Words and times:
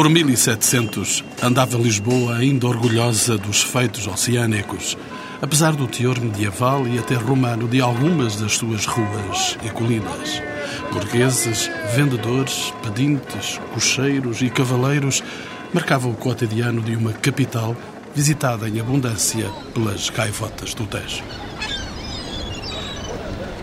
Por 0.00 0.08
1700 0.08 1.22
andava 1.42 1.76
Lisboa 1.76 2.36
ainda 2.36 2.66
orgulhosa 2.66 3.36
dos 3.36 3.62
feitos 3.62 4.06
oceânicos, 4.06 4.96
apesar 5.42 5.72
do 5.72 5.86
teor 5.86 6.18
medieval 6.18 6.88
e 6.88 6.98
até 6.98 7.16
romano 7.16 7.68
de 7.68 7.82
algumas 7.82 8.34
das 8.36 8.56
suas 8.56 8.86
ruas 8.86 9.58
e 9.62 9.68
colinas. 9.68 10.42
Burgueses, 10.90 11.70
vendedores, 11.94 12.72
pedintes, 12.82 13.60
cocheiros 13.74 14.40
e 14.40 14.48
cavaleiros 14.48 15.22
marcavam 15.70 16.12
o 16.12 16.16
cotidiano 16.16 16.80
de 16.80 16.96
uma 16.96 17.12
capital 17.12 17.76
visitada 18.14 18.70
em 18.70 18.80
abundância 18.80 19.50
pelas 19.74 20.08
gaivotas 20.08 20.72
do 20.72 20.86
Tejo. 20.86 21.22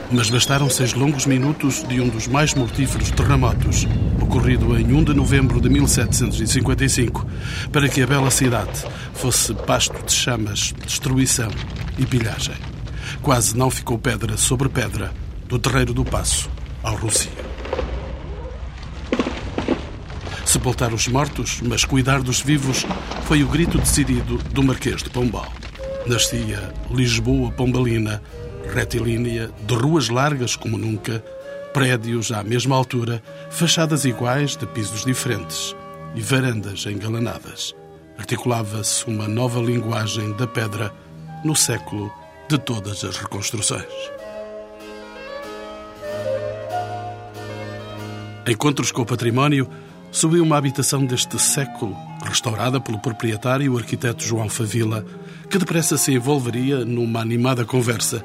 Mas 0.10 0.30
bastaram 0.30 0.70
seis 0.70 0.94
longos 0.94 1.26
minutos 1.26 1.84
de 1.84 2.00
um 2.00 2.08
dos 2.08 2.28
mais 2.28 2.54
mortíferos 2.54 3.12
terremotos, 3.12 3.86
ocorrido 4.22 4.78
em 4.80 4.94
1 4.94 5.04
de 5.04 5.14
novembro 5.14 5.60
de 5.60 5.70
1755, 5.70 7.28
para 7.74 7.90
que 7.90 8.02
a 8.02 8.08
bela 8.08 8.32
cidade 8.32 8.86
fosse 9.14 9.54
pasto 9.54 10.02
de 10.06 10.14
chamas, 10.14 10.74
destruição 10.86 11.50
e 11.98 12.06
pilhagem. 12.06 12.56
Quase 13.22 13.58
não 13.58 13.70
ficou 13.70 13.98
pedra 13.98 14.38
sobre 14.38 14.70
pedra 14.70 15.14
do 15.46 15.60
terreiro 15.60 15.94
do 15.94 16.06
Passo 16.06 16.50
ao 16.82 16.96
Rocio. 16.96 17.32
Sepultar 20.46 20.94
os 20.94 21.06
mortos, 21.10 21.60
mas 21.62 21.84
cuidar 21.84 22.22
dos 22.22 22.40
vivos, 22.40 22.86
foi 23.26 23.44
o 23.44 23.48
grito 23.48 23.78
decidido 23.78 24.38
do 24.54 24.64
Marquês 24.64 25.04
de 25.04 25.10
Pombal. 25.10 25.52
Nascia 26.06 26.74
Lisboa 26.90 27.52
Pombalina, 27.52 28.22
retilínea, 28.68 29.50
de 29.66 29.74
ruas 29.74 30.10
largas 30.10 30.56
como 30.56 30.78
nunca, 30.78 31.24
prédios 31.74 32.32
à 32.32 32.44
mesma 32.44 32.76
altura, 32.76 33.22
fachadas 33.50 34.06
iguais 34.06 34.56
de 34.56 34.66
pisos 34.68 35.06
diferentes 35.06 35.76
e 36.16 36.22
varandas 36.22 36.86
engalanadas. 36.86 37.76
Articulava-se 38.18 39.06
uma 39.06 39.28
nova 39.28 39.60
linguagem 39.60 40.34
da 40.34 40.48
pedra 40.48 40.92
no 41.44 41.56
século 41.56 42.12
de 42.50 42.58
todas 42.58 43.04
as 43.04 43.18
reconstruções. 43.18 43.86
Encontros 48.48 48.92
com 48.92 49.02
o 49.02 49.06
património 49.06 49.70
subiu 50.10 50.42
uma 50.42 50.58
habitação 50.58 51.06
deste 51.06 51.38
século, 51.38 51.96
restaurada 52.24 52.80
pelo 52.80 52.98
proprietário, 52.98 53.74
o 53.74 53.78
arquiteto 53.78 54.24
João 54.24 54.50
Favila, 54.50 55.06
que 55.50 55.58
depressa 55.58 55.98
se 55.98 56.14
envolveria 56.14 56.86
numa 56.86 57.22
animada 57.22 57.66
conversa 57.66 58.24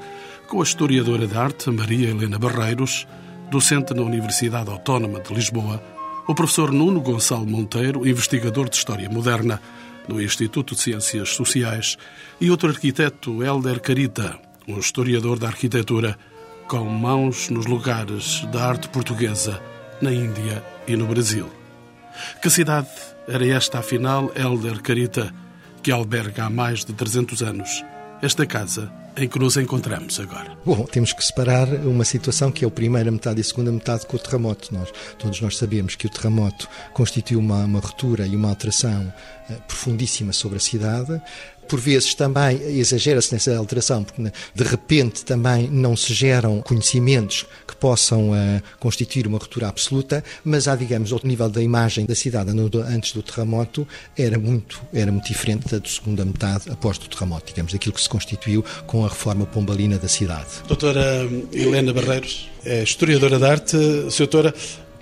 com 0.52 0.60
a 0.60 0.64
historiadora 0.64 1.26
de 1.26 1.34
arte 1.34 1.70
Maria 1.70 2.10
Helena 2.10 2.38
Barreiros, 2.38 3.06
docente 3.50 3.94
na 3.94 4.02
Universidade 4.02 4.68
Autónoma 4.68 5.18
de 5.18 5.32
Lisboa, 5.32 5.82
o 6.28 6.34
professor 6.34 6.70
Nuno 6.70 7.00
Gonçalo 7.00 7.46
Monteiro, 7.46 8.06
investigador 8.06 8.68
de 8.68 8.76
História 8.76 9.08
Moderna 9.08 9.58
no 10.06 10.20
Instituto 10.20 10.74
de 10.74 10.82
Ciências 10.82 11.30
Sociais, 11.30 11.96
e 12.38 12.50
outro 12.50 12.68
arquiteto, 12.68 13.42
Helder 13.42 13.80
Carita, 13.80 14.38
um 14.68 14.78
historiador 14.78 15.38
da 15.38 15.46
arquitetura, 15.46 16.18
com 16.68 16.84
mãos 16.84 17.48
nos 17.48 17.64
lugares 17.64 18.46
da 18.52 18.66
arte 18.66 18.90
portuguesa 18.90 19.58
na 20.02 20.12
Índia 20.12 20.62
e 20.86 20.94
no 20.96 21.06
Brasil. 21.06 21.50
Que 22.42 22.50
cidade 22.50 22.90
era 23.26 23.46
esta, 23.46 23.78
afinal, 23.78 24.30
Helder 24.36 24.82
Carita, 24.82 25.32
que 25.82 25.90
alberga 25.90 26.44
há 26.44 26.50
mais 26.50 26.84
de 26.84 26.92
300 26.92 27.42
anos 27.42 27.82
esta 28.20 28.44
casa 28.44 28.92
em 29.16 29.28
que 29.28 29.38
nos 29.38 29.56
encontramos 29.56 30.18
agora? 30.18 30.56
Bom, 30.64 30.84
temos 30.84 31.12
que 31.12 31.24
separar 31.24 31.68
uma 31.68 32.04
situação 32.04 32.50
que 32.50 32.64
é 32.64 32.68
a 32.68 32.70
primeira 32.70 33.10
metade 33.10 33.40
e 33.40 33.42
a 33.42 33.44
segunda 33.44 33.70
metade 33.70 34.06
com 34.06 34.16
o 34.16 34.18
terremoto. 34.18 34.72
Nós, 34.72 34.92
todos 35.18 35.40
nós 35.40 35.56
sabemos 35.56 35.94
que 35.94 36.06
o 36.06 36.10
terremoto 36.10 36.68
constituiu 36.92 37.38
uma, 37.38 37.64
uma 37.64 37.80
ruptura 37.80 38.26
e 38.26 38.34
uma 38.34 38.48
alteração 38.48 39.12
uh, 39.50 39.62
profundíssima 39.66 40.32
sobre 40.32 40.56
a 40.56 40.60
cidade 40.60 41.20
por 41.68 41.80
vezes 41.80 42.14
também 42.14 42.60
exagera-se 42.78 43.32
nessa 43.32 43.56
alteração, 43.56 44.04
porque 44.04 44.20
né, 44.20 44.32
de 44.54 44.64
repente 44.64 45.24
também 45.24 45.68
não 45.68 45.96
se 45.96 46.12
geram 46.12 46.60
conhecimentos 46.60 47.46
que 47.66 47.74
possam 47.76 48.30
uh, 48.30 48.62
constituir 48.78 49.26
uma 49.26 49.38
ruptura 49.38 49.68
absoluta, 49.68 50.22
mas 50.44 50.68
há, 50.68 50.76
digamos, 50.76 51.12
o 51.12 51.20
nível 51.24 51.48
da 51.48 51.62
imagem 51.62 52.04
da 52.04 52.14
cidade 52.14 52.50
antes 52.50 53.12
do 53.12 53.22
terremoto 53.22 53.86
era 54.16 54.38
muito, 54.38 54.80
era 54.92 55.10
muito 55.10 55.26
diferente 55.26 55.68
da 55.68 55.80
segunda 55.88 56.24
metade 56.24 56.70
após 56.70 56.96
o 56.98 57.00
terremoto, 57.08 57.46
digamos, 57.46 57.72
daquilo 57.72 57.94
que 57.94 58.02
se 58.02 58.08
constituiu 58.08 58.64
com 58.86 59.04
a 59.04 59.08
reforma 59.08 59.46
pombalina 59.46 59.98
da 59.98 60.08
cidade. 60.08 60.48
Doutora 60.68 61.28
Helena 61.52 61.92
Barreiros, 61.92 62.50
é 62.64 62.82
historiadora 62.82 63.38
de 63.38 63.44
arte. 63.44 63.76
Doutora, 64.16 64.54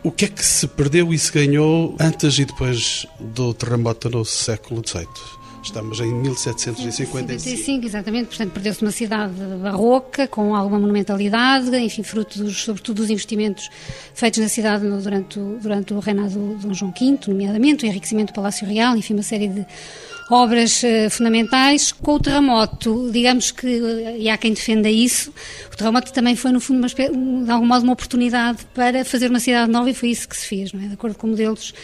o 0.03 0.10
que 0.10 0.25
é 0.25 0.28
que 0.28 0.44
se 0.44 0.66
perdeu 0.66 1.12
e 1.12 1.19
se 1.19 1.31
ganhou 1.31 1.94
antes 2.00 2.38
e 2.38 2.44
depois 2.44 3.06
do 3.19 3.53
terremoto 3.53 4.09
no 4.09 4.25
século 4.25 4.82
XVIII? 4.87 5.40
Estamos 5.62 6.00
em 6.00 6.12
1755. 6.15 7.87
exatamente. 7.87 8.26
Portanto, 8.28 8.53
perdeu-se 8.53 8.82
uma 8.82 8.91
cidade 8.91 9.34
barroca, 9.62 10.26
com 10.26 10.54
alguma 10.54 10.78
monumentalidade, 10.78 11.75
enfim, 11.76 12.03
fruto, 12.03 12.43
dos, 12.43 12.62
sobretudo, 12.62 12.97
dos 12.97 13.10
investimentos 13.10 13.69
feitos 14.15 14.41
na 14.41 14.48
cidade 14.48 14.88
durante 14.88 15.38
o, 15.38 15.59
durante 15.60 15.94
o 15.94 15.98
reinado 16.00 16.31
de 16.31 16.66
Dom 16.66 16.75
João 16.75 16.93
V, 16.98 17.19
nomeadamente, 17.28 17.84
o 17.84 17.87
enriquecimento 17.87 18.32
do 18.32 18.37
Palácio 18.37 18.66
Real, 18.66 18.97
enfim, 18.97 19.15
uma 19.15 19.22
série 19.22 19.48
de 19.48 19.66
obras 20.31 20.82
uh, 20.82 21.10
fundamentais. 21.10 21.92
Com 21.92 22.15
o 22.15 22.21
terremoto, 22.21 23.10
digamos 23.12 23.50
que, 23.50 23.66
e 24.19 24.31
há 24.31 24.38
quem 24.38 24.54
defenda 24.54 24.88
isso, 24.88 25.32
o 25.72 25.77
terremoto 25.77 26.12
também 26.12 26.37
foi, 26.37 26.53
no 26.53 26.60
fundo, 26.60 26.78
uma, 26.78 26.88
de 27.44 27.50
algum 27.50 27.66
modo, 27.66 27.82
uma 27.82 27.92
oportunidade 27.92 28.65
para 28.75 29.04
fazer 29.04 29.28
uma 29.31 29.41
cidade 29.41 29.71
nova 29.71 29.91
e 29.91 29.94
foi 29.94 30.10
isso 30.10 30.28
que 30.28 30.37
se 30.37 30.47
fez, 30.47 30.72
não 30.72 30.81
é? 30.82 30.87
De 30.87 30.94
acordo 30.94 31.16
com 31.16 31.27
modelos 31.27 31.75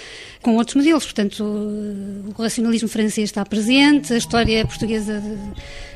com 0.46 0.54
outros 0.54 0.76
modelos. 0.76 1.04
Portanto, 1.04 1.42
o 1.42 2.40
racionalismo 2.40 2.88
francês 2.88 3.30
está 3.30 3.44
presente, 3.44 4.12
a 4.12 4.16
história 4.16 4.64
portuguesa 4.64 5.20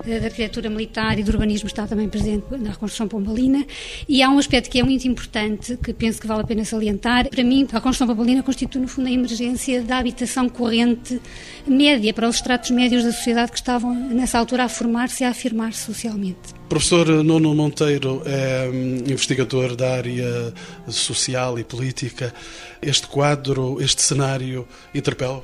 da 0.04 0.26
arquitetura 0.26 0.68
militar 0.68 1.20
e 1.20 1.22
do 1.22 1.30
urbanismo 1.30 1.68
está 1.68 1.86
também 1.86 2.08
presente 2.08 2.44
na 2.58 2.70
reconstrução 2.70 3.06
pombalina. 3.06 3.64
E 4.08 4.20
há 4.24 4.28
um 4.28 4.40
aspecto 4.40 4.68
que 4.68 4.80
é 4.80 4.82
muito 4.82 5.06
importante, 5.06 5.76
que 5.76 5.92
penso 5.92 6.20
que 6.20 6.26
vale 6.26 6.40
a 6.40 6.44
pena 6.44 6.64
salientar. 6.64 7.28
Para 7.28 7.44
mim, 7.44 7.64
a 7.70 7.76
reconstrução 7.76 8.08
pombalina 8.08 8.42
constitui, 8.42 8.82
no 8.82 8.88
fundo, 8.88 9.06
a 9.06 9.12
emergência 9.12 9.82
da 9.82 9.98
habitação 9.98 10.48
corrente 10.48 11.20
média 11.64 12.12
para 12.12 12.28
os 12.28 12.34
estratos 12.34 12.72
médios 12.72 13.04
da 13.04 13.12
sociedade 13.12 13.52
que 13.52 13.58
estavam, 13.58 13.94
nessa 13.94 14.36
altura, 14.36 14.64
a 14.64 14.68
formar-se 14.68 15.22
e 15.22 15.26
a 15.26 15.30
afirmar-se 15.30 15.84
socialmente. 15.84 16.59
Professor 16.70 17.08
Nuno 17.24 17.52
Monteiro 17.52 18.22
é 18.24 18.70
hum, 18.72 18.98
investigador 18.98 19.74
da 19.74 19.92
área 19.92 20.54
social 20.86 21.58
e 21.58 21.64
política. 21.64 22.32
Este 22.80 23.08
quadro, 23.08 23.82
este 23.82 24.00
cenário, 24.00 24.68
interpela? 24.94 25.42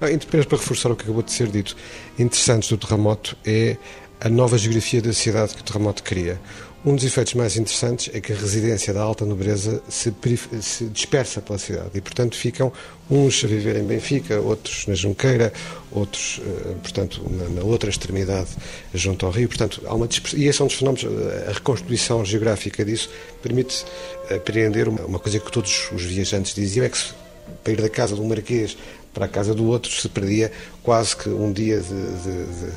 Apenas 0.00 0.46
para 0.46 0.58
reforçar 0.58 0.90
o 0.90 0.96
que 0.96 1.04
acabou 1.04 1.22
de 1.22 1.30
ser 1.30 1.46
dito, 1.46 1.76
interessantes 2.18 2.68
do 2.70 2.76
terremoto 2.76 3.36
é 3.46 3.76
a 4.20 4.28
nova 4.28 4.58
geografia 4.58 5.00
da 5.00 5.12
cidade 5.12 5.54
que 5.54 5.60
o 5.60 5.64
terremoto 5.64 6.02
cria. 6.02 6.40
Um 6.86 6.94
dos 6.94 7.04
efeitos 7.06 7.32
mais 7.32 7.56
interessantes 7.56 8.14
é 8.14 8.20
que 8.20 8.30
a 8.30 8.36
residência 8.36 8.92
da 8.92 9.00
alta 9.00 9.24
nobreza 9.24 9.82
se, 9.88 10.12
se, 10.60 10.84
dispersa 10.84 11.40
pela 11.40 11.58
cidade 11.58 11.88
e, 11.94 12.00
portanto, 12.02 12.36
ficam 12.36 12.70
uns 13.10 13.42
a 13.42 13.46
viver 13.46 13.76
em 13.76 13.84
Benfica, 13.84 14.38
outros 14.38 14.86
na 14.86 14.92
Junqueira, 14.92 15.50
outros, 15.90 16.42
eh, 16.44 16.74
portanto, 16.82 17.22
na, 17.54 17.62
outra 17.62 17.88
extremidade, 17.88 18.50
junto 18.92 19.24
ao 19.24 19.32
Rio. 19.32 19.48
Portanto, 19.48 19.80
há 19.86 19.94
uma 19.94 20.06
e 20.36 20.44
esse 20.44 20.60
é 20.60 20.64
um 20.64 20.68
dos 20.68 20.76
fenómenos, 20.76 21.04
eh, 21.04 21.46
a 21.48 21.52
reconstituição 21.52 22.22
geográfica 22.22 22.84
disso 22.84 23.08
permite 23.42 23.86
apreender 24.30 24.86
uma, 24.86 25.18
coisa 25.18 25.40
que 25.40 25.50
todos 25.50 25.90
os 25.90 26.02
viajantes 26.02 26.54
diziam, 26.54 26.84
é 26.84 26.90
que 26.90 26.98
se, 26.98 27.14
para 27.62 27.72
ir 27.72 27.80
da 27.80 27.88
casa 27.88 28.14
um 28.14 28.28
marquês 28.28 28.76
para 29.14 29.26
a 29.26 29.28
casa 29.28 29.54
do 29.54 29.64
outro 29.64 29.90
se 29.90 30.08
perdia 30.08 30.50
quase 30.82 31.16
que 31.16 31.28
um 31.28 31.50
dia 31.50 31.80
de, 31.80 31.88
de, 31.88 32.44
de 32.46 32.72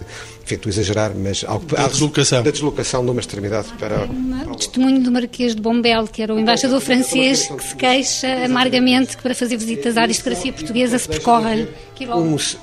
feito 0.45 0.69
exagerar, 0.69 1.11
mas 1.13 1.43
algo 1.45 1.65
da 1.65 1.87
deslocação. 1.87 2.41
da 2.41 2.51
deslocação 2.51 3.03
de 3.03 3.11
uma 3.11 3.19
extremidade 3.19 3.67
para. 3.77 4.05
O 4.49 4.55
testemunho 4.55 5.01
do 5.01 5.11
Marquês 5.11 5.53
de 5.53 5.61
Bombel, 5.61 6.07
que 6.07 6.21
era 6.21 6.33
o 6.33 6.39
embaixador 6.39 6.79
francês, 6.79 7.47
que 7.47 7.63
se 7.63 7.75
queixa 7.75 8.45
amargamente 8.45 9.17
que 9.17 9.23
para 9.23 9.35
fazer 9.35 9.57
visitas 9.57 9.97
à 9.97 10.03
aristocracia 10.03 10.53
portuguesa 10.53 10.97
se 10.97 11.07
percorre 11.07 11.67
quilómetros. 11.95 12.57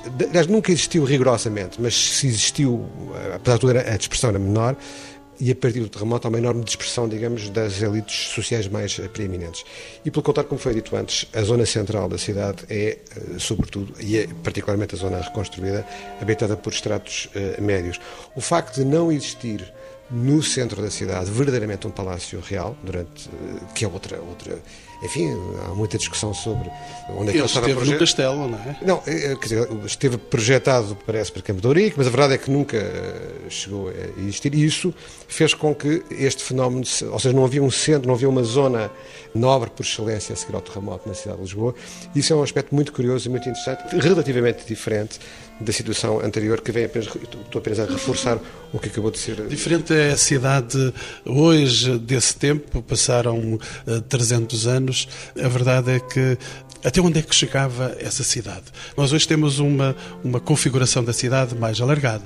nunca 0.49 0.71
existiu 0.71 1.03
rigorosamente, 1.03 1.79
mas 1.79 1.93
se 1.93 2.25
existiu, 2.25 2.85
apesar 3.35 3.55
de 3.55 3.61
tudo, 3.61 3.77
a 3.77 3.97
dispersão 3.97 4.29
era 4.31 4.39
menor 4.39 4.75
e 5.39 5.51
a 5.51 5.55
partir 5.55 5.79
do 5.79 5.89
terremoto 5.89 6.27
há 6.27 6.29
uma 6.29 6.37
enorme 6.37 6.63
dispersão, 6.63 7.07
digamos, 7.07 7.49
das 7.49 7.81
elites 7.81 8.29
sociais 8.29 8.67
mais 8.67 8.97
preeminentes. 9.13 9.63
E 10.03 10.11
pelo 10.11 10.23
contrário, 10.23 10.49
como 10.49 10.59
foi 10.59 10.73
dito 10.73 10.95
antes, 10.95 11.27
a 11.33 11.41
zona 11.41 11.65
central 11.65 12.07
da 12.07 12.17
cidade 12.17 12.63
é, 12.69 12.97
eh, 12.99 12.99
sobretudo, 13.37 13.93
e 13.99 14.17
é 14.17 14.27
particularmente 14.43 14.95
a 14.95 14.97
zona 14.97 15.19
reconstruída, 15.19 15.85
habitada 16.21 16.55
por 16.55 16.71
estratos 16.71 17.29
uh, 17.35 17.61
médios. 17.61 17.99
O 18.35 18.41
facto 18.41 18.75
de 18.75 18.85
não 18.85 19.11
existir 19.11 19.73
no 20.09 20.41
centro 20.41 20.81
da 20.81 20.91
cidade 20.91 21.29
verdadeiramente 21.31 21.87
um 21.87 21.91
palácio 21.91 22.39
real, 22.39 22.77
durante, 22.83 23.27
uh, 23.27 23.73
que 23.73 23.83
é 23.83 23.87
outra, 23.87 24.19
outra 24.21 24.57
enfim, 25.05 25.37
há 25.65 25.69
muita 25.69 25.97
discussão 25.97 26.33
sobre 26.33 26.69
onde 27.09 27.29
é 27.29 27.31
que 27.31 27.37
ele, 27.37 27.45
estava 27.45 27.69
esteve 27.69 27.91
no 27.91 27.99
castelo, 27.99 28.47
não 28.47 28.57
é? 28.57 28.77
Não, 28.81 28.97
quer 28.99 29.37
dizer, 29.39 29.69
esteve 29.85 30.17
projetado, 30.17 30.97
parece, 31.05 31.31
para 31.31 31.41
Campo 31.41 31.61
de 31.61 31.67
Ourique, 31.67 31.95
mas 31.97 32.07
a 32.07 32.09
verdade 32.09 32.33
é 32.33 32.37
que 32.37 32.49
nunca 32.51 32.77
chegou 33.49 33.89
a 33.89 34.19
existir. 34.21 34.53
E 34.53 34.65
isso 34.65 34.93
fez 35.27 35.53
com 35.53 35.73
que 35.73 36.03
este 36.11 36.43
fenómeno, 36.43 36.83
ou 37.11 37.19
seja, 37.19 37.33
não 37.33 37.45
havia 37.45 37.63
um 37.63 37.71
centro, 37.71 38.07
não 38.07 38.15
havia 38.15 38.27
uma 38.29 38.43
zona 38.43 38.91
nobre 39.33 39.69
por 39.69 39.83
excelência 39.83 40.33
a 40.33 40.35
seguir 40.35 40.55
ao 40.55 40.61
terremoto 40.61 41.07
na 41.07 41.13
cidade 41.13 41.37
de 41.37 41.43
Lisboa. 41.43 41.75
Isso 42.15 42.33
é 42.33 42.35
um 42.35 42.43
aspecto 42.43 42.73
muito 42.73 42.91
curioso 42.91 43.27
e 43.27 43.29
muito 43.29 43.47
interessante, 43.47 43.95
relativamente 43.97 44.65
diferente 44.65 45.19
da 45.59 45.71
situação 45.71 46.19
anterior, 46.19 46.61
que 46.61 46.71
vem 46.71 46.85
apenas, 46.85 47.07
estou 47.07 47.59
apenas 47.59 47.79
a 47.79 47.85
reforçar 47.85 48.39
o 48.73 48.79
que 48.79 48.89
acabou 48.89 49.09
de 49.09 49.19
ser. 49.19 49.47
Diferente 49.47 49.93
é 49.93 50.11
a 50.11 50.17
cidade 50.17 50.93
hoje 51.25 51.97
desse 51.97 52.35
tempo, 52.35 52.81
passaram 52.81 53.57
300 54.09 54.65
eh, 54.65 54.69
anos. 54.69 55.07
A 55.41 55.47
verdade 55.47 55.91
é 55.91 55.99
que 55.99 56.37
até 56.83 57.01
onde 57.01 57.19
é 57.19 57.21
que 57.21 57.33
chegava 57.33 57.95
essa 57.99 58.23
cidade? 58.23 58.65
Nós 58.95 59.11
hoje 59.11 59.27
temos 59.27 59.59
uma, 59.59 59.95
uma 60.23 60.39
configuração 60.39 61.03
da 61.03 61.13
cidade 61.13 61.55
mais 61.55 61.81
alargada. 61.81 62.25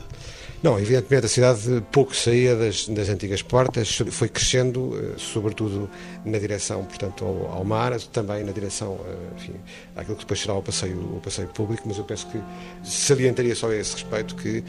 Não, 0.61 0.77
evidentemente 0.77 1.25
a 1.25 1.29
cidade 1.29 1.81
pouco 1.89 2.13
saía 2.13 2.53
das, 2.53 2.85
das 2.89 3.07
antigas 3.07 3.41
portas, 3.41 3.97
foi 4.11 4.27
crescendo, 4.27 4.91
eh, 4.93 5.13
sobretudo 5.17 5.89
na 6.25 6.37
direção, 6.37 6.83
portanto, 6.83 7.23
ao, 7.23 7.59
ao 7.59 7.63
mar, 7.63 7.97
também 8.11 8.43
na 8.43 8.51
direção, 8.51 8.99
eh, 9.07 9.35
enfim, 9.37 9.55
àquilo 9.95 10.17
que 10.17 10.23
depois 10.23 10.41
será 10.41 10.55
o 10.55 10.61
passeio, 10.61 10.99
o 11.15 11.21
passeio 11.21 11.47
público, 11.47 11.83
mas 11.85 11.97
eu 11.97 12.03
penso 12.03 12.27
que 12.27 12.41
salientaria 12.83 13.55
só 13.55 13.69
a 13.69 13.75
esse 13.75 13.93
respeito 13.93 14.35
que 14.35 14.61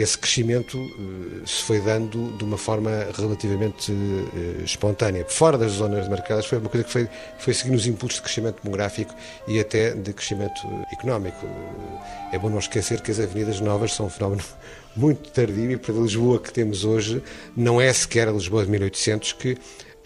esse 0.00 0.16
crescimento 0.16 0.78
uh, 0.78 1.46
se 1.46 1.62
foi 1.64 1.80
dando 1.80 2.36
de 2.36 2.44
uma 2.44 2.56
forma 2.56 2.90
relativamente 3.16 3.90
uh, 3.90 4.62
espontânea. 4.64 5.24
Fora 5.28 5.58
das 5.58 5.72
zonas 5.72 6.04
demarcadas, 6.04 6.46
foi 6.46 6.58
uma 6.58 6.68
coisa 6.68 6.84
que 6.84 6.92
foi, 6.92 7.08
foi 7.38 7.52
seguindo 7.52 7.74
os 7.74 7.86
impulsos 7.86 8.18
de 8.18 8.22
crescimento 8.22 8.62
demográfico 8.62 9.12
e 9.48 9.58
até 9.58 9.90
de 9.90 10.12
crescimento 10.12 10.60
económico. 10.92 11.44
Uh, 11.44 11.98
é 12.32 12.38
bom 12.38 12.48
não 12.48 12.58
esquecer 12.58 13.00
que 13.00 13.10
as 13.10 13.18
avenidas 13.18 13.60
novas 13.60 13.92
são 13.92 14.06
um 14.06 14.10
fenómeno 14.10 14.42
muito 14.94 15.30
tardio 15.30 15.72
e 15.72 15.76
para 15.76 15.94
Lisboa 15.94 16.38
que 16.38 16.52
temos 16.52 16.84
hoje 16.84 17.22
não 17.56 17.80
é 17.80 17.92
sequer 17.92 18.28
a 18.28 18.32
Lisboa 18.32 18.64
de 18.64 18.70
1800 18.70 19.32
que 19.32 19.58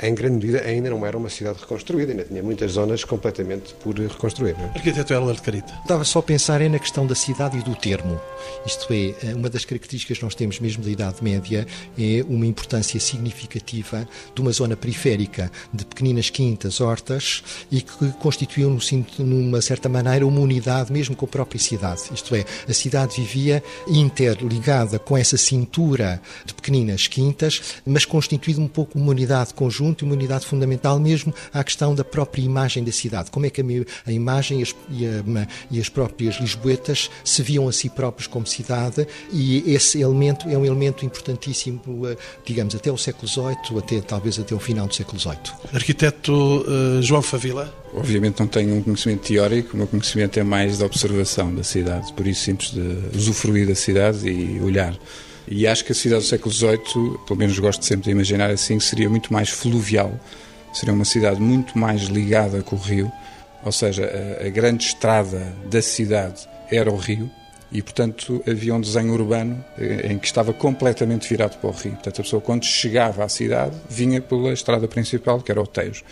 em 0.02 0.14
grande 0.14 0.34
medida 0.34 0.60
ainda 0.62 0.90
não 0.90 1.06
era 1.06 1.16
uma 1.16 1.30
cidade 1.30 1.60
reconstruída, 1.60 2.10
ainda 2.10 2.24
tinha 2.24 2.42
muitas 2.42 2.72
zonas 2.72 3.04
completamente 3.04 3.72
por 3.74 3.96
reconstruir. 3.96 4.54
Não 4.58 4.64
é? 4.64 4.68
Arquiteto 4.74 5.32
de 5.32 5.42
Carita. 5.42 5.72
Estava 5.80 6.04
só 6.04 6.18
a 6.18 6.22
pensar 6.22 6.60
é 6.60 6.68
na 6.68 6.78
questão 6.78 7.06
da 7.06 7.14
cidade 7.14 7.56
e 7.56 7.62
do 7.62 7.76
termo. 7.76 8.20
Isto 8.66 8.92
é, 8.92 9.14
eh, 9.22 9.34
uma 9.34 9.48
das 9.48 9.64
características 9.64 10.18
que 10.18 10.24
nós 10.24 10.34
temos 10.34 10.58
mesmo 10.58 10.82
da 10.82 10.90
Idade 10.90 11.22
Média 11.22 11.64
é 11.96 12.24
uma 12.28 12.44
importância 12.44 12.98
significativa 12.98 14.08
de 14.34 14.40
uma 14.40 14.50
zona 14.50 14.76
periférica 14.76 15.50
de 15.72 15.84
pequeninas 15.84 16.30
quintas, 16.30 16.80
hortas 16.80 17.44
e 17.70 17.80
que 17.80 18.12
constituíam, 18.18 18.76
numa 19.18 19.60
certa 19.60 19.88
maneira, 19.88 20.26
uma 20.26 20.40
unidade 20.40 20.92
mesmo 20.92 21.14
com 21.14 21.26
a 21.26 21.28
própria 21.28 21.60
cidade. 21.60 22.02
Isto 22.12 22.34
é, 22.34 22.44
a 22.68 22.72
cidade 22.72 23.20
vivia 23.20 23.62
interligada 23.86 24.98
com 24.98 25.16
essa 25.16 25.36
cintura 25.36 26.20
de 26.44 26.54
pequeninas 26.54 27.06
quintas, 27.06 27.80
mas 27.86 28.04
constituída 28.04 28.60
um 28.60 28.68
pouco 28.68 28.98
uma 28.98 29.10
unidade 29.10 29.54
conjunta 29.54 29.91
uma 30.00 30.14
unidade 30.14 30.46
fundamental 30.46 30.98
mesmo 30.98 31.34
à 31.52 31.62
questão 31.62 31.94
da 31.94 32.02
própria 32.02 32.42
imagem 32.42 32.82
da 32.82 32.92
cidade. 32.92 33.30
Como 33.30 33.44
é 33.44 33.50
que 33.50 33.60
a, 33.60 33.64
a 34.06 34.12
imagem 34.12 34.60
e 34.60 34.62
as, 34.62 34.74
e, 34.90 35.06
a, 35.06 35.48
e 35.70 35.80
as 35.80 35.88
próprias 35.88 36.40
lisboetas 36.40 37.10
se 37.22 37.42
viam 37.42 37.68
a 37.68 37.72
si 37.72 37.88
próprios 37.90 38.26
como 38.26 38.46
cidade 38.46 39.06
e 39.32 39.62
esse 39.72 40.00
elemento 40.00 40.48
é 40.48 40.56
um 40.56 40.64
elemento 40.64 41.04
importantíssimo, 41.04 41.80
eh, 42.06 42.16
digamos, 42.44 42.74
até 42.74 42.90
o 42.90 42.96
século 42.96 43.28
XVIII, 43.28 43.78
até, 43.78 44.00
talvez 44.00 44.38
até 44.38 44.54
o 44.54 44.58
final 44.58 44.86
do 44.86 44.94
século 44.94 45.18
XVIII. 45.18 45.36
Arquiteto 45.72 46.32
uh, 46.32 47.02
João 47.02 47.22
Favila? 47.22 47.72
Obviamente 47.94 48.40
não 48.40 48.46
tenho 48.46 48.76
um 48.76 48.82
conhecimento 48.82 49.28
teórico, 49.28 49.74
o 49.74 49.76
meu 49.76 49.86
conhecimento 49.86 50.38
é 50.38 50.42
mais 50.42 50.78
de 50.78 50.84
observação 50.84 51.54
da 51.54 51.62
cidade, 51.62 52.12
por 52.14 52.26
isso 52.26 52.42
simples 52.42 52.70
de 52.70 53.16
usufruir 53.16 53.66
da 53.66 53.74
cidade 53.74 54.28
e 54.28 54.60
olhar. 54.60 54.96
E 55.54 55.66
acho 55.66 55.84
que 55.84 55.92
a 55.92 55.94
cidade 55.94 56.22
do 56.22 56.26
século 56.26 56.50
XVIII, 56.50 57.18
pelo 57.26 57.38
menos 57.38 57.58
gosto 57.58 57.84
sempre 57.84 58.04
de 58.04 58.10
imaginar 58.10 58.50
assim, 58.50 58.80
seria 58.80 59.10
muito 59.10 59.30
mais 59.30 59.50
fluvial, 59.50 60.18
seria 60.72 60.94
uma 60.94 61.04
cidade 61.04 61.38
muito 61.42 61.78
mais 61.78 62.04
ligada 62.04 62.62
com 62.62 62.74
o 62.74 62.78
rio, 62.78 63.12
ou 63.62 63.70
seja, 63.70 64.10
a, 64.40 64.46
a 64.46 64.48
grande 64.48 64.84
estrada 64.84 65.54
da 65.70 65.82
cidade 65.82 66.48
era 66.70 66.90
o 66.90 66.96
rio, 66.96 67.30
e, 67.70 67.82
portanto, 67.82 68.42
havia 68.48 68.74
um 68.74 68.80
desenho 68.80 69.12
urbano 69.12 69.62
eh, 69.78 70.12
em 70.12 70.18
que 70.18 70.26
estava 70.26 70.54
completamente 70.54 71.28
virado 71.28 71.58
para 71.58 71.68
o 71.68 71.72
rio. 71.72 71.92
Portanto, 71.92 72.20
a 72.20 72.24
pessoa, 72.24 72.40
quando 72.40 72.64
chegava 72.64 73.22
à 73.22 73.28
cidade, 73.28 73.76
vinha 73.90 74.22
pela 74.22 74.54
estrada 74.54 74.88
principal, 74.88 75.40
que 75.42 75.50
era 75.50 75.60
o 75.60 75.66
Tejo. 75.66 76.02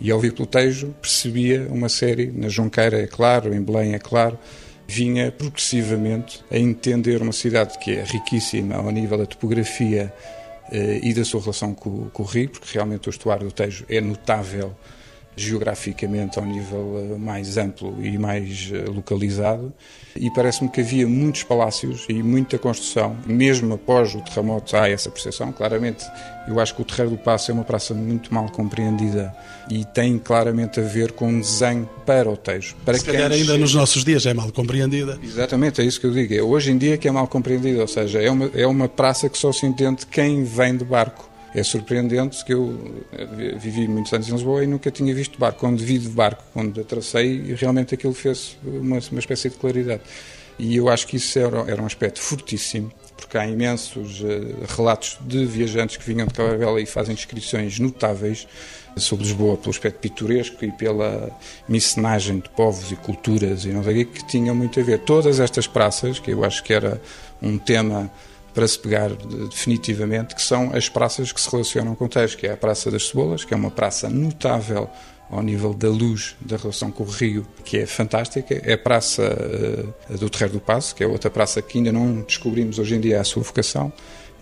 E 0.00 0.10
ao 0.10 0.18
vir 0.18 0.32
pelo 0.32 0.46
Tejo, 0.46 0.94
percebia 1.02 1.68
uma 1.70 1.90
série, 1.90 2.32
na 2.34 2.48
Junqueira 2.48 2.98
é 2.98 3.06
claro, 3.06 3.54
em 3.54 3.62
Belém 3.62 3.94
é 3.94 3.98
claro, 3.98 4.38
vinha 4.86 5.32
progressivamente 5.32 6.44
a 6.50 6.58
entender 6.58 7.20
uma 7.20 7.32
cidade 7.32 7.78
que 7.78 7.92
é 7.92 8.04
riquíssima 8.04 8.76
ao 8.76 8.90
nível 8.90 9.18
da 9.18 9.26
topografia 9.26 10.12
eh, 10.70 11.00
e 11.02 11.12
da 11.12 11.24
sua 11.24 11.40
relação 11.40 11.74
com, 11.74 12.08
com, 12.10 12.22
o 12.22 12.26
rio, 12.26 12.48
porque 12.48 12.68
realmente 12.72 13.08
o 13.08 13.10
estuário 13.10 13.46
do 13.46 13.52
Tejo 13.52 13.84
é 13.88 14.00
notável 14.00 14.74
geograficamente 15.36 16.38
ao 16.38 16.44
nível 16.44 16.98
eh, 16.98 17.18
mais 17.18 17.58
amplo 17.58 17.94
e 18.02 18.16
mais 18.18 18.70
eh, 18.72 18.88
localizado 18.88 19.72
e 20.18 20.30
parece-me 20.30 20.70
que 20.70 20.80
havia 20.80 21.06
muitos 21.06 21.42
palácios 21.42 22.06
e 22.08 22.22
muita 22.22 22.58
construção, 22.58 23.16
mesmo 23.26 23.74
após 23.74 24.14
o 24.14 24.20
terremoto 24.22 24.76
há 24.76 24.88
essa 24.88 25.10
percepção. 25.10 25.52
Claramente, 25.52 26.04
eu 26.48 26.58
acho 26.58 26.74
que 26.74 26.82
o 26.82 26.84
Terreiro 26.84 27.10
do 27.10 27.18
Passo 27.18 27.50
é 27.50 27.54
uma 27.54 27.64
praça 27.64 27.92
muito 27.92 28.32
mal 28.32 28.48
compreendida 28.50 29.34
e 29.70 29.84
tem 29.84 30.18
claramente 30.18 30.80
a 30.80 30.82
ver 30.82 31.12
com 31.12 31.28
um 31.28 31.40
desenho 31.40 31.88
para 32.06 32.30
o 32.30 32.36
Tejo. 32.36 32.74
Para 32.84 32.98
Se 32.98 33.04
calhar 33.04 33.30
ainda 33.30 33.44
chega... 33.44 33.58
nos 33.58 33.74
nossos 33.74 34.04
dias 34.04 34.24
é 34.26 34.32
mal 34.32 34.50
compreendida. 34.52 35.18
Exatamente, 35.22 35.80
é 35.80 35.84
isso 35.84 36.00
que 36.00 36.06
eu 36.06 36.12
digo. 36.12 36.32
É 36.32 36.42
hoje 36.42 36.70
em 36.70 36.78
dia 36.78 36.96
que 36.96 37.06
é 37.06 37.10
mal 37.10 37.26
compreendida, 37.28 37.80
ou 37.80 37.88
seja, 37.88 38.22
é 38.22 38.30
uma, 38.30 38.50
é 38.54 38.66
uma 38.66 38.88
praça 38.88 39.28
que 39.28 39.36
só 39.36 39.52
se 39.52 39.66
entende 39.66 40.06
quem 40.06 40.44
vem 40.44 40.76
de 40.76 40.84
barco. 40.84 41.28
É 41.56 41.62
surpreendente 41.62 42.44
que 42.44 42.52
eu 42.52 43.02
eh, 43.14 43.56
vivi 43.56 43.88
muitos 43.88 44.12
anos 44.12 44.28
em 44.28 44.32
Lisboa 44.32 44.62
e 44.62 44.66
nunca 44.66 44.90
tinha 44.90 45.14
visto 45.14 45.38
barco. 45.38 45.58
Quando 45.58 45.82
vi 45.82 45.98
de 45.98 46.10
barco, 46.10 46.44
quando 46.52 46.82
atracei, 46.82 47.54
realmente 47.54 47.94
aquilo 47.94 48.12
fez 48.12 48.58
uma, 48.62 48.98
uma 49.10 49.18
espécie 49.18 49.48
de 49.48 49.56
claridade. 49.56 50.02
E 50.58 50.76
eu 50.76 50.90
acho 50.90 51.06
que 51.06 51.16
isso 51.16 51.38
era, 51.38 51.60
era 51.60 51.80
um 51.80 51.86
aspecto 51.86 52.20
fortíssimo, 52.20 52.92
porque 53.16 53.38
há 53.38 53.46
imensos 53.46 54.20
uh, 54.20 54.26
relatos 54.76 55.16
de 55.22 55.46
viajantes 55.46 55.96
que 55.96 56.04
vinham 56.04 56.26
de 56.26 56.34
Cabo 56.34 56.78
e 56.78 56.84
fazem 56.84 57.14
descrições 57.14 57.78
notáveis 57.78 58.46
sobre 58.98 59.24
Lisboa 59.24 59.56
pelo 59.56 59.70
aspecto 59.70 59.98
pitoresco 59.98 60.62
e 60.62 60.70
pela 60.70 61.30
miscenagem 61.66 62.40
de 62.40 62.50
povos 62.50 62.92
e 62.92 62.96
culturas 62.96 63.64
e 63.64 63.68
não 63.68 63.82
sei 63.82 64.02
o 64.02 64.06
que 64.06 64.26
tinham 64.26 64.54
muito 64.54 64.78
a 64.78 64.82
ver. 64.82 64.98
Todas 64.98 65.40
estas 65.40 65.66
praças, 65.66 66.18
que 66.18 66.32
eu 66.32 66.44
acho 66.44 66.62
que 66.62 66.74
era 66.74 67.00
um 67.40 67.56
tema 67.56 68.10
para 68.56 68.66
se 68.66 68.78
pegar 68.78 69.10
definitivamente, 69.50 70.34
que 70.34 70.40
são 70.40 70.74
as 70.74 70.88
praças 70.88 71.30
que 71.30 71.38
se 71.38 71.50
relacionam 71.50 71.94
com 71.94 72.06
o 72.06 72.08
Tejo, 72.08 72.38
que 72.38 72.46
é 72.46 72.52
a 72.52 72.56
Praça 72.56 72.90
das 72.90 73.06
Cebolas, 73.06 73.44
que 73.44 73.52
é 73.52 73.56
uma 73.56 73.70
praça 73.70 74.08
notável 74.08 74.88
ao 75.30 75.42
nível 75.42 75.74
da 75.74 75.90
luz 75.90 76.34
da 76.40 76.56
relação 76.56 76.90
com 76.90 77.04
o 77.04 77.06
rio, 77.06 77.46
que 77.66 77.76
é 77.76 77.84
fantástica. 77.84 78.58
É 78.64 78.72
a 78.72 78.78
Praça 78.78 79.22
uh, 80.08 80.16
do 80.16 80.30
Terreiro 80.30 80.54
do 80.54 80.60
Passo, 80.60 80.94
que 80.94 81.04
é 81.04 81.06
outra 81.06 81.28
praça 81.28 81.60
que 81.60 81.76
ainda 81.76 81.92
não 81.92 82.22
descobrimos 82.22 82.78
hoje 82.78 82.94
em 82.94 83.00
dia 83.00 83.20
a 83.20 83.24
sua 83.24 83.42
vocação, 83.42 83.92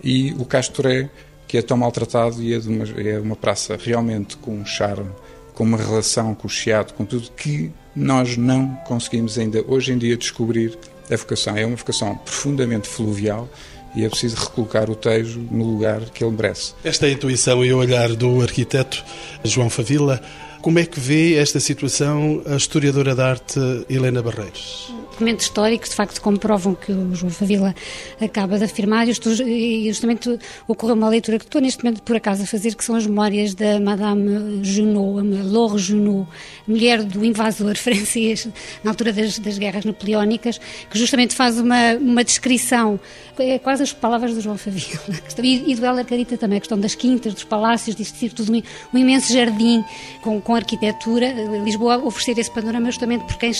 e 0.00 0.32
o 0.34 0.44
Castoré, 0.44 1.10
que 1.48 1.58
é 1.58 1.62
tão 1.62 1.76
maltratado 1.76 2.40
e 2.40 2.54
é, 2.54 2.58
uma, 2.58 2.84
é 3.00 3.18
uma 3.18 3.34
praça 3.34 3.76
realmente 3.76 4.36
com 4.36 4.56
um 4.56 4.64
charme, 4.64 5.10
com 5.54 5.64
uma 5.64 5.76
relação 5.76 6.36
com 6.36 6.46
o 6.46 6.50
Chiado, 6.50 6.94
com 6.94 7.04
tudo, 7.04 7.32
que 7.32 7.72
nós 7.96 8.36
não 8.36 8.76
conseguimos 8.86 9.36
ainda 9.38 9.64
hoje 9.66 9.92
em 9.92 9.98
dia 9.98 10.16
descobrir 10.16 10.78
a 11.10 11.16
vocação. 11.16 11.56
É 11.56 11.66
uma 11.66 11.74
vocação 11.74 12.16
profundamente 12.18 12.86
fluvial 12.86 13.48
e 13.94 14.04
é 14.04 14.08
preciso 14.08 14.36
recolocar 14.36 14.90
o 14.90 14.94
Tejo 14.94 15.40
no 15.50 15.64
lugar 15.64 16.00
que 16.10 16.24
ele 16.24 16.34
merece. 16.34 16.74
Esta 16.82 17.06
é 17.06 17.10
a 17.10 17.12
intuição 17.12 17.64
e 17.64 17.72
o 17.72 17.78
olhar 17.78 18.08
do 18.14 18.42
arquiteto 18.42 19.04
João 19.44 19.70
Favila. 19.70 20.20
Como 20.64 20.78
é 20.78 20.86
que 20.86 20.98
vê 20.98 21.34
esta 21.34 21.60
situação 21.60 22.40
a 22.46 22.56
historiadora 22.56 23.14
de 23.14 23.20
arte 23.20 23.60
Helena 23.86 24.22
Barreiros? 24.22 24.94
documentos 25.14 25.46
históricos 25.46 25.90
de 25.90 25.94
facto 25.94 26.20
comprovam 26.20 26.74
que 26.74 26.90
o 26.90 27.14
João 27.14 27.30
Favila 27.30 27.74
acaba 28.20 28.58
de 28.58 28.64
afirmar 28.64 29.06
e 29.08 29.88
justamente 29.88 30.38
ocorreu 30.66 30.96
uma 30.96 31.08
leitura 31.08 31.38
que 31.38 31.44
estou 31.44 31.60
neste 31.60 31.84
momento 31.84 32.02
por 32.02 32.16
acaso 32.16 32.42
a 32.42 32.46
fazer, 32.46 32.74
que 32.74 32.84
são 32.84 32.96
as 32.96 33.06
memórias 33.06 33.54
da 33.54 33.78
Madame 33.78 34.64
Junot, 34.64 35.20
a 35.20 35.44
Laure 35.44 35.78
Junot, 35.78 36.28
mulher 36.66 37.02
do 37.04 37.24
invasor 37.24 37.76
francês 37.78 38.48
na 38.82 38.90
altura 38.90 39.12
das, 39.12 39.38
das 39.38 39.56
guerras 39.56 39.84
napoleónicas, 39.84 40.58
que 40.90 40.98
justamente 40.98 41.34
faz 41.34 41.58
uma, 41.58 41.94
uma 41.94 42.24
descrição, 42.24 42.98
é 43.38 43.58
quase 43.58 43.84
as 43.84 43.92
palavras 43.92 44.34
do 44.34 44.40
João 44.40 44.58
Favila, 44.58 45.00
e, 45.42 45.72
e 45.72 45.74
do 45.76 45.86
Ela 45.86 46.04
Carita 46.04 46.36
também, 46.36 46.58
a 46.58 46.60
questão 46.60 46.78
das 46.78 46.94
quintas, 46.94 47.34
dos 47.34 47.44
palácios, 47.44 47.94
disto 47.94 48.14
tudo 48.34 48.52
um, 48.52 48.62
um 48.92 48.98
imenso 48.98 49.32
jardim 49.32 49.84
com, 50.22 50.40
com 50.40 50.53
com 50.54 50.56
arquitetura, 50.56 51.32
Lisboa 51.64 51.98
oferecer 51.98 52.38
esse 52.38 52.50
panorama 52.50 52.86
justamente 52.86 53.24
por 53.24 53.36
quem, 53.36 53.50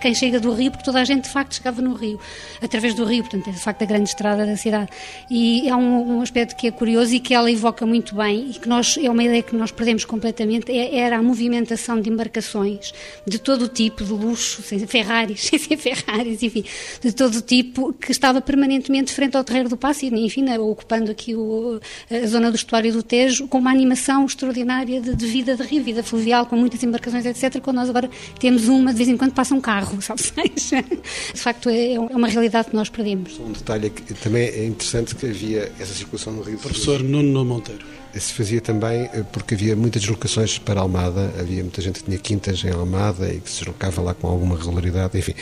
quem 0.00 0.14
chega 0.14 0.40
do 0.40 0.52
Rio, 0.52 0.72
porque 0.72 0.84
toda 0.84 1.00
a 1.00 1.04
gente 1.04 1.24
de 1.24 1.30
facto 1.30 1.54
chegava 1.54 1.80
no 1.80 1.94
Rio, 1.94 2.18
através 2.60 2.94
do 2.94 3.04
Rio, 3.04 3.22
portanto 3.22 3.48
é 3.48 3.52
de 3.52 3.60
facto 3.60 3.82
a 3.82 3.84
grande 3.84 4.08
estrada 4.08 4.44
da 4.44 4.56
cidade. 4.56 4.90
E 5.30 5.68
é 5.68 5.76
um, 5.76 6.18
um 6.18 6.20
aspecto 6.20 6.56
que 6.56 6.66
é 6.66 6.70
curioso 6.72 7.14
e 7.14 7.20
que 7.20 7.32
ela 7.32 7.50
evoca 7.50 7.86
muito 7.86 8.16
bem 8.16 8.50
e 8.50 8.54
que 8.54 8.68
nós, 8.68 8.98
é 9.00 9.08
uma 9.08 9.22
ideia 9.22 9.42
que 9.42 9.54
nós 9.54 9.70
perdemos 9.70 10.04
completamente, 10.04 10.72
é, 10.72 10.96
era 10.98 11.18
a 11.18 11.22
movimentação 11.22 12.00
de 12.00 12.10
embarcações 12.10 12.92
de 13.24 13.38
todo 13.38 13.66
o 13.66 13.68
tipo, 13.68 14.02
de 14.02 14.12
luxo, 14.12 14.62
sem 14.62 14.84
Ferraris, 14.86 15.42
sem 15.46 15.76
Ferraris, 15.76 16.42
enfim, 16.42 16.64
de 17.00 17.12
todo 17.12 17.36
o 17.36 17.40
tipo, 17.40 17.92
que 17.92 18.10
estava 18.10 18.40
permanentemente 18.40 19.12
frente 19.12 19.36
ao 19.36 19.44
terreiro 19.44 19.68
do 19.68 19.76
Passo 19.76 20.04
e, 20.04 20.08
enfim, 20.08 20.42
né, 20.42 20.58
ocupando 20.58 21.10
aqui 21.10 21.36
o, 21.36 21.80
a 22.10 22.26
zona 22.26 22.50
do 22.50 22.56
estuário 22.56 22.92
do 22.92 23.02
Tejo, 23.02 23.46
com 23.46 23.58
uma 23.58 23.70
animação 23.70 24.24
extraordinária 24.24 25.00
de, 25.00 25.14
de 25.14 25.26
vida 25.26 25.56
de 25.56 25.62
rio, 25.62 25.84
vida 25.84 26.02
fluvial, 26.02 26.31
com 26.46 26.56
muitas 26.56 26.82
embarcações, 26.82 27.24
etc., 27.26 27.60
quando 27.60 27.76
nós 27.76 27.88
agora 27.88 28.10
temos 28.38 28.68
uma, 28.68 28.90
de 28.92 28.96
vez 28.96 29.08
em 29.08 29.16
quando 29.16 29.32
passa 29.32 29.54
um 29.54 29.60
carro, 29.60 30.00
sabe? 30.02 30.22
De 30.22 31.40
facto, 31.40 31.68
é, 31.68 31.94
é 31.94 32.00
uma 32.00 32.28
realidade 32.28 32.70
que 32.70 32.76
nós 32.76 32.88
perdemos. 32.88 33.38
Um 33.38 33.52
detalhe 33.52 33.86
é 33.86 33.90
que 33.90 34.14
também 34.14 34.48
é 34.48 34.66
interessante 34.66 35.14
que 35.14 35.26
havia 35.26 35.72
essa 35.78 35.92
circulação 35.94 36.32
no 36.32 36.42
Rio. 36.42 36.58
Professor 36.58 37.02
Nuno 37.02 37.44
Monteiro. 37.44 37.84
Se 38.14 38.34
fazia 38.34 38.60
também 38.60 39.08
eh, 39.14 39.24
porque 39.32 39.54
havia 39.54 39.74
muitas 39.74 40.02
deslocações 40.02 40.58
para 40.58 40.80
Almada, 40.80 41.32
havia 41.40 41.62
muita 41.62 41.80
gente 41.80 42.00
que 42.00 42.04
tinha 42.04 42.18
quintas 42.18 42.62
em 42.62 42.70
Almada 42.70 43.32
e 43.32 43.40
que 43.40 43.50
se 43.50 43.60
deslocava 43.60 44.02
lá 44.02 44.12
com 44.12 44.28
alguma 44.28 44.56
regularidade, 44.56 45.16
enfim. 45.16 45.34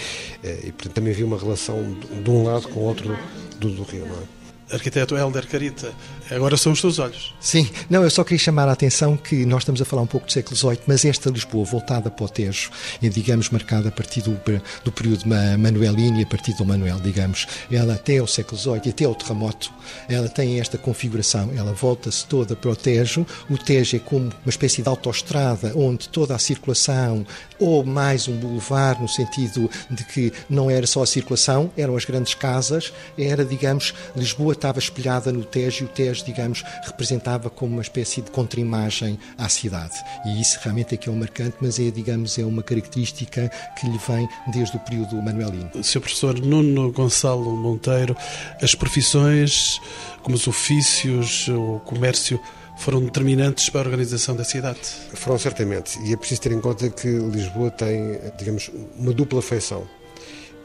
Eh, 0.44 0.61
e 0.66 0.73
portanto 0.73 0.94
também 0.94 1.12
havia 1.12 1.26
uma 1.26 1.38
relação 1.38 1.97
de 2.23 2.30
um 2.30 2.44
lado 2.44 2.68
com 2.68 2.80
o 2.80 2.85
outro 2.85 3.18
do, 3.59 3.70
do 3.70 3.82
Rio, 3.82 4.06
não 4.06 4.14
é? 4.14 4.39
Arquiteto 4.72 5.16
Helder 5.16 5.46
Carita, 5.46 5.92
agora 6.30 6.56
são 6.56 6.72
os 6.72 6.80
teus 6.80 6.98
olhos. 6.98 7.34
Sim, 7.40 7.68
não, 7.88 8.02
eu 8.02 8.10
só 8.10 8.22
queria 8.22 8.38
chamar 8.38 8.68
a 8.68 8.72
atenção 8.72 9.16
que 9.16 9.44
nós 9.44 9.62
estamos 9.62 9.80
a 9.82 9.84
falar 9.84 10.02
um 10.02 10.06
pouco 10.06 10.26
do 10.26 10.32
século 10.32 10.56
XVIII, 10.56 10.80
mas 10.86 11.04
esta 11.04 11.30
Lisboa 11.30 11.64
voltada 11.64 12.10
para 12.10 12.24
o 12.24 12.28
Tejo, 12.28 12.70
é, 13.02 13.08
digamos, 13.08 13.50
marcada 13.50 13.88
a 13.88 13.92
partir 13.92 14.22
do, 14.22 14.40
do 14.84 14.92
período 14.92 15.24
manuelino 15.58 16.20
e 16.20 16.22
a 16.22 16.26
partir 16.26 16.54
do 16.54 16.64
Manuel, 16.64 17.00
digamos, 17.00 17.46
ela 17.70 17.94
até 17.94 18.22
o 18.22 18.26
século 18.26 18.58
XVIII 18.58 18.80
e 18.86 18.88
até 18.90 19.08
o 19.08 19.14
terremoto, 19.14 19.72
ela 20.08 20.28
tem 20.28 20.60
esta 20.60 20.78
configuração, 20.78 21.50
ela 21.56 21.72
volta-se 21.72 22.26
toda 22.26 22.54
para 22.54 22.70
o 22.70 22.76
Tejo, 22.76 23.26
o 23.48 23.58
Tejo 23.58 23.96
é 23.96 23.98
como 23.98 24.26
uma 24.26 24.50
espécie 24.50 24.82
de 24.82 24.88
autoestrada 24.88 25.72
onde 25.74 26.08
toda 26.08 26.34
a 26.34 26.38
circulação, 26.38 27.26
ou 27.61 27.85
mais 27.85 28.26
um 28.26 28.37
boulevard, 28.37 29.00
no 29.00 29.09
sentido 29.09 29.71
de 29.90 30.02
que 30.05 30.33
não 30.49 30.71
era 30.71 30.87
só 30.87 31.02
a 31.02 31.07
circulação, 31.07 31.71
eram 31.76 31.95
as 31.95 32.05
grandes 32.05 32.35
casas, 32.35 32.93
era, 33.19 33.45
digamos, 33.45 33.95
Lisboa 34.17 34.55
estava 34.55 34.79
espelhada 34.79 35.31
no 35.31 35.45
Tejo 35.45 35.85
e 35.85 35.87
o 35.87 35.88
Tejo, 35.88 36.25
digamos, 36.25 36.64
representava 36.83 37.50
como 37.50 37.75
uma 37.75 37.83
espécie 37.83 38.23
de 38.23 38.31
contra-imagem 38.31 39.19
à 39.37 39.49
cidade. 39.49 39.95
E 40.25 40.40
isso 40.40 40.59
realmente 40.62 40.95
é 40.95 40.97
que 40.97 41.09
é 41.09 41.12
um 41.12 41.17
marcante, 41.17 41.57
mas 41.61 41.79
é, 41.79 41.90
digamos, 41.90 42.38
é 42.38 42.45
uma 42.45 42.62
característica 42.62 43.50
que 43.79 43.87
lhe 43.87 43.99
vem 44.09 44.29
desde 44.52 44.76
o 44.76 44.81
período 44.81 45.17
manuelino. 45.17 45.71
Sr. 45.83 46.00
Professor 46.00 46.40
Nuno 46.40 46.90
Gonçalo 46.90 47.57
Monteiro, 47.57 48.17
as 48.62 48.75
profissões, 48.75 49.81
como 50.23 50.37
os 50.37 50.47
ofícios, 50.47 51.49
o 51.49 51.81
comércio, 51.85 52.40
foram 52.80 53.04
determinantes 53.04 53.68
para 53.68 53.82
a 53.82 53.84
organização 53.84 54.34
da 54.34 54.42
cidade? 54.42 54.80
Foram 55.12 55.38
certamente. 55.38 56.00
E 56.02 56.14
é 56.14 56.16
preciso 56.16 56.40
ter 56.40 56.52
em 56.52 56.60
conta 56.60 56.88
que 56.88 57.08
Lisboa 57.08 57.70
tem, 57.70 58.18
digamos, 58.38 58.70
uma 58.96 59.12
dupla 59.12 59.42
feição. 59.42 59.87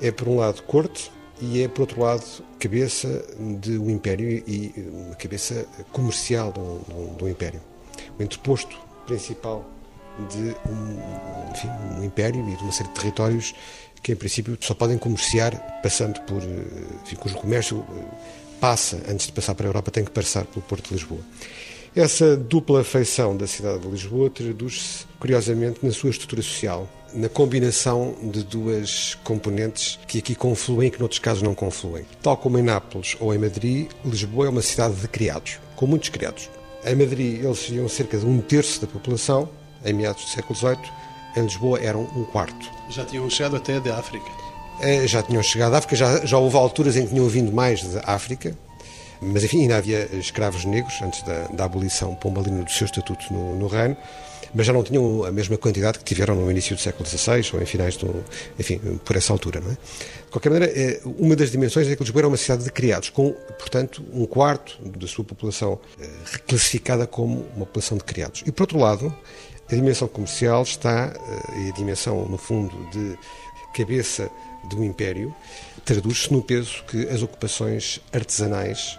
É, 0.02 0.12
por 0.12 0.28
um 0.30 0.38
lado, 0.38 0.64
corte, 0.64 1.12
e 1.42 1.62
é, 1.62 1.68
por 1.68 1.82
outro 1.82 2.02
lado, 2.02 2.24
cabeça 2.58 3.26
de 3.60 3.78
um 3.78 3.90
império 3.90 4.30
e 4.48 4.74
uma 4.92 5.16
cabeça 5.16 5.66
comercial 5.92 6.54
do, 6.54 6.80
do, 6.88 7.16
do 7.18 7.30
império. 7.30 7.62
O 8.18 8.24
entreposto 8.24 8.78
principal 9.06 9.66
de 10.30 10.56
um, 10.70 11.52
enfim, 11.52 11.68
um 12.00 12.04
império 12.04 12.48
e 12.50 12.56
de 12.56 12.64
uma 12.64 12.72
série 12.72 12.90
de 12.90 12.96
territórios 12.96 13.54
que, 14.02 14.14
em 14.14 14.16
princípio, 14.16 14.58
só 14.62 14.74
podem 14.74 14.98
comerciar 14.98 15.54
passando 15.84 16.22
por. 16.22 16.42
Enfim, 17.04 17.18
cujo 17.18 17.36
comércio 17.36 17.86
passa, 18.62 19.02
antes 19.10 19.26
de 19.26 19.34
passar 19.34 19.54
para 19.54 19.68
a 19.68 19.70
Europa, 19.70 19.92
tem 19.92 20.06
que 20.06 20.12
passar 20.12 20.46
pelo 20.46 20.62
Porto 20.62 20.88
de 20.88 20.94
Lisboa. 20.94 21.20
Essa 21.96 22.36
dupla 22.36 22.84
feição 22.84 23.38
da 23.38 23.48
cidade 23.48 23.80
de 23.80 23.88
Lisboa 23.88 24.30
traduz-se, 24.30 25.06
curiosamente, 25.18 25.80
na 25.82 25.94
sua 25.94 26.10
estrutura 26.10 26.42
social, 26.42 26.90
na 27.14 27.30
combinação 27.30 28.14
de 28.22 28.44
duas 28.44 29.16
componentes 29.24 29.98
que 30.06 30.18
aqui 30.18 30.36
confluem 30.36 30.90
e 30.90 30.92
que 30.92 31.00
noutros 31.00 31.20
casos 31.20 31.42
não 31.42 31.56
confluem. 31.56 32.06
Tal 32.22 32.36
como 32.36 32.60
em 32.60 32.62
Nápoles 32.62 33.16
ou 33.18 33.34
em 33.34 33.38
Madrid, 33.38 33.90
Lisboa 34.04 34.48
é 34.48 34.50
uma 34.50 34.62
cidade 34.62 34.96
de 34.96 35.08
criados, 35.08 35.58
com 35.78 35.88
muitos 35.88 36.10
criados. 36.10 36.50
Em 36.86 36.96
Madrid 36.96 37.42
eles 37.42 37.60
seriam 37.60 37.88
cerca 37.88 38.18
de 38.18 38.26
um 38.26 38.42
terço 38.42 38.82
da 38.82 38.88
população, 38.88 39.48
em 39.86 39.94
meados 39.94 40.26
do 40.26 40.30
século 40.32 40.54
XVIII, 40.54 40.92
em 41.38 41.44
Lisboa 41.44 41.80
eram 41.80 42.02
um 42.14 42.26
quarto. 42.26 42.70
Já 42.90 43.06
tinham 43.06 43.30
chegado 43.30 43.56
até 43.56 43.80
da 43.80 43.98
África? 43.98 44.30
É, 44.82 45.08
já 45.08 45.24
tinham 45.24 45.42
chegado 45.42 45.74
à 45.74 45.78
África, 45.78 45.96
já, 45.96 46.26
já 46.26 46.38
houve 46.38 46.58
alturas 46.58 46.98
em 46.98 47.04
que 47.04 47.14
tinham 47.14 47.30
vindo 47.30 47.54
mais 47.54 47.82
da 47.84 48.02
África, 48.06 48.54
mas, 49.22 49.44
enfim, 49.44 49.62
ainda 49.62 49.78
havia 49.78 50.10
escravos 50.14 50.66
negros 50.66 51.02
antes 51.02 51.22
da, 51.24 51.48
da 51.48 51.66
abolição 51.66 52.14
pombalina 52.16 52.64
do 52.64 52.72
seu 52.72 52.86
estatuto 52.86 53.34
no, 53.34 53.56
no, 53.56 53.68
Reino, 53.68 53.96
mas 54.54 54.66
já 54.66 54.74
não 54.74 54.84
tinham 54.84 55.24
a 55.24 55.32
mesma 55.32 55.58
quantidade 55.58 56.00
que 56.00 56.06
tiveram 56.06 56.36
no 56.36 56.50
início 56.50 56.76
do 56.76 56.82
século 56.82 57.08
XVI 57.08 57.50
ou 57.54 57.62
em 57.62 57.66
finais 57.66 57.98
do. 57.98 58.24
Enfim, 58.60 58.80
por 59.04 59.16
essa 59.16 59.34
altura, 59.34 59.60
não 59.60 59.72
é? 59.72 59.74
De 59.74 60.32
qualquer 60.32 60.50
maneira, 60.50 60.74
é, 60.78 61.02
uma 61.06 61.36
das 61.36 61.52
dimensões 61.52 61.88
é 61.88 61.96
que 61.96 62.04
Lisboa 62.04 62.22
era 62.22 62.28
uma 62.28 62.38
cidade 62.38 62.64
de 62.64 62.72
criados, 62.72 63.10
com, 63.10 63.32
portanto, 63.58 64.04
um 64.14 64.26
quarto 64.26 64.78
da 64.84 65.08
sua 65.08 65.24
população 65.24 65.80
é, 66.00 66.08
reclassificada 66.32 67.08
como 67.08 67.46
uma 67.56 67.66
população 67.66 67.98
de 67.98 68.04
criados. 68.04 68.44
E, 68.46 68.52
por 68.52 68.64
outro 68.64 68.80
lado, 68.80 69.16
a 69.72 69.76
dimensão 69.76 70.08
comercial 70.08 70.64
está, 70.64 71.14
é, 71.16 71.60
e 71.62 71.70
a 71.70 71.74
dimensão, 71.74 72.26
no 72.26 72.38
fundo, 72.38 72.76
de 72.92 73.18
cabeça 73.74 74.30
de 74.70 74.76
um 74.76 74.84
império, 74.84 75.34
traduz-se 75.84 76.32
no 76.32 76.42
peso 76.42 76.84
que 76.88 77.08
as 77.10 77.22
ocupações 77.22 78.02
artesanais 78.12 78.98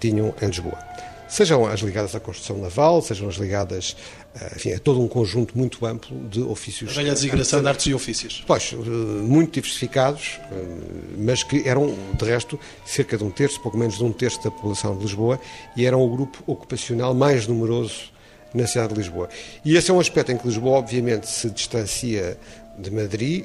tinham 0.00 0.34
em 0.40 0.46
Lisboa. 0.46 0.78
Sejam 1.28 1.66
as 1.66 1.80
ligadas 1.80 2.14
à 2.14 2.20
construção 2.20 2.56
naval, 2.58 3.02
sejam 3.02 3.28
as 3.28 3.34
ligadas 3.34 3.94
eh, 4.40 4.52
enfim, 4.56 4.72
a 4.72 4.78
todo 4.78 5.00
um 5.00 5.08
conjunto 5.08 5.56
muito 5.56 5.84
amplo 5.84 6.28
de 6.28 6.40
ofícios. 6.40 6.90
A 6.92 6.94
velha 6.94 7.12
designação 7.12 7.60
de 7.60 7.68
artes 7.68 7.86
e 7.86 7.94
ofícios. 7.94 8.44
Pois, 8.46 8.72
eh, 8.72 8.76
muito 8.76 9.52
diversificados, 9.52 10.38
eh, 10.50 10.64
mas 11.18 11.42
que 11.42 11.68
eram, 11.68 11.94
de 12.16 12.24
resto, 12.24 12.58
cerca 12.86 13.16
de 13.16 13.24
um 13.24 13.30
terço, 13.30 13.60
pouco 13.60 13.76
menos 13.76 13.98
de 13.98 14.04
um 14.04 14.12
terço 14.12 14.42
da 14.42 14.50
população 14.50 14.96
de 14.96 15.02
Lisboa, 15.02 15.40
e 15.76 15.86
eram 15.86 16.00
o 16.02 16.08
grupo 16.08 16.42
ocupacional 16.46 17.14
mais 17.14 17.46
numeroso 17.46 18.10
na 18.54 18.66
cidade 18.66 18.94
de 18.94 19.00
Lisboa. 19.00 19.28
E 19.64 19.76
esse 19.76 19.90
é 19.90 19.94
um 19.94 20.00
aspecto 20.00 20.32
em 20.32 20.38
que 20.38 20.46
Lisboa, 20.46 20.78
obviamente, 20.78 21.28
se 21.28 21.50
distancia 21.50 22.38
de 22.78 22.90
Madrid, 22.90 23.44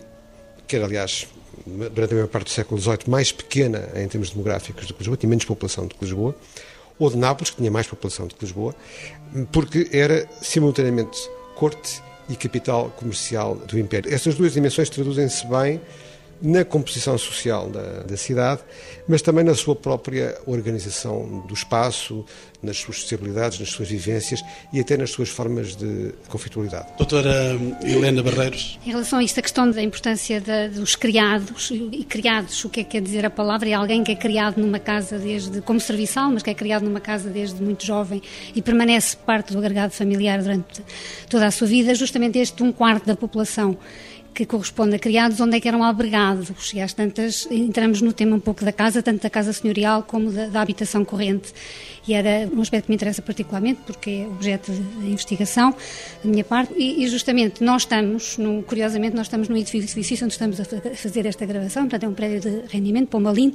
que 0.68 0.76
era, 0.76 0.86
aliás, 0.86 1.28
durante 1.65 2.12
a 2.12 2.15
maior 2.15 2.27
parte 2.27 2.46
do 2.46 2.51
século 2.51 2.79
XVIII, 2.79 3.00
mais 3.08 3.32
pequena 3.32 3.89
em 3.96 4.08
termos 4.08 4.32
demográficos 4.32 4.88
do 4.88 4.93
que 4.93 5.00
Lisboa, 5.00 5.17
tinha 5.17 5.29
menos 5.29 5.46
população 5.46 5.88
do 5.88 5.96
que 5.96 6.03
Lisboa, 6.03 6.36
ou 7.00 7.10
de 7.10 7.17
Nápoles, 7.17 7.50
que 7.50 7.58
tinha 7.58 7.72
mais 7.72 7.88
população 7.88 8.27
do 8.27 8.36
que 8.36 8.43
Lisboa, 8.43 8.75
porque 9.51 9.89
era 9.91 10.27
simultaneamente 10.41 11.20
corte 11.55 12.01
e 12.29 12.36
capital 12.36 12.89
comercial 12.98 13.55
do 13.55 13.77
Império. 13.79 14.13
Estas 14.13 14.36
duas 14.36 14.53
dimensões 14.53 14.89
traduzem-se 14.89 15.46
bem 15.48 15.82
na 16.42 16.66
composição 16.66 17.18
social 17.18 17.70
da, 17.70 18.04
da, 18.04 18.18
cidade, 18.18 18.62
mas 19.08 19.22
também 19.22 19.44
na 19.44 19.56
sua 19.56 19.75
própria 19.75 20.38
organização 20.46 21.44
do 21.48 21.54
espaço, 21.54 22.25
nas 22.62 22.78
suas 22.78 23.02
sociabilidades, 23.02 23.60
nas 23.60 23.70
suas 23.70 23.90
vivências 23.90 24.42
e 24.72 24.80
até 24.80 24.96
nas 24.98 25.12
suas 25.12 25.30
formas 25.30 25.75
de 25.75 26.13
conflitualidade. 26.30 26.88
Doutora 26.98 27.58
Helena 27.84 28.24
Barreiros. 28.24 28.80
Em 28.86 28.90
relação 28.90 29.20
a 29.20 29.24
esta 29.24 29.42
questão 29.42 29.70
da 29.70 29.82
importância 29.82 30.40
da, 30.40 30.68
dos 30.68 30.96
criados, 30.96 31.72
e 31.72 32.04
criados, 32.04 32.63
o 32.66 32.70
que 32.70 32.82
é 32.82 32.84
que 32.84 32.92
quer 32.92 33.02
dizer 33.02 33.25
a 33.25 33.30
palavra? 33.30 33.70
É 33.70 33.74
alguém 33.74 34.04
que 34.04 34.12
é 34.12 34.16
criado 34.16 34.58
numa 34.58 34.80
casa 34.80 35.18
desde, 35.18 35.62
como 35.62 35.80
serviçal, 35.80 36.30
mas 36.32 36.44
que 36.44 36.50
é 36.50 36.54
criado 36.54 36.84
numa 36.84 37.02
casa 37.02 37.30
desde 37.30 37.62
muito 37.62 37.86
jovem 37.86 38.22
e 38.56 38.62
permanece 38.62 39.16
parte 39.18 39.54
do 39.54 39.60
agregado 39.60 39.92
familiar 39.92 40.42
durante 40.42 40.82
toda 41.30 41.48
a 41.48 41.52
sua 41.52 41.68
vida, 41.68 41.94
justamente 41.96 42.38
este 42.40 42.63
um 42.63 42.72
quarto 42.72 43.06
da 43.06 43.16
população 43.16 43.78
que 44.34 44.46
corresponde 44.46 44.96
a 44.96 45.00
criados 45.00 45.40
onde 45.40 45.58
é 45.58 45.60
que 45.60 45.68
eram 45.68 45.84
albergados. 45.84 46.74
E 46.74 46.82
às 46.82 46.94
tantas 46.94 47.48
entramos 47.52 48.02
no 48.02 48.12
tema 48.12 48.36
um 48.36 48.40
pouco 48.40 48.66
da 48.66 48.72
casa, 48.72 49.02
tanto 49.04 49.22
da 49.22 49.30
casa 49.30 49.54
senhorial 49.54 50.04
como 50.04 50.32
da, 50.32 50.48
da 50.48 50.62
habitação 50.62 51.06
corrente. 51.06 51.54
E 52.08 52.13
era 52.13 52.50
um 52.54 52.62
aspecto 52.62 52.86
que 52.86 52.92
me 52.92 52.96
interessa 52.96 53.22
particularmente 53.22 53.82
porque 53.86 54.25
é 54.25 54.28
objeto 54.28 54.72
de 54.72 55.08
investigação 55.08 55.74
da 56.24 56.30
minha 56.30 56.44
parte. 56.44 56.74
E, 56.75 57.04
e 57.04 57.08
justamente 57.08 57.63
nós 57.63 57.84
estamos, 57.84 58.38
no, 58.38 58.63
curiosamente, 58.63 59.16
nós 59.16 59.28
estamos 59.28 59.48
no 59.48 59.56
edifício 59.56 60.25
onde 60.25 60.34
estamos 60.34 60.60
a 60.60 60.66
fazer 60.96 61.25
esta 61.25 61.46
gravação, 61.46 61.84
portanto 61.84 62.04
é 62.04 62.08
um 62.08 62.13
prédio 62.13 62.42
de 62.42 62.68
rendimento, 62.68 63.08
Pombalino, 63.10 63.54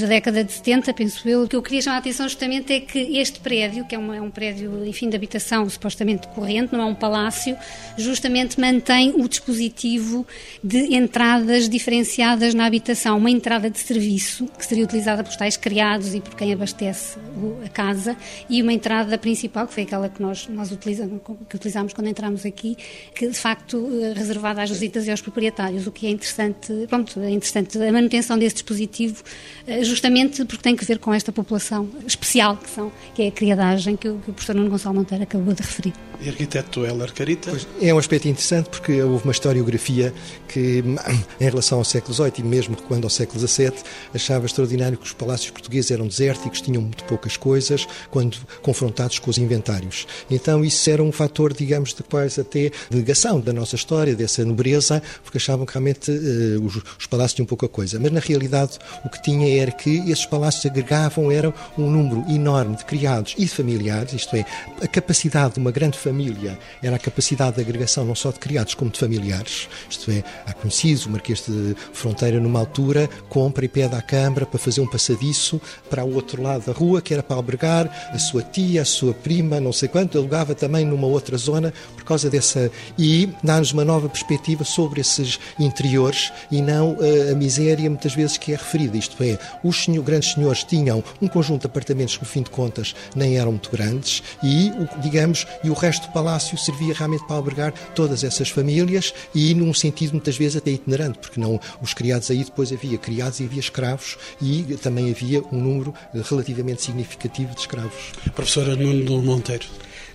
da 0.00 0.06
década 0.06 0.42
de 0.42 0.52
70, 0.52 0.92
penso 0.94 1.28
eu. 1.28 1.42
O 1.42 1.48
que 1.48 1.56
eu 1.56 1.62
queria 1.62 1.82
chamar 1.82 1.96
a 1.96 1.98
atenção 1.98 2.28
justamente 2.28 2.72
é 2.72 2.80
que 2.80 3.18
este 3.18 3.40
prédio, 3.40 3.84
que 3.84 3.94
é, 3.94 3.98
uma, 3.98 4.16
é 4.16 4.20
um 4.20 4.30
prédio, 4.30 4.84
enfim, 4.86 5.08
de 5.08 5.16
habitação 5.16 5.68
supostamente 5.68 6.26
corrente, 6.28 6.72
não 6.72 6.80
é 6.80 6.84
um 6.84 6.94
palácio, 6.94 7.56
justamente 7.96 8.60
mantém 8.60 9.12
o 9.16 9.28
dispositivo 9.28 10.26
de 10.62 10.94
entradas 10.94 11.68
diferenciadas 11.68 12.54
na 12.54 12.66
habitação. 12.66 13.18
Uma 13.18 13.30
entrada 13.30 13.70
de 13.70 13.78
serviço, 13.78 14.46
que 14.58 14.66
seria 14.66 14.84
utilizada 14.84 15.22
por 15.22 15.34
tais 15.36 15.56
criados 15.56 16.14
e 16.14 16.20
por 16.20 16.34
quem 16.34 16.52
abastece 16.52 17.18
a 17.64 17.68
casa, 17.68 18.16
e 18.48 18.62
uma 18.62 18.72
entrada 18.72 19.16
principal, 19.18 19.66
que 19.66 19.74
foi 19.74 19.82
aquela 19.84 20.08
que 20.08 20.20
nós, 20.20 20.48
nós 20.48 20.72
utilizamos, 20.72 21.20
que 21.48 21.56
utilizámos 21.56 21.92
quando 21.92 22.08
entramos 22.08 22.44
aqui, 22.44 22.76
que 23.14 23.28
de 23.28 23.38
facto 23.38 23.88
eh, 24.02 24.12
reservada 24.14 24.62
às 24.62 24.70
visitas 24.70 25.06
e 25.06 25.10
aos 25.10 25.20
proprietários, 25.20 25.86
o 25.86 25.92
que 25.92 26.06
é 26.06 26.10
interessante, 26.10 26.72
pronto, 26.88 27.20
é 27.20 27.30
interessante 27.30 27.78
a 27.78 27.92
manutenção 27.92 28.38
desse 28.38 28.56
dispositivo, 28.56 29.22
eh, 29.66 29.83
justamente 29.84 30.44
porque 30.44 30.62
tem 30.62 30.76
que 30.76 30.84
ver 30.84 30.98
com 30.98 31.12
esta 31.12 31.32
população 31.32 31.88
especial 32.06 32.56
que 32.56 32.70
são, 32.70 32.90
que 33.14 33.22
é 33.22 33.28
a 33.28 33.32
criadagem 33.32 33.96
que 33.96 34.08
o, 34.08 34.18
que 34.18 34.30
o 34.30 34.34
professor 34.34 34.54
Nuno 34.54 34.70
Gonçalo 34.70 34.94
Monteiro 34.94 35.24
acabou 35.24 35.54
de 35.54 35.62
referir. 35.62 35.92
E 36.20 36.28
arquiteto 36.28 36.84
Heller 36.84 37.12
Carita? 37.12 37.50
Pois, 37.50 37.66
é 37.80 37.92
um 37.92 37.98
aspecto 37.98 38.28
interessante 38.28 38.70
porque 38.70 39.02
houve 39.02 39.24
uma 39.24 39.32
historiografia 39.32 40.14
que, 40.48 40.82
em 41.40 41.44
relação 41.44 41.78
ao 41.78 41.84
século 41.84 42.14
XVIII 42.14 42.32
e 42.38 42.42
mesmo 42.42 42.76
quando 42.76 43.04
ao 43.04 43.10
século 43.10 43.46
XVII, 43.46 43.72
achava 44.14 44.46
extraordinário 44.46 44.96
que 44.96 45.04
os 45.04 45.12
palácios 45.12 45.50
portugueses 45.50 45.90
eram 45.90 46.06
desérticos, 46.06 46.60
tinham 46.60 46.82
muito 46.82 47.04
poucas 47.04 47.36
coisas, 47.36 47.86
quando 48.10 48.38
confrontados 48.62 49.18
com 49.18 49.30
os 49.30 49.38
inventários. 49.38 50.06
Então 50.30 50.64
isso 50.64 50.88
era 50.88 51.02
um 51.02 51.12
fator, 51.12 51.52
digamos, 51.52 51.92
de 51.92 52.02
quase 52.02 52.40
até 52.40 52.70
negação 52.90 53.40
da 53.40 53.52
nossa 53.52 53.74
história, 53.74 54.14
dessa 54.14 54.44
nobreza, 54.44 55.02
porque 55.22 55.38
achavam 55.38 55.66
que 55.66 55.72
realmente 55.72 56.10
uh, 56.10 56.64
os, 56.64 56.76
os, 56.98 57.06
palácios 57.06 57.34
tinham 57.34 57.46
pouca 57.46 57.68
coisa. 57.68 57.98
Mas 57.98 58.12
na 58.12 58.20
realidade 58.20 58.78
o 59.04 59.08
que 59.08 59.22
tinha 59.22 59.60
era 59.60 59.70
que 59.70 59.98
esses 60.10 60.26
palácios 60.26 60.64
agregavam 60.66 61.30
eram 61.30 61.52
um 61.76 61.90
número 61.90 62.24
enorme 62.30 62.76
de 62.76 62.84
criados 62.84 63.34
e 63.36 63.44
de 63.44 63.50
familiares, 63.50 64.12
isto 64.12 64.36
é, 64.36 64.44
a 64.80 64.86
capacidade 64.86 65.54
de 65.54 65.60
uma 65.60 65.70
grande 65.70 65.98
família 66.04 66.58
era 66.82 66.96
a 66.96 66.98
capacidade 66.98 67.56
de 67.56 67.62
agregação 67.62 68.04
não 68.04 68.14
só 68.14 68.30
de 68.30 68.38
criados 68.38 68.74
como 68.74 68.90
de 68.90 68.98
familiares. 68.98 69.68
Isto 69.88 70.10
é, 70.10 70.22
há 70.46 70.52
conhecido 70.52 71.06
o 71.06 71.10
Marquês 71.10 71.44
de 71.46 71.74
Fronteira 71.92 72.38
numa 72.38 72.60
altura 72.60 73.08
compra 73.28 73.64
e 73.64 73.68
pede 73.68 73.94
à 73.94 74.02
Câmara 74.02 74.44
para 74.44 74.58
fazer 74.58 74.80
um 74.80 74.86
passadiço 74.86 75.60
para 75.88 76.04
o 76.04 76.14
outro 76.14 76.42
lado 76.42 76.66
da 76.66 76.72
rua, 76.72 77.00
que 77.00 77.14
era 77.14 77.22
para 77.22 77.36
albergar 77.36 78.10
a 78.12 78.18
sua 78.18 78.42
tia, 78.42 78.82
a 78.82 78.84
sua 78.84 79.14
prima, 79.14 79.60
não 79.60 79.72
sei 79.72 79.88
quanto, 79.88 80.18
alugava 80.18 80.54
também 80.54 80.84
numa 80.84 81.06
outra 81.06 81.36
zona 81.38 81.72
por 81.96 82.04
causa 82.04 82.28
dessa. 82.28 82.70
E 82.98 83.32
dá-nos 83.42 83.72
uma 83.72 83.84
nova 83.84 84.08
perspectiva 84.08 84.64
sobre 84.64 85.00
esses 85.00 85.38
interiores 85.58 86.32
e 86.50 86.60
não 86.60 86.92
uh, 86.92 87.32
a 87.32 87.34
miséria, 87.34 87.88
muitas 87.88 88.14
vezes, 88.14 88.36
que 88.36 88.52
é 88.52 88.56
referida. 88.56 88.96
Isto 88.96 89.22
é, 89.22 89.38
os 89.62 89.86
grandes 90.04 90.32
senhores 90.32 90.64
tinham 90.64 91.02
um 91.20 91.28
conjunto 91.28 91.62
de 91.62 91.66
apartamentos 91.66 92.16
que, 92.16 92.22
no 92.22 92.28
fim 92.28 92.42
de 92.42 92.50
contas, 92.50 92.94
nem 93.16 93.38
eram 93.38 93.52
muito 93.52 93.70
grandes 93.70 94.22
e, 94.42 94.70
digamos, 95.00 95.46
e 95.62 95.70
o 95.70 95.74
resto 95.74 95.93
do 95.98 96.08
palácio 96.08 96.56
servia 96.58 96.94
realmente 96.94 97.24
para 97.26 97.36
albergar 97.36 97.72
todas 97.94 98.24
essas 98.24 98.48
famílias 98.48 99.14
e, 99.34 99.54
num 99.54 99.72
sentido, 99.74 100.12
muitas 100.12 100.36
vezes, 100.36 100.56
até 100.56 100.70
itinerante, 100.70 101.18
porque 101.18 101.40
não 101.40 101.60
os 101.80 101.94
criados 101.94 102.30
aí 102.30 102.44
depois 102.44 102.72
havia 102.72 102.98
criados 102.98 103.40
e 103.40 103.44
havia 103.44 103.60
escravos 103.60 104.16
e 104.40 104.62
também 104.82 105.10
havia 105.10 105.42
um 105.52 105.60
número 105.60 105.94
relativamente 106.30 106.82
significativo 106.82 107.54
de 107.54 107.60
escravos. 107.60 108.12
Professora 108.34 108.76
Nuno 108.76 109.22
Monteiro. 109.22 109.66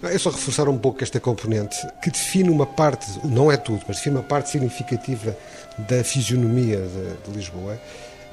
É 0.01 0.17
só 0.17 0.29
reforçar 0.29 0.69
um 0.69 0.77
pouco 0.77 1.03
esta 1.03 1.19
componente 1.19 1.75
que 2.01 2.09
define 2.09 2.49
uma 2.49 2.65
parte, 2.65 3.05
não 3.25 3.51
é 3.51 3.57
tudo, 3.57 3.81
mas 3.85 3.97
define 3.97 4.15
uma 4.15 4.23
parte 4.23 4.49
significativa 4.49 5.35
da 5.77 6.03
fisionomia 6.05 6.77
de, 6.77 7.31
de 7.31 7.37
Lisboa, 7.37 7.77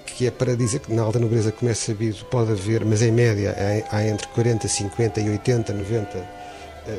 que 0.05 0.27
é 0.27 0.31
para 0.31 0.57
dizer 0.57 0.79
que 0.79 0.93
na 0.93 1.03
alta 1.03 1.19
nobreza, 1.19 1.51
como 1.51 1.71
é 1.71 1.75
sabido, 1.75 2.25
pode 2.27 2.53
haver, 2.53 2.85
mas 2.85 3.03
em 3.03 3.11
média 3.11 3.55
há 3.91 4.07
entre 4.07 4.29
40, 4.29 4.69
50 4.69 5.21
e 5.21 5.31
80, 5.31 5.73
90 5.73 6.36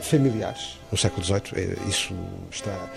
familiares. 0.02 0.78
No 0.92 0.98
século 0.98 1.24
XVIII, 1.24 1.42
é, 1.56 1.90
isso 1.90 2.14
está. 2.52 2.92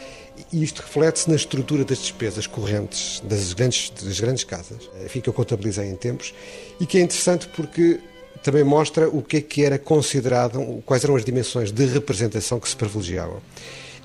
E 0.53 0.63
isto 0.63 0.81
reflete-se 0.83 1.29
na 1.29 1.37
estrutura 1.37 1.85
das 1.85 1.99
despesas 1.99 2.47
correntes 2.47 3.21
das 3.25 3.53
grandes, 3.53 3.91
das 3.91 4.21
grandes 4.21 4.45
casas, 4.45 4.89
enfim, 5.05 5.21
que 5.21 5.29
eu 5.29 5.33
contabilizei 5.33 5.89
em 5.89 5.97
tempos, 5.97 6.33
e 6.81 6.87
que 6.87 6.99
é 6.99 7.03
interessante 7.03 7.49
porque 7.49 8.01
também 8.43 8.65
mostra 8.65 9.09
o 9.09 9.23
que 9.23 9.37
é 9.39 9.41
que 9.41 9.65
era 9.65 9.79
considerado, 9.79 10.83
quais 10.87 11.05
eram 11.05 11.17
as 11.17 11.25
dimensões 11.25 11.71
de 11.71 11.85
representação 11.87 12.59
que 12.59 12.69
se 12.69 12.77
privilegiavam. 12.77 13.41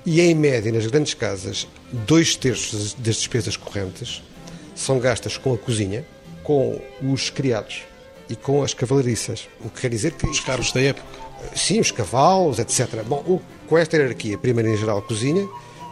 E 0.04 0.20
em 0.20 0.34
média, 0.34 0.70
nas 0.70 0.86
grandes 0.86 1.14
casas, 1.14 1.66
dois 1.90 2.36
terços 2.36 2.94
das 2.94 3.16
despesas 3.16 3.56
correntes 3.56 4.22
são 4.74 4.98
gastas 5.00 5.36
com 5.36 5.54
a 5.54 5.58
cozinha, 5.58 6.06
com 6.44 6.80
os 7.02 7.30
criados 7.30 7.82
e 8.28 8.36
com 8.36 8.62
as 8.62 8.72
cavalariças. 8.72 9.48
O 9.64 9.70
que 9.70 9.80
quer 9.80 9.90
dizer 9.90 10.12
que. 10.12 10.26
Os 10.26 10.40
carros 10.40 10.70
da 10.70 10.80
época. 10.80 11.25
Sim, 11.54 11.80
os 11.80 11.90
cavalos, 11.90 12.58
etc. 12.58 13.02
Bom, 13.04 13.40
com 13.68 13.78
esta 13.78 13.96
hierarquia, 13.96 14.38
primeiro 14.38 14.70
em 14.70 14.76
geral 14.76 15.02
cozinha, 15.02 15.46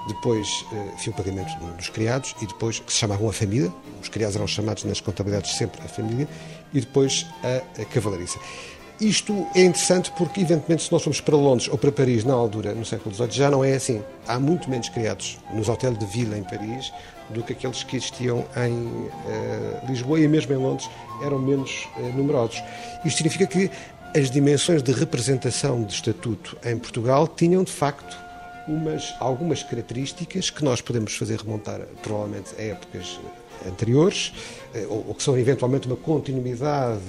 depois 0.09 0.65
enfim, 0.95 1.11
o 1.11 1.13
pagamento 1.15 1.55
dos 1.77 1.89
criados 1.89 2.35
e 2.43 2.47
depois 2.47 2.79
que 2.79 2.93
se 2.93 2.99
chamavam 2.99 3.29
a 3.29 3.33
família, 3.33 3.73
os 4.03 4.09
criados 4.09 4.37
eram 4.37 4.47
chamados 4.47 4.85
nas 4.85 5.01
contabilidades 5.01 5.57
sempre 5.57 5.81
a 5.83 5.89
família, 5.89 6.29
e 6.75 6.81
depois 6.81 7.27
a, 7.43 7.81
a 7.81 7.85
cavalariça. 7.87 8.39
Isto 9.01 9.47
é 9.57 9.63
interessante 9.63 10.13
porque, 10.13 10.41
evidentemente, 10.41 10.85
se 10.85 10.93
nós 10.93 11.03
formos 11.03 11.21
para 11.21 11.37
Londres 11.37 11.69
ou 11.69 11.77
para 11.77 11.91
Paris 11.91 12.25
na 12.25 12.33
altura, 12.33 12.75
no 12.75 12.85
século 12.85 13.13
XVIII, 13.13 13.31
já 13.33 13.51
não 13.51 13.65
é 13.65 13.75
assim. 13.75 14.03
Há 14.27 14.39
muito 14.39 14.71
menos 14.71 14.89
criados 14.89 15.39
nos 15.53 15.69
hotéis 15.69 15.99
de 15.99 16.07
vila 16.07 16.39
em 16.39 16.45
Paris 16.45 16.93
do 17.31 17.43
que 17.43 17.55
aqueles 17.55 17.83
que 17.83 17.97
existiam 17.97 18.45
em 18.57 18.73
uh, 18.73 19.87
Lisboa 19.89 20.21
e 20.21 20.29
mesmo 20.29 20.53
em 20.53 20.59
Londres 20.59 20.89
eram 21.25 21.41
menos 21.41 21.89
uh, 21.97 22.03
numerosos. 22.17 22.63
Isto 23.05 23.17
significa 23.17 23.47
que 23.47 23.69
as 24.17 24.31
dimensões 24.31 24.81
de 24.81 24.93
representação 24.93 25.83
de 25.83 25.93
estatuto 25.93 26.57
em 26.65 26.79
Portugal 26.79 27.27
tinham, 27.27 27.65
de 27.65 27.73
facto, 27.73 28.17
umas, 28.69 29.13
algumas 29.19 29.63
características 29.65 30.51
que 30.51 30.65
nós 30.65 30.81
podemos 30.81 31.17
fazer 31.17 31.41
remontar, 31.41 31.81
provavelmente, 32.01 32.51
a 32.57 32.63
épocas 32.63 33.19
anteriores, 33.67 34.33
eh, 34.73 34.87
ou 34.89 35.13
que 35.15 35.23
são 35.23 35.37
eventualmente 35.37 35.89
uma 35.89 35.97
continuidade 35.97 37.01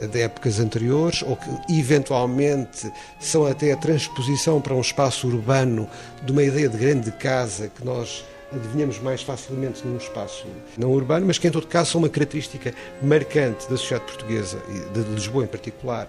de 0.00 0.20
épocas 0.20 0.60
anteriores, 0.60 1.22
ou 1.22 1.34
que 1.34 1.78
eventualmente 1.78 2.92
são 3.18 3.46
até 3.46 3.72
a 3.72 3.76
transposição 3.76 4.60
para 4.60 4.74
um 4.74 4.80
espaço 4.80 5.26
urbano 5.26 5.88
de 6.22 6.30
uma 6.30 6.42
ideia 6.42 6.68
de 6.68 6.76
grande 6.76 7.10
casa 7.12 7.68
que 7.68 7.84
nós 7.84 8.22
adivinhamos 8.54 8.98
mais 9.00 9.22
facilmente 9.22 9.86
num 9.86 9.96
espaço 9.96 10.46
não 10.76 10.90
urbano, 10.90 11.26
mas 11.26 11.38
que 11.38 11.48
em 11.48 11.50
todo 11.50 11.66
caso 11.66 11.92
são 11.92 12.00
uma 12.00 12.08
característica 12.08 12.74
marcante 13.02 13.68
da 13.68 13.76
sociedade 13.76 14.04
portuguesa 14.04 14.58
e 14.68 14.98
de 14.98 15.10
Lisboa 15.10 15.44
em 15.44 15.48
particular 15.48 16.08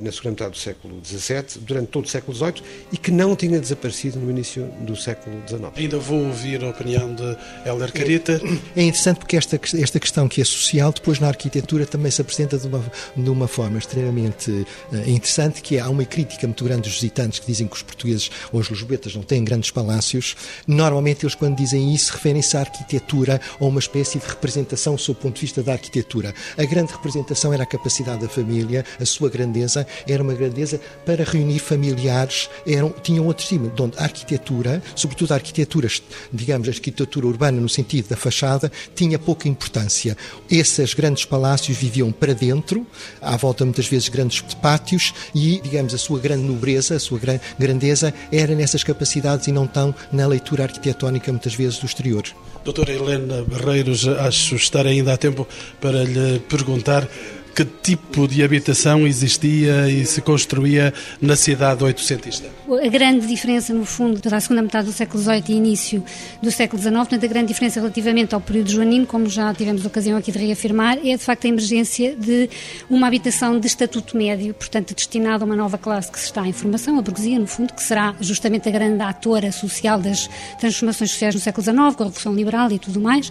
na 0.00 0.12
segunda 0.12 0.30
metade 0.30 0.50
do 0.52 0.58
século 0.58 1.00
XVII, 1.04 1.62
durante 1.62 1.88
todo 1.88 2.04
o 2.04 2.08
século 2.08 2.36
XVIII, 2.36 2.62
e 2.92 2.96
que 2.96 3.10
não 3.10 3.34
tinha 3.34 3.58
desaparecido 3.58 4.18
no 4.18 4.30
início 4.30 4.64
do 4.80 4.96
século 4.96 5.36
XIX. 5.46 5.72
Ainda 5.76 5.98
vou 5.98 6.26
ouvir 6.26 6.62
a 6.64 6.68
opinião 6.68 7.14
de 7.14 7.36
Helder 7.64 7.92
Carita. 7.92 8.40
É, 8.74 8.82
é 8.82 8.84
interessante 8.84 9.18
porque 9.18 9.36
esta, 9.36 9.60
esta 9.78 10.00
questão 10.00 10.28
que 10.28 10.40
é 10.40 10.44
social, 10.44 10.92
depois 10.92 11.18
na 11.18 11.28
arquitetura 11.28 11.86
também 11.86 12.10
se 12.10 12.20
apresenta 12.20 12.58
de 12.58 12.66
uma, 12.66 12.84
de 13.16 13.30
uma 13.30 13.48
forma 13.48 13.78
extremamente 13.78 14.50
uh, 14.50 14.66
interessante, 15.06 15.62
que 15.62 15.76
é, 15.76 15.80
há 15.80 15.88
uma 15.88 16.04
crítica 16.04 16.46
muito 16.46 16.64
grande 16.64 16.82
dos 16.82 16.94
visitantes 16.94 17.38
que 17.38 17.46
dizem 17.46 17.66
que 17.66 17.76
os 17.76 17.82
portugueses 17.82 18.30
ou 18.52 18.60
os 18.60 18.68
lisboetas 18.68 19.14
não 19.14 19.22
têm 19.22 19.44
grandes 19.44 19.70
palácios. 19.70 20.36
Normalmente 20.66 21.24
eles, 21.24 21.34
quando 21.34 21.56
dizem 21.56 21.94
isso, 21.94 22.12
referem-se 22.12 22.56
à 22.56 22.60
arquitetura 22.60 23.40
ou 23.58 23.68
uma 23.68 23.80
espécie 23.80 24.18
de 24.18 24.26
representação 24.26 24.96
sob 24.96 25.18
o 25.18 25.22
ponto 25.22 25.34
de 25.34 25.40
vista 25.42 25.62
da 25.62 25.72
arquitetura. 25.72 26.34
A 26.56 26.64
grande 26.64 26.92
representação 26.92 27.52
era 27.52 27.62
a 27.62 27.66
capacidade 27.66 28.20
da 28.20 28.28
família, 28.28 28.84
a 29.00 29.04
sua 29.04 29.28
grandeza, 29.28 29.77
era 30.08 30.22
uma 30.22 30.34
grandeza 30.34 30.80
para 31.04 31.24
reunir 31.24 31.58
familiares, 31.58 32.48
eram, 32.66 32.94
tinham 33.02 33.26
outro 33.26 33.42
estímulo, 33.42 33.72
onde 33.80 33.98
a 33.98 34.02
arquitetura, 34.02 34.82
sobretudo 34.94 35.32
a 35.32 35.34
arquitetura, 35.34 35.88
digamos, 36.32 36.68
a 36.68 36.70
arquitetura 36.70 37.26
urbana 37.26 37.60
no 37.60 37.68
sentido 37.68 38.08
da 38.08 38.16
fachada, 38.16 38.70
tinha 38.94 39.18
pouca 39.18 39.48
importância. 39.48 40.16
Esses 40.50 40.94
grandes 40.94 41.24
palácios 41.24 41.76
viviam 41.76 42.12
para 42.12 42.34
dentro, 42.34 42.86
à 43.20 43.36
volta 43.36 43.64
muitas 43.64 43.86
vezes 43.86 44.08
grandes 44.08 44.40
pátios 44.56 45.12
e, 45.34 45.60
digamos, 45.62 45.94
a 45.94 45.98
sua 45.98 46.18
grande 46.18 46.42
nobreza, 46.42 46.96
a 46.96 47.00
sua 47.00 47.20
grandeza 47.58 48.14
era 48.32 48.54
nessas 48.54 48.82
capacidades 48.84 49.46
e 49.46 49.52
não 49.52 49.66
tão 49.66 49.94
na 50.12 50.26
leitura 50.26 50.64
arquitetónica 50.64 51.30
muitas 51.30 51.54
vezes 51.54 51.78
do 51.78 51.86
exterior. 51.86 52.24
Doutora 52.64 52.92
Helena 52.92 53.44
Barreiros, 53.44 54.06
acho 54.06 54.56
estar 54.56 54.86
ainda 54.86 55.14
a 55.14 55.16
tempo 55.16 55.46
para 55.80 56.04
lhe 56.04 56.38
perguntar 56.40 57.08
que 57.54 57.64
tipo 57.64 58.26
de 58.28 58.42
habitação 58.42 59.06
existia 59.06 59.88
e 59.88 60.04
se 60.04 60.20
construía 60.20 60.92
na 61.20 61.36
cidade 61.36 61.84
oitocentista? 61.84 62.48
A 62.68 62.88
grande 62.88 63.26
diferença, 63.26 63.72
no 63.72 63.84
fundo, 63.84 64.20
da 64.20 64.40
segunda 64.40 64.62
metade 64.62 64.86
do 64.86 64.92
século 64.92 65.22
XVIII 65.22 65.44
e 65.48 65.52
início 65.52 66.04
do 66.42 66.50
século 66.50 66.80
XIX, 66.80 66.96
portanto, 66.98 67.24
a 67.24 67.28
grande 67.28 67.48
diferença 67.48 67.80
relativamente 67.80 68.34
ao 68.34 68.40
período 68.40 68.70
joanino, 68.70 69.06
como 69.06 69.28
já 69.28 69.54
tivemos 69.54 69.84
ocasião 69.86 70.18
aqui 70.18 70.30
de 70.30 70.38
reafirmar, 70.38 70.98
é 70.98 71.16
de 71.16 71.22
facto 71.22 71.46
a 71.46 71.48
emergência 71.48 72.14
de 72.14 72.50
uma 72.90 73.06
habitação 73.06 73.58
de 73.58 73.66
estatuto 73.66 74.16
médio, 74.16 74.52
portanto, 74.52 74.94
destinada 74.94 75.44
a 75.44 75.46
uma 75.46 75.56
nova 75.56 75.78
classe 75.78 76.12
que 76.12 76.18
se 76.18 76.26
está 76.26 76.46
em 76.46 76.52
formação, 76.52 76.98
a 76.98 77.02
burguesia, 77.02 77.38
no 77.38 77.46
fundo, 77.46 77.72
que 77.72 77.82
será 77.82 78.14
justamente 78.20 78.68
a 78.68 78.72
grande 78.72 79.02
atora 79.02 79.50
social 79.50 79.98
das 79.98 80.28
transformações 80.60 81.10
sociais 81.10 81.34
no 81.34 81.40
século 81.40 81.62
XIX, 81.62 81.76
com 81.96 82.02
a 82.02 82.06
Revolução 82.06 82.34
Liberal 82.34 82.70
e 82.70 82.78
tudo 82.78 83.00
mais. 83.00 83.30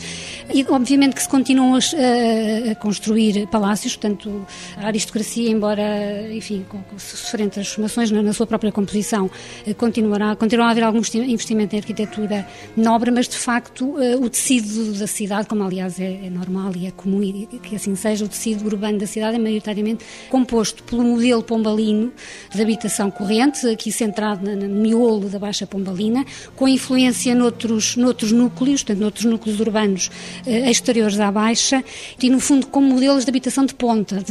E, 0.52 0.66
obviamente, 0.70 1.16
que 1.16 1.22
se 1.22 1.30
continuam 1.30 1.76
a, 1.76 2.72
a 2.72 2.76
construir 2.76 3.46
palácios, 3.48 3.96
portanto, 3.96 4.07
portanto, 4.08 4.46
a 4.78 4.88
aristocracia, 4.88 5.50
embora, 5.50 6.34
enfim, 6.34 6.66
sofrendo 6.98 7.52
transformações 7.52 8.12
na, 8.12 8.22
na, 8.22 8.34
sua 8.34 8.48
própria 8.48 8.72
composição, 8.72 9.30
eh, 9.66 9.74
continuará, 9.74 10.36
continuará 10.36 10.70
a 10.70 10.72
haver 10.72 10.84
algum 10.84 11.00
investimento 11.00 11.76
em 11.76 11.80
arquitetura 11.80 12.48
nobre, 12.76 13.12
mas 13.12 13.28
de 13.28 13.38
facto 13.38 14.02
eh, 14.02 14.16
o 14.16 14.30
tecido 14.30 14.94
da 14.98 15.08
cidade, 15.08 15.48
como 15.48 15.64
aliás 15.64 16.00
é, 16.00 16.26
é 16.26 16.30
normal 16.30 16.72
e 16.76 16.88
é 16.88 16.92
comum 16.92 17.22
e 17.22 17.48
que 17.62 17.76
assim 17.76 17.96
seja, 17.96 18.26
o 18.26 18.28
tecido 18.28 18.66
urbano 18.66 18.98
da 18.98 19.08
cidade 19.08 19.36
é 19.36 19.40
maioritariamente 19.40 20.06
composto 20.30 20.84
pelo 20.84 21.04
modelo 21.04 21.44
pombalino 21.44 22.12
de 22.54 22.62
habitação 22.62 23.12
corrente, 23.12 23.68
aqui 23.68 23.92
centrado 23.92 24.50
no 24.56 24.68
miolo 24.68 25.30
da 25.30 25.40
Baixa 25.40 25.66
Pombalina, 25.66 26.26
com 26.56 26.68
influência 26.68 27.34
noutros, 27.36 27.96
noutros 27.96 28.32
núcleos, 28.32 28.84
portanto, 28.84 29.02
noutros 29.02 29.26
núcleos 29.26 29.60
urbanos 29.60 30.12
eh, 30.46 30.70
exteriores 30.70 31.20
à 31.20 31.32
Baixa, 31.32 31.84
e 32.22 32.30
no 32.30 32.40
fundo 32.40 32.68
como 32.68 32.94
modelos 32.94 33.26
de 33.26 33.30
habitação 33.30 33.66
de 33.66 33.74
ponta 34.04 34.24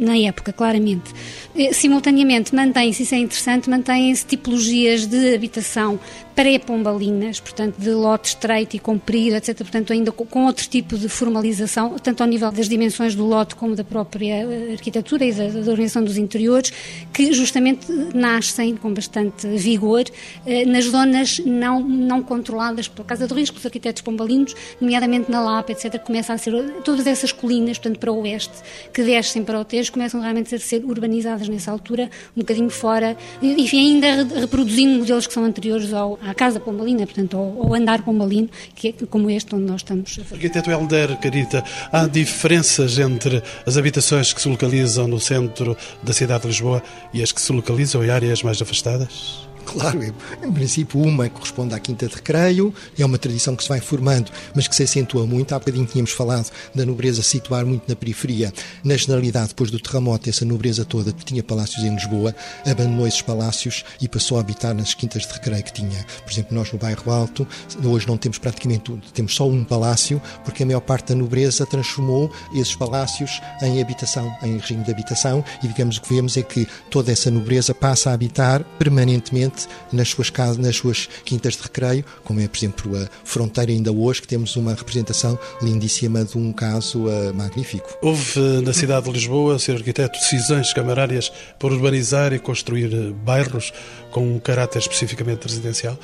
na 0.00 0.16
época, 0.16 0.52
claramente. 0.52 1.12
Eh, 1.56 1.72
simultaneamente, 1.72 2.54
mantém-se, 2.54 3.02
isso 3.02 3.14
é 3.14 3.18
interessante, 3.18 3.70
mantêm-se 3.70 4.26
tipologias 4.26 5.06
de 5.06 5.34
habitação 5.34 5.98
pré-pombalinas, 6.34 7.38
portanto, 7.38 7.76
de 7.78 7.90
lote 7.90 8.30
estreito 8.30 8.76
e 8.76 8.78
comprido, 8.78 9.36
etc. 9.36 9.56
Portanto, 9.58 9.92
ainda 9.92 10.10
com 10.10 10.44
outro 10.44 10.68
tipo 10.68 10.98
de 10.98 11.08
formalização, 11.08 11.96
tanto 11.98 12.22
ao 12.22 12.28
nível 12.28 12.50
das 12.50 12.68
dimensões 12.68 13.14
do 13.14 13.24
lote 13.24 13.54
como 13.54 13.76
da 13.76 13.84
própria 13.84 14.34
eh, 14.34 14.72
arquitetura 14.72 15.24
e 15.24 15.32
da, 15.32 15.48
da 15.48 15.70
organização 15.70 16.02
dos 16.02 16.16
interiores, 16.16 16.72
que 17.12 17.32
justamente 17.32 17.90
nascem 18.14 18.76
com 18.76 18.92
bastante 18.92 19.46
vigor 19.46 20.04
eh, 20.44 20.64
nas 20.64 20.86
zonas 20.86 21.38
não, 21.38 21.80
não 21.80 22.22
controladas 22.22 22.88
pela 22.88 23.06
Casa 23.06 23.26
do 23.28 23.34
Risco, 23.34 23.58
os 23.58 23.64
arquitetos 23.64 24.02
pombalinos, 24.02 24.54
nomeadamente 24.80 25.30
na 25.30 25.40
Lapa, 25.40 25.72
etc., 25.72 25.98
começa 26.00 26.32
a 26.32 26.38
ser 26.38 26.52
todas 26.82 27.06
essas 27.06 27.30
colinas, 27.30 27.78
portanto, 27.78 27.98
para 27.98 28.12
o 28.12 28.22
oeste, 28.22 28.54
que 28.92 29.02
descem 29.02 29.44
para 29.44 29.60
o 29.60 29.64
Tejo, 29.64 29.92
começam 29.92 30.20
realmente 30.20 30.52
a 30.54 30.58
ser 30.58 30.84
urbanizadas 30.84 31.48
nessa 31.48 31.70
altura, 31.70 32.10
um 32.36 32.40
bocadinho 32.40 32.70
fora, 32.70 33.16
enfim, 33.40 33.94
ainda 33.94 34.40
reproduzindo 34.40 34.98
modelos 34.98 35.26
que 35.26 35.32
são 35.32 35.44
anteriores 35.44 35.92
ao, 35.92 36.18
à 36.24 36.34
Casa 36.34 36.58
Pombalina, 36.58 37.06
portanto, 37.06 37.36
ao, 37.36 37.74
andar 37.74 38.02
pombalino, 38.02 38.48
que 38.74 38.88
é 38.88 38.92
como 39.06 39.30
este 39.30 39.54
onde 39.54 39.64
nós 39.64 39.80
estamos. 39.80 40.18
Arquiteto 40.32 40.70
Helder, 40.70 41.16
Carita, 41.18 41.62
há 41.92 42.06
diferenças 42.06 42.98
entre 42.98 43.42
as 43.66 43.76
habitações 43.76 44.32
que 44.32 44.40
se 44.40 44.48
localizam 44.48 45.06
no 45.06 45.20
centro 45.20 45.76
da 46.02 46.12
cidade 46.12 46.42
de 46.42 46.48
Lisboa 46.48 46.82
e 47.12 47.22
as 47.22 47.30
que 47.30 47.40
se 47.40 47.52
localizam 47.52 48.04
em 48.04 48.10
áreas 48.10 48.42
mais 48.42 48.60
afastadas? 48.60 49.46
Claro, 49.64 50.02
em 50.42 50.52
princípio, 50.52 51.00
uma 51.00 51.28
corresponde 51.28 51.74
à 51.74 51.78
Quinta 51.78 52.06
de 52.06 52.14
Recreio, 52.14 52.72
é 52.98 53.04
uma 53.04 53.18
tradição 53.18 53.56
que 53.56 53.62
se 53.62 53.68
vai 53.68 53.80
formando, 53.80 54.30
mas 54.54 54.68
que 54.68 54.74
se 54.74 54.82
acentua 54.82 55.26
muito. 55.26 55.54
Há 55.54 55.58
bocadinho 55.58 55.86
tínhamos 55.86 56.12
falado 56.12 56.50
da 56.74 56.84
nobreza 56.84 57.22
situar 57.22 57.64
muito 57.66 57.88
na 57.88 57.96
periferia. 57.96 58.52
Na 58.82 58.96
generalidade, 58.96 59.48
depois 59.48 59.70
do 59.70 59.78
terremoto, 59.78 60.28
essa 60.28 60.44
nobreza 60.44 60.84
toda 60.84 61.12
que 61.12 61.24
tinha 61.24 61.42
palácios 61.42 61.84
em 61.84 61.94
Lisboa, 61.94 62.34
abandonou 62.64 63.06
esses 63.06 63.22
palácios 63.22 63.84
e 64.00 64.08
passou 64.08 64.38
a 64.38 64.40
habitar 64.40 64.74
nas 64.74 64.94
Quintas 64.94 65.26
de 65.26 65.32
Recreio 65.32 65.64
que 65.64 65.72
tinha. 65.72 66.04
Por 66.24 66.32
exemplo, 66.32 66.54
nós 66.56 66.72
no 66.72 66.78
Bairro 66.78 67.10
Alto, 67.10 67.46
hoje 67.84 68.06
não 68.06 68.16
temos 68.16 68.38
praticamente 68.38 68.84
tudo, 68.84 69.02
temos 69.12 69.34
só 69.34 69.48
um 69.48 69.64
palácio, 69.64 70.20
porque 70.44 70.62
a 70.62 70.66
maior 70.66 70.80
parte 70.80 71.08
da 71.08 71.14
nobreza 71.14 71.66
transformou 71.66 72.30
esses 72.54 72.74
palácios 72.76 73.40
em 73.62 73.80
habitação, 73.80 74.32
em 74.42 74.58
regime 74.58 74.84
de 74.84 74.90
habitação, 74.90 75.44
e 75.62 75.68
digamos 75.68 75.96
o 75.96 76.02
que 76.02 76.14
vemos 76.14 76.36
é 76.36 76.42
que 76.42 76.66
toda 76.90 77.10
essa 77.10 77.30
nobreza 77.30 77.74
passa 77.74 78.10
a 78.10 78.12
habitar 78.14 78.64
permanentemente 78.78 79.53
nas 79.92 80.08
suas 80.08 80.30
casas, 80.30 80.58
nas 80.58 80.76
suas 80.76 81.08
quintas 81.24 81.54
de 81.56 81.62
recreio, 81.62 82.04
como 82.24 82.40
é, 82.40 82.48
por 82.48 82.56
exemplo, 82.56 82.96
a 82.96 83.08
Fronteira, 83.24 83.72
ainda 83.72 83.92
hoje, 83.92 84.22
que 84.22 84.28
temos 84.28 84.56
uma 84.56 84.74
representação 84.74 85.38
lindíssima 85.62 86.24
de 86.24 86.36
um 86.38 86.52
caso 86.52 87.06
uh, 87.06 87.34
magnífico. 87.34 87.88
Houve 88.02 88.40
na 88.62 88.72
cidade 88.72 89.06
de 89.06 89.12
Lisboa, 89.12 89.58
ser 89.58 89.76
arquiteto, 89.76 90.18
decisões 90.18 90.72
camarárias 90.72 91.32
por 91.58 91.72
urbanizar 91.72 92.32
e 92.32 92.38
construir 92.38 92.92
eh, 92.92 93.12
bairros 93.24 93.72
com 94.10 94.34
um 94.34 94.38
caráter 94.38 94.78
especificamente 94.78 95.46
residencial, 95.46 95.98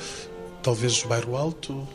talvez 0.61 1.03
o 1.03 1.07
bairro 1.07 1.35
Alto, 1.35 1.87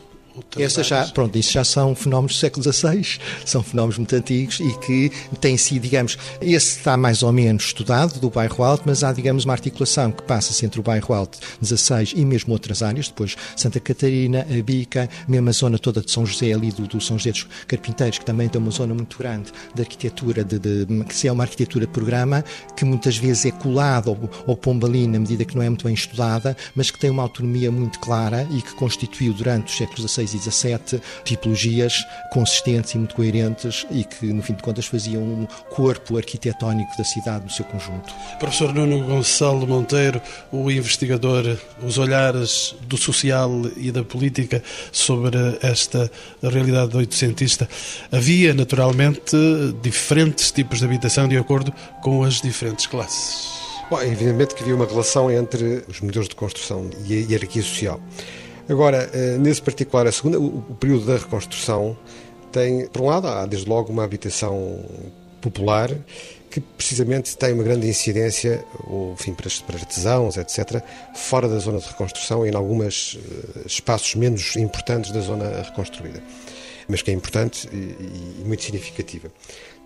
essa 0.57 0.83
já, 0.83 1.05
pronto, 1.07 1.37
isso 1.37 1.51
já 1.51 1.63
são 1.63 1.95
fenómenos 1.95 2.35
do 2.35 2.39
século 2.39 2.63
XVI, 2.63 3.19
são 3.45 3.63
fenómenos 3.63 3.97
muito 3.97 4.15
antigos 4.15 4.59
e 4.59 4.77
que 4.79 5.11
têm 5.39 5.57
sido, 5.57 5.83
digamos, 5.83 6.17
esse 6.41 6.77
está 6.77 6.97
mais 6.97 7.23
ou 7.23 7.31
menos 7.31 7.65
estudado 7.65 8.19
do 8.19 8.29
bairro 8.29 8.63
Alto, 8.63 8.83
mas 8.85 9.03
há, 9.03 9.11
digamos, 9.11 9.45
uma 9.45 9.53
articulação 9.53 10.11
que 10.11 10.23
passa-se 10.23 10.65
entre 10.65 10.79
o 10.79 10.83
bairro 10.83 11.13
Alto 11.13 11.39
16 11.61 12.13
e 12.15 12.25
mesmo 12.25 12.53
outras 12.53 12.81
áreas, 12.81 13.07
depois 13.07 13.35
Santa 13.55 13.79
Catarina, 13.79 14.45
a 14.49 14.61
Bica, 14.61 15.09
mesmo 15.27 15.49
a 15.49 15.51
zona 15.51 15.79
toda 15.79 16.01
de 16.01 16.11
São 16.11 16.25
José, 16.25 16.53
ali 16.53 16.71
do, 16.71 16.87
do 16.87 17.01
São 17.01 17.17
José 17.17 17.31
dos 17.31 17.47
Carpinteiros, 17.67 18.19
que 18.19 18.25
também 18.25 18.49
tem 18.49 18.61
uma 18.61 18.71
zona 18.71 18.93
muito 18.93 19.17
grande 19.17 19.51
de 19.73 19.81
arquitetura, 19.81 20.43
de, 20.43 20.59
de, 20.59 20.85
que 21.05 21.27
é 21.27 21.31
uma 21.31 21.43
arquitetura 21.43 21.85
de 21.85 21.91
programa, 21.91 22.43
que 22.75 22.85
muitas 22.85 23.17
vezes 23.17 23.45
é 23.45 23.51
colada 23.51 24.09
ao, 24.09 24.17
ao 24.47 24.55
Pombalino, 24.55 25.13
na 25.13 25.19
medida 25.19 25.45
que 25.45 25.55
não 25.55 25.63
é 25.63 25.69
muito 25.69 25.85
bem 25.85 25.93
estudada, 25.93 26.55
mas 26.75 26.91
que 26.91 26.99
tem 26.99 27.09
uma 27.09 27.23
autonomia 27.23 27.71
muito 27.71 27.99
clara 27.99 28.47
e 28.51 28.61
que 28.61 28.73
constituiu 28.75 29.33
durante 29.33 29.71
os 29.71 29.77
séculos 29.77 30.11
XVI 30.11 30.26
16 30.27 30.33
e 30.33 30.37
17 30.37 31.01
tipologias 31.23 32.05
consistentes 32.31 32.93
e 32.93 32.97
muito 32.97 33.15
coerentes 33.15 33.85
e 33.91 34.03
que, 34.03 34.25
no 34.27 34.41
fim 34.41 34.53
de 34.53 34.63
contas, 34.63 34.85
faziam 34.85 35.21
um 35.21 35.47
corpo 35.69 36.17
arquitetónico 36.17 36.95
da 36.97 37.03
cidade 37.03 37.45
no 37.45 37.49
seu 37.49 37.65
conjunto. 37.65 38.13
Professor 38.39 38.73
Nuno 38.73 39.05
Gonçalo 39.05 39.65
Monteiro, 39.67 40.21
o 40.51 40.69
investigador, 40.69 41.57
os 41.81 41.97
olhares 41.97 42.75
do 42.81 42.97
social 42.97 43.51
e 43.75 43.91
da 43.91 44.03
política 44.03 44.61
sobre 44.91 45.37
esta 45.61 46.11
realidade 46.41 46.95
oitocentista. 46.95 47.67
Havia, 48.11 48.53
naturalmente, 48.53 49.35
diferentes 49.81 50.51
tipos 50.51 50.79
de 50.79 50.85
habitação 50.85 51.27
de 51.27 51.37
acordo 51.37 51.73
com 52.01 52.23
as 52.23 52.41
diferentes 52.41 52.87
classes. 52.87 53.67
Bom, 53.89 54.01
evidentemente 54.01 54.53
que 54.53 54.63
havia 54.63 54.75
uma 54.75 54.85
relação 54.85 55.31
entre 55.31 55.83
os 55.87 56.01
modelos 56.01 56.27
de 56.27 56.35
construção 56.35 56.89
e 57.05 57.13
a 57.13 57.31
hierarquia 57.31 57.61
social. 57.61 58.01
Agora, 58.69 59.09
eh, 59.13 59.37
nesse 59.37 59.61
particular, 59.61 60.07
a 60.07 60.11
segunda, 60.11 60.39
o 60.39 60.75
período 60.79 61.05
da 61.05 61.17
reconstrução 61.17 61.97
tem, 62.51 62.87
por 62.87 63.01
um 63.01 63.05
lado, 63.05 63.27
há 63.27 63.45
desde 63.45 63.69
logo 63.69 63.91
uma 63.91 64.03
habitação 64.03 64.83
popular 65.41 65.89
que 66.49 66.59
precisamente 66.59 67.37
tem 67.37 67.53
uma 67.53 67.63
grande 67.63 67.87
incidência, 67.87 68.63
ou, 68.85 69.13
enfim, 69.13 69.33
para, 69.33 69.47
artesãos, 69.77 70.37
etc., 70.37 70.81
fora 71.13 71.47
da 71.47 71.59
zona 71.59 71.79
de 71.79 71.87
reconstrução 71.87 72.45
e 72.45 72.49
em 72.49 72.55
alguns 72.55 73.17
eh, 73.17 73.61
espaços 73.65 74.15
menos 74.15 74.55
importantes 74.55 75.11
da 75.11 75.19
zona 75.19 75.61
reconstruída, 75.61 76.21
mas 76.87 77.01
que 77.01 77.11
é 77.11 77.13
importante 77.13 77.69
e, 77.71 78.41
e 78.41 78.43
muito 78.45 78.63
significativa. 78.63 79.29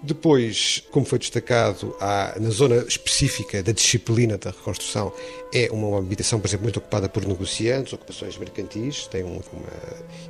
Depois, 0.03 0.83
como 0.89 1.05
foi 1.05 1.19
destacado, 1.19 1.95
há, 1.99 2.35
na 2.39 2.49
zona 2.49 2.77
específica 2.87 3.61
da 3.61 3.71
disciplina 3.71 4.35
da 4.35 4.49
reconstrução, 4.49 5.13
é 5.53 5.69
uma 5.71 5.99
habitação, 5.99 6.39
por 6.39 6.47
exemplo, 6.47 6.63
muito 6.63 6.77
ocupada 6.77 7.07
por 7.07 7.23
negociantes, 7.23 7.93
ocupações 7.93 8.35
mercantis, 8.35 9.05
tem 9.05 9.23
uma 9.23 9.41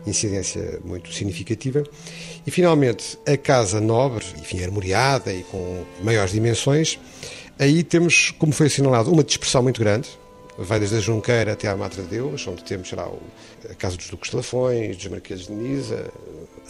incidência 0.05 0.81
muito 0.83 1.13
significativa. 1.13 1.83
E, 2.45 2.51
finalmente, 2.51 3.17
a 3.25 3.37
casa 3.37 3.79
nobre, 3.79 4.25
enfim, 4.39 4.61
armoriada 4.61 5.33
e 5.33 5.43
com 5.43 5.85
maiores 6.03 6.33
dimensões, 6.33 6.99
aí 7.57 7.81
temos, 7.81 8.31
como 8.31 8.51
foi 8.51 8.67
assinalado, 8.67 9.09
uma 9.09 9.23
dispersão 9.23 9.63
muito 9.63 9.79
grande, 9.79 10.09
vai 10.57 10.79
desde 10.79 10.97
a 10.97 10.99
Junqueira 10.99 11.53
até 11.53 11.67
à 11.69 11.75
de 11.87 12.01
Deus, 12.03 12.45
onde 12.45 12.63
temos 12.63 12.89
será, 12.89 13.09
a 13.69 13.73
Casa 13.75 13.95
dos 13.95 14.09
Duques 14.09 14.29
de 14.31 14.35
Lafões, 14.35 14.97
dos 14.97 15.07
Marqueses 15.07 15.47
de 15.47 15.53
Nisa, 15.53 16.11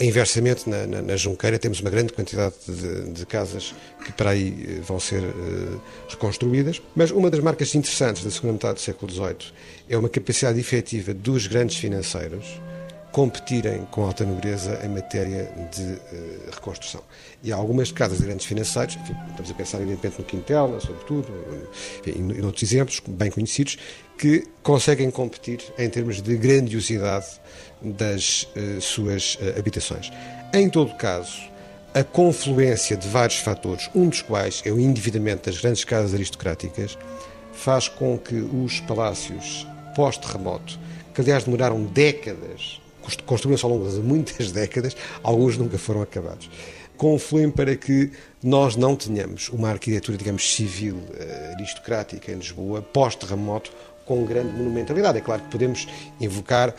Inversamente, 0.01 0.67
na, 0.67 0.87
na, 0.87 1.01
na, 1.03 1.15
Junqueira 1.15 1.59
temos 1.59 1.79
uma 1.79 1.89
grande 1.91 2.11
quantidade 2.11 2.55
de, 2.67 3.11
de, 3.11 3.23
casas 3.23 3.75
que 4.03 4.11
para 4.11 4.31
aí 4.31 4.77
eh, 4.77 4.81
vão 4.81 4.99
ser 4.99 5.21
uh, 5.21 5.81
reconstruídas, 6.09 6.81
mas 6.95 7.11
uma 7.11 7.29
das 7.29 7.39
marcas 7.39 7.75
interessantes 7.75 8.23
da 8.23 8.31
segunda 8.31 8.53
metade 8.53 8.73
do 8.75 8.79
século 8.81 9.11
XVIII 9.11 9.53
é 9.87 9.95
uma 9.95 10.09
capacidade 10.09 10.59
efetiva 10.59 11.13
dos 11.13 11.45
grandes 11.45 11.77
financeiros 11.77 12.59
competirem 13.11 13.85
com 13.91 14.03
a 14.03 14.07
alta 14.07 14.25
nobreza 14.25 14.79
em 14.83 14.89
matéria 14.89 15.51
de 15.71 15.83
uh, 15.83 16.51
reconstrução. 16.51 17.03
E 17.43 17.51
há 17.51 17.55
algumas 17.55 17.91
casas 17.91 18.19
de 18.19 18.25
grandes 18.25 18.45
financeiros, 18.45 18.95
enfim, 18.95 19.15
estamos 19.29 19.49
a 19.49 19.53
pensar 19.55 19.81
evidentemente 19.81 20.19
no 20.19 20.25
Quintela, 20.25 20.79
sobretudo, 20.79 21.27
enfim, 21.99 22.33
e 22.37 22.41
noutros 22.41 22.61
exemplos 22.61 23.01
bem 23.07 23.31
conhecidos, 23.31 23.77
que 24.17 24.47
conseguem 24.61 25.09
competir 25.09 25.59
em 25.79 25.89
termos 25.89 26.21
de 26.21 26.37
grandiosidade 26.37 27.41
das 27.81 28.43
uh, 28.55 28.79
suas 28.79 29.35
uh, 29.35 29.57
habitações. 29.57 30.11
Em 30.53 30.69
todo 30.69 30.93
caso, 30.95 31.49
a 31.93 32.03
confluência 32.03 32.95
de 32.95 33.07
vários 33.07 33.39
fatores, 33.39 33.89
um 33.95 34.07
dos 34.07 34.21
quais 34.21 34.61
é 34.63 34.71
o 34.71 34.79
endividamento 34.79 35.49
das 35.49 35.59
grandes 35.59 35.83
casas 35.83 36.13
aristocráticas, 36.13 36.97
faz 37.51 37.87
com 37.87 38.17
que 38.17 38.35
os 38.35 38.79
palácios 38.81 39.67
pós-terremoto, 39.95 40.79
que 41.13 41.21
aliás 41.21 41.43
demoraram 41.43 41.83
décadas, 41.83 42.79
construíram-se 43.25 43.65
ao 43.65 43.71
longo 43.71 43.89
de 43.89 43.99
muitas 43.99 44.51
décadas, 44.53 44.95
alguns 45.23 45.57
nunca 45.57 45.77
foram 45.77 46.01
acabados, 46.01 46.49
confluem 47.01 47.49
para 47.49 47.75
que 47.75 48.11
nós 48.43 48.75
não 48.75 48.95
tenhamos 48.95 49.49
uma 49.49 49.71
arquitetura, 49.71 50.15
digamos, 50.15 50.53
civil 50.53 51.01
eh, 51.17 51.53
aristocrática 51.55 52.31
em 52.31 52.35
Lisboa, 52.35 52.83
pós-terremoto, 52.83 53.71
com 54.05 54.23
grande 54.23 54.53
monumentalidade. 54.53 55.17
É 55.17 55.21
claro 55.21 55.41
que 55.41 55.49
podemos 55.49 55.87
invocar 56.19 56.75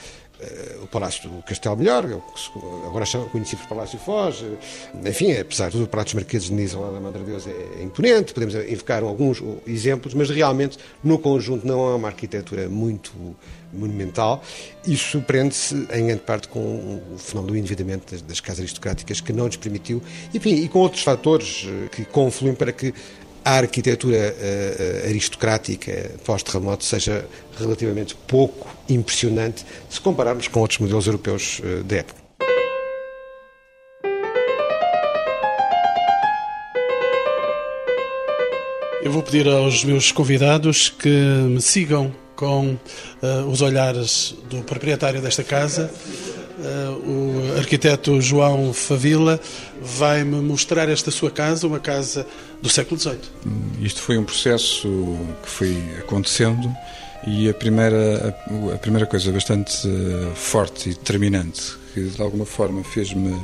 o 0.82 0.86
Palácio 0.86 1.28
do 1.28 1.42
Castelo 1.42 1.76
Melhor, 1.76 2.04
é 2.04 2.86
agora 2.86 3.04
conhecido 3.30 3.60
por 3.60 3.68
Palácio 3.68 3.98
Foz, 3.98 4.42
eh, 4.42 5.08
enfim, 5.08 5.32
apesar 5.32 5.66
de 5.66 5.72
tudo, 5.72 5.84
o 5.84 6.04
dos 6.04 6.14
Marqueses 6.14 6.48
de 6.48 6.54
Nisa 6.54 6.78
lá 6.78 6.90
da 6.90 7.00
Madre 7.00 7.22
Deus 7.22 7.46
é, 7.46 7.50
é 7.78 7.82
imponente, 7.82 8.32
podemos 8.32 8.54
invocar 8.54 9.02
alguns 9.02 9.42
exemplos, 9.66 10.14
mas 10.14 10.30
realmente 10.30 10.78
no 11.02 11.18
conjunto 11.18 11.66
não 11.66 11.90
é 11.90 11.94
uma 11.94 12.08
arquitetura 12.08 12.68
muito 12.68 13.12
monumental. 13.72 14.42
Isso 14.86 15.20
prende-se 15.22 15.74
em 15.92 16.06
grande 16.06 16.22
parte 16.22 16.48
com 16.48 16.60
o 16.60 17.18
fenómeno 17.18 17.54
do 17.54 17.58
endividamento 17.58 18.12
das, 18.12 18.22
das 18.22 18.40
casas 18.40 18.60
aristocráticas 18.60 19.20
que 19.20 19.32
não 19.32 19.46
lhes 19.46 19.56
permitiu, 19.56 20.02
enfim, 20.34 20.54
e 20.54 20.68
com 20.68 20.80
outros 20.80 21.02
fatores 21.02 21.66
eh, 21.66 21.88
que 21.88 22.04
confluem 22.04 22.54
para 22.54 22.72
que 22.72 22.92
a 23.44 23.56
arquitetura 23.56 24.34
uh, 24.38 25.08
aristocrática 25.08 26.12
pós-terremoto 26.24 26.84
seja 26.84 27.26
relativamente 27.58 28.14
pouco 28.14 28.68
impressionante 28.94 29.64
se 29.88 30.00
compararmos 30.00 30.48
com 30.48 30.60
outros 30.60 30.78
modelos 30.78 31.06
europeus 31.06 31.60
uh, 31.60 31.84
da 31.84 31.96
época. 31.96 32.22
Eu 39.02 39.10
vou 39.10 39.22
pedir 39.22 39.48
aos 39.48 39.84
meus 39.84 40.12
convidados 40.12 40.88
que 40.88 41.08
me 41.08 41.60
sigam 41.60 42.14
com 42.36 42.74
uh, 42.74 43.48
os 43.50 43.60
olhares 43.60 44.34
do 44.48 44.62
proprietário 44.62 45.20
desta 45.20 45.42
casa 45.42 45.90
Uh, 46.62 47.54
o 47.54 47.58
arquiteto 47.58 48.20
João 48.20 48.72
Favila 48.72 49.40
vai-me 49.80 50.36
mostrar 50.36 50.88
esta 50.88 51.10
sua 51.10 51.28
casa, 51.28 51.66
uma 51.66 51.80
casa 51.80 52.24
do 52.60 52.68
século 52.68 53.00
XVIII. 53.00 53.18
Isto 53.80 54.00
foi 54.00 54.16
um 54.16 54.22
processo 54.22 54.88
que 55.42 55.48
foi 55.48 55.76
acontecendo 55.98 56.72
e 57.26 57.48
a 57.48 57.54
primeira, 57.54 58.36
a, 58.50 58.74
a 58.74 58.78
primeira 58.78 59.06
coisa 59.06 59.30
bastante 59.32 59.86
uh, 59.86 60.34
forte 60.34 60.90
e 60.90 60.94
determinante 60.94 61.82
que 61.92 62.02
de 62.02 62.22
alguma 62.22 62.46
forma 62.46 62.82
fez-me 62.82 63.34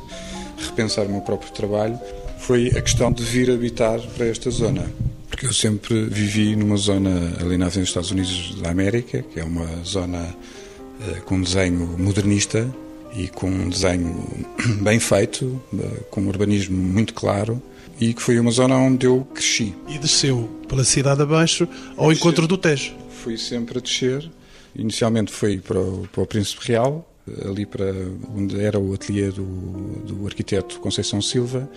repensar 0.58 1.06
o 1.06 1.10
meu 1.10 1.20
próprio 1.20 1.52
trabalho 1.52 1.98
foi 2.38 2.68
a 2.68 2.80
questão 2.80 3.12
de 3.12 3.22
vir 3.22 3.50
habitar 3.50 4.00
para 4.16 4.26
esta 4.26 4.50
zona. 4.50 4.90
Porque 5.28 5.46
eu 5.46 5.52
sempre 5.52 6.06
vivi 6.06 6.56
numa 6.56 6.76
zona 6.76 7.10
ali 7.40 7.58
na 7.58 7.66
Avenida 7.66 7.80
dos 7.80 7.88
Estados 7.90 8.10
Unidos 8.10 8.56
da 8.62 8.70
América, 8.70 9.22
que 9.22 9.38
é 9.38 9.44
uma 9.44 9.66
zona 9.84 10.18
uh, 10.20 11.22
com 11.24 11.40
desenho 11.40 11.96
modernista, 11.98 12.66
e 13.14 13.28
com 13.28 13.48
um 13.48 13.68
desenho 13.68 14.46
bem 14.82 15.00
feito, 15.00 15.60
eh, 15.78 16.02
com 16.10 16.20
um 16.20 16.28
urbanismo 16.28 16.76
muito 16.76 17.14
claro 17.14 17.60
e 18.00 18.14
que 18.14 18.22
foi 18.22 18.38
uma 18.38 18.50
zona 18.50 18.76
onde 18.76 19.06
eu 19.06 19.26
cresci. 19.34 19.74
E 19.88 19.98
desceu 19.98 20.48
pela 20.68 20.84
cidade 20.84 21.22
abaixo 21.22 21.66
ao 21.96 22.12
encontro 22.12 22.46
do 22.46 22.56
Tejo? 22.56 22.92
Fui 23.22 23.36
sempre 23.36 23.78
a 23.78 23.80
descer. 23.80 24.30
Inicialmente 24.76 25.32
fui 25.32 25.58
para 25.58 25.80
o, 25.80 26.08
para 26.12 26.22
o 26.22 26.26
Príncipe 26.26 26.68
Real, 26.68 27.06
ali 27.44 27.66
para 27.66 27.92
onde 28.34 28.60
era 28.60 28.78
o 28.78 28.94
ateliê 28.94 29.30
do, 29.30 29.44
do 29.44 30.26
arquiteto 30.26 30.78
Conceição 30.80 31.20
Silva 31.20 31.68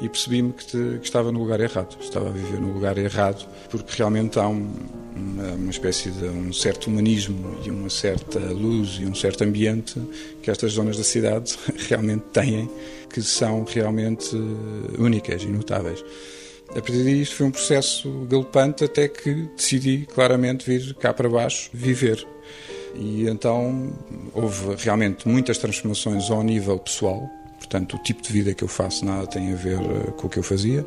e 0.00 0.08
percebi-me 0.08 0.52
que, 0.52 0.66
que, 0.98 1.04
estava 1.04 1.30
no 1.30 1.38
lugar 1.38 1.60
errado. 1.60 1.96
Estava 2.00 2.28
a 2.28 2.32
viver 2.32 2.60
no 2.60 2.72
lugar 2.72 2.98
errado 2.98 3.46
porque 3.70 3.96
realmente 3.96 4.38
há 4.38 4.48
um, 4.48 4.74
uma, 5.14 5.52
uma, 5.52 5.70
espécie 5.70 6.10
de 6.10 6.24
um 6.24 6.52
certo 6.52 6.88
humanismo 6.88 7.58
e 7.64 7.70
uma 7.70 7.88
certa 7.88 8.40
luz 8.40 8.98
e 9.00 9.06
um 9.06 9.14
certo 9.14 9.44
ambiente 9.44 10.00
que 10.42 10.50
estas 10.50 10.72
zonas 10.72 10.96
da 10.96 11.04
cidade 11.04 11.56
realmente 11.88 12.24
têm 12.32 12.68
que 13.08 13.22
são 13.22 13.64
realmente 13.64 14.36
únicas 14.98 15.42
e 15.42 15.46
notáveis. 15.46 16.04
A 16.70 16.74
partir 16.74 17.04
disto 17.04 17.36
foi 17.36 17.46
um 17.46 17.50
processo 17.50 18.26
galopante 18.28 18.84
até 18.84 19.08
que 19.08 19.48
decidi 19.56 20.06
claramente 20.12 20.64
vir 20.64 20.94
cá 20.94 21.12
para 21.14 21.28
baixo 21.28 21.70
viver 21.72 22.26
e 22.94 23.28
então 23.28 23.92
houve 24.34 24.74
realmente 24.82 25.28
muitas 25.28 25.58
transformações 25.58 26.30
ao 26.30 26.42
nível 26.42 26.78
pessoal, 26.78 27.28
portanto, 27.58 27.96
o 27.96 27.98
tipo 28.02 28.22
de 28.22 28.32
vida 28.32 28.54
que 28.54 28.64
eu 28.64 28.68
faço 28.68 29.04
nada 29.04 29.26
tem 29.26 29.52
a 29.52 29.56
ver 29.56 29.78
eh, 29.78 30.10
com 30.16 30.26
o 30.26 30.30
que 30.30 30.38
eu 30.38 30.42
fazia. 30.42 30.86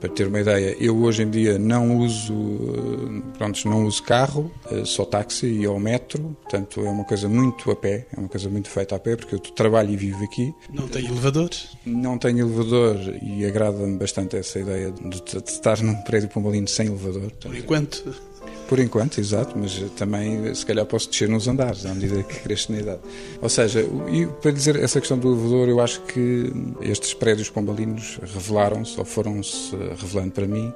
Para 0.00 0.08
ter 0.08 0.26
uma 0.26 0.40
ideia, 0.40 0.74
eu 0.80 0.96
hoje 0.96 1.22
em 1.22 1.30
dia 1.30 1.58
não 1.58 1.98
uso, 1.98 2.32
eh, 2.32 3.22
pronto, 3.36 3.68
não 3.68 3.84
uso 3.84 4.02
carro, 4.02 4.50
eh, 4.70 4.82
só 4.84 5.04
táxi 5.04 5.46
e 5.46 5.66
ao 5.66 5.78
metro, 5.78 6.34
portanto 6.42 6.80
é 6.80 6.88
uma 6.88 7.04
coisa 7.04 7.28
muito 7.28 7.70
a 7.70 7.76
pé, 7.76 8.06
é 8.16 8.18
uma 8.18 8.28
coisa 8.28 8.48
muito 8.48 8.70
feita 8.70 8.96
a 8.96 8.98
pé, 8.98 9.16
porque 9.16 9.34
eu 9.34 9.38
trabalho 9.38 9.90
e 9.90 9.96
vivo 9.96 10.24
aqui. 10.24 10.54
Não 10.72 10.88
tem 10.88 11.04
elevador? 11.04 11.50
Não 11.84 12.16
tenho 12.16 12.38
elevador 12.40 12.96
e 13.22 13.44
agrada-me 13.44 13.98
bastante 13.98 14.36
essa 14.36 14.58
ideia 14.58 14.90
de, 14.90 15.20
de 15.22 15.50
estar 15.50 15.82
num 15.82 15.94
prédio 16.02 16.30
pombalino 16.30 16.66
sem 16.66 16.86
elevador. 16.86 17.30
Por 17.32 17.54
enquanto? 17.54 18.29
Por 18.70 18.78
enquanto, 18.78 19.18
exato, 19.18 19.58
mas 19.58 19.80
também 19.96 20.54
se 20.54 20.64
calhar 20.64 20.86
posso 20.86 21.10
descer 21.10 21.28
nos 21.28 21.48
andares 21.48 21.84
à 21.84 21.92
medida 21.92 22.22
que 22.22 22.38
cresce 22.38 22.70
na 22.70 22.78
idade. 22.78 23.00
Ou 23.42 23.48
seja, 23.48 23.84
e 24.08 24.26
para 24.40 24.52
dizer 24.52 24.76
essa 24.76 25.00
questão 25.00 25.18
do 25.18 25.32
elevador, 25.32 25.68
eu 25.68 25.80
acho 25.80 26.00
que 26.02 26.52
estes 26.80 27.12
prédios 27.12 27.50
pombalinos 27.50 28.20
revelaram-se, 28.22 28.96
ou 28.96 29.04
foram-se 29.04 29.74
revelando 29.74 30.30
para 30.30 30.46
mim, 30.46 30.72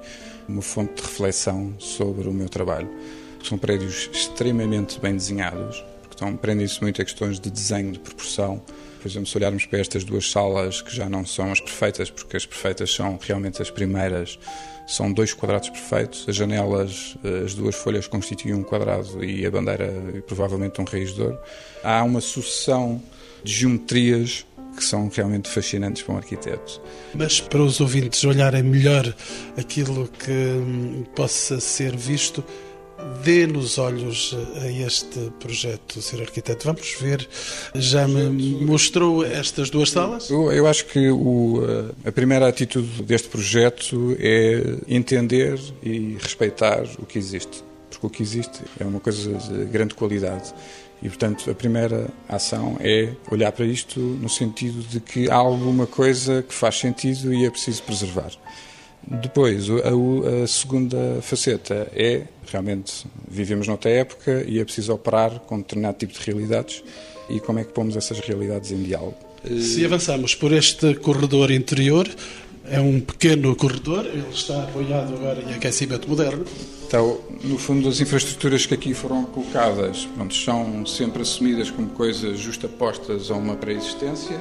uma 0.49 0.61
fonte 0.61 0.95
de 0.95 1.03
reflexão 1.03 1.73
sobre 1.79 2.27
o 2.27 2.33
meu 2.33 2.49
trabalho. 2.49 2.91
São 3.45 3.57
prédios 3.57 4.11
extremamente 4.13 4.99
bem 4.99 5.15
desenhados, 5.15 5.77
porque 6.01 6.17
estão, 6.17 6.37
prendem-se 6.37 6.83
muito 6.83 7.01
a 7.01 7.05
questões 7.05 7.39
de 7.39 7.49
desenho, 7.49 7.93
de 7.93 8.01
proporção. 8.01 8.61
Por 9.01 9.07
exemplo, 9.07 9.29
se 9.29 9.37
olharmos 9.37 9.67
para 9.67 9.79
estas 9.79 10.03
duas 10.03 10.29
salas, 10.29 10.83
que 10.83 10.93
já 10.93 11.09
não 11.09 11.25
são 11.25 11.53
as 11.53 11.61
perfeitas, 11.61 12.11
porque 12.11 12.37
as 12.37 12.45
perfeitas 12.45 12.93
são 12.93 13.17
realmente 13.23 13.63
as 13.63 13.71
primeiras 13.71 14.37
são 14.87 15.13
dois 15.13 15.33
quadrados 15.33 15.71
perfeitos, 15.71 16.27
as 16.29 16.37
janelas, 16.37 17.17
as 17.45 17.55
duas 17.55 17.75
folhas 17.75 18.07
constituem 18.07 18.55
um 18.55 18.63
quadrado 18.63 19.25
e 19.25 19.47
a 19.47 19.51
bandeira 19.51 19.93
provavelmente 20.27 20.81
um 20.81 20.85
raiz 20.85 21.15
de 21.15 21.23
ouro. 21.23 21.39
Há 21.83 22.03
uma 22.03 22.21
sucessão 22.21 23.01
de 23.43 23.53
geometrias 23.53 24.47
que 24.75 24.85
são 24.85 25.09
realmente 25.09 25.49
fascinantes 25.49 26.03
para 26.03 26.15
um 26.15 26.17
arquiteto. 26.17 26.81
Mas 27.15 27.41
para 27.41 27.63
os 27.63 27.81
ouvintes 27.81 28.25
olharem 28.25 28.63
melhor 28.63 29.15
aquilo 29.57 30.09
que 30.09 30.31
hum, 30.31 31.05
possa 31.15 31.61
ser 31.61 31.97
visto, 31.97 32.45
dê 33.23 33.47
nos 33.47 33.79
olhos 33.79 34.37
a 34.63 34.71
este 34.71 35.31
projeto 35.41 36.01
Ser 36.01 36.21
Arquiteto. 36.21 36.67
Vamos 36.67 36.97
ver, 37.01 37.29
já 37.75 38.07
me 38.07 38.65
mostrou 38.65 39.25
estas 39.25 39.71
duas 39.71 39.91
salas? 39.91 40.31
Eu, 40.31 40.53
eu 40.53 40.67
acho 40.67 40.87
que 40.87 41.11
o, 41.11 41.63
a 42.05 42.13
primeira 42.13 42.49
atitude 42.49 43.03
deste 43.03 43.29
projeto 43.29 44.17
é 44.19 44.77
entender 44.89 45.59
e 45.83 46.17
respeitar 46.21 46.85
o 46.99 47.07
que 47.07 47.19
existe. 47.19 47.63
Porque 47.91 48.07
o 48.07 48.11
que 48.11 48.23
existe 48.23 48.61
é 48.79 48.85
uma 48.85 49.01
coisa 49.01 49.33
de 49.33 49.65
grande 49.67 49.95
qualidade. 49.95 50.53
E, 51.03 51.09
portanto, 51.09 51.51
a 51.51 51.55
primeira 51.55 52.09
ação 52.29 52.77
é 52.81 53.13
olhar 53.31 53.53
para 53.53 53.67
isto 53.67 54.01
no 54.01 54.29
sentido 54.29 54.83
de 54.89 55.01
que 55.01 55.31
há 55.31 55.37
alguma 55.37 55.87
coisa 55.87 56.43
que 56.43 56.55
faz 56.55 56.79
sentido 56.79 57.33
e 57.33 57.45
é 57.45 57.51
preciso 57.51 57.83
preservar. 57.83 58.33
Depois, 59.09 59.69
a, 59.71 60.45
a, 60.45 60.47
segunda 60.47 61.19
faceta 61.21 61.91
é 61.95 62.23
realmente 62.51 63.07
vivemos 63.29 63.69
noutra 63.69 63.91
época 63.91 64.45
e 64.47 64.59
é 64.59 64.65
preciso 64.65 64.93
operar 64.93 65.41
com 65.41 65.59
determinado 65.59 65.99
tipo 65.99 66.13
de 66.13 66.21
realidades 66.21 66.83
e 67.29 67.41
como 67.41 67.59
é 67.59 67.65
que 67.65 67.73
pomos 67.73 67.97
essas 67.97 68.19
realidades 68.21 68.71
em 68.71 68.83
diálogo. 68.83 69.17
Se 69.61 69.85
avançamos 69.85 70.35
por 70.35 70.53
este 70.53 70.95
corredor 70.95 71.51
interior, 71.51 72.09
é 72.67 72.81
um 72.81 72.99
pequeno 72.99 73.55
corredor, 73.55 74.07
ele 74.07 74.25
está 74.33 74.63
apoiado 74.63 75.15
agora 75.15 75.43
em 75.43 75.55
aquecimento 75.55 76.09
moderno. 76.09 76.45
Então, 76.87 77.21
no 77.43 77.59
fundo, 77.59 77.89
as 77.89 78.01
infraestruturas 78.01 78.65
que 78.65 78.73
aqui 78.73 78.95
foram 78.95 79.25
colocadas 79.25 80.07
pronto, 80.15 80.35
são 80.35 80.87
sempre 80.87 81.23
assumidas 81.23 81.71
como 81.71 81.91
coisas 81.91 82.39
justapostas 82.39 83.31
a 83.31 83.35
uma 83.35 83.55
pré-existência. 83.55 84.39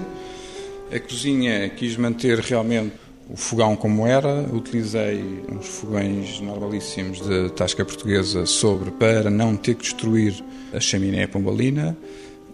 A 0.92 1.00
cozinha 1.00 1.68
quis 1.70 1.98
manter 1.98 2.40
realmente 2.40 2.94
o 3.34 3.36
fogão 3.36 3.76
como 3.76 4.06
era, 4.06 4.46
utilizei 4.54 5.44
uns 5.52 5.66
fogões 5.66 6.40
normalíssimos 6.40 7.20
de 7.20 7.50
tasca 7.54 7.84
portuguesa 7.84 8.46
sobre 8.46 8.92
para 8.92 9.32
não 9.32 9.58
ter 9.58 9.74
que 9.74 9.82
destruir 9.82 10.36
a 10.72 10.80
chaminé 10.80 11.26
pombalina. 11.26 11.98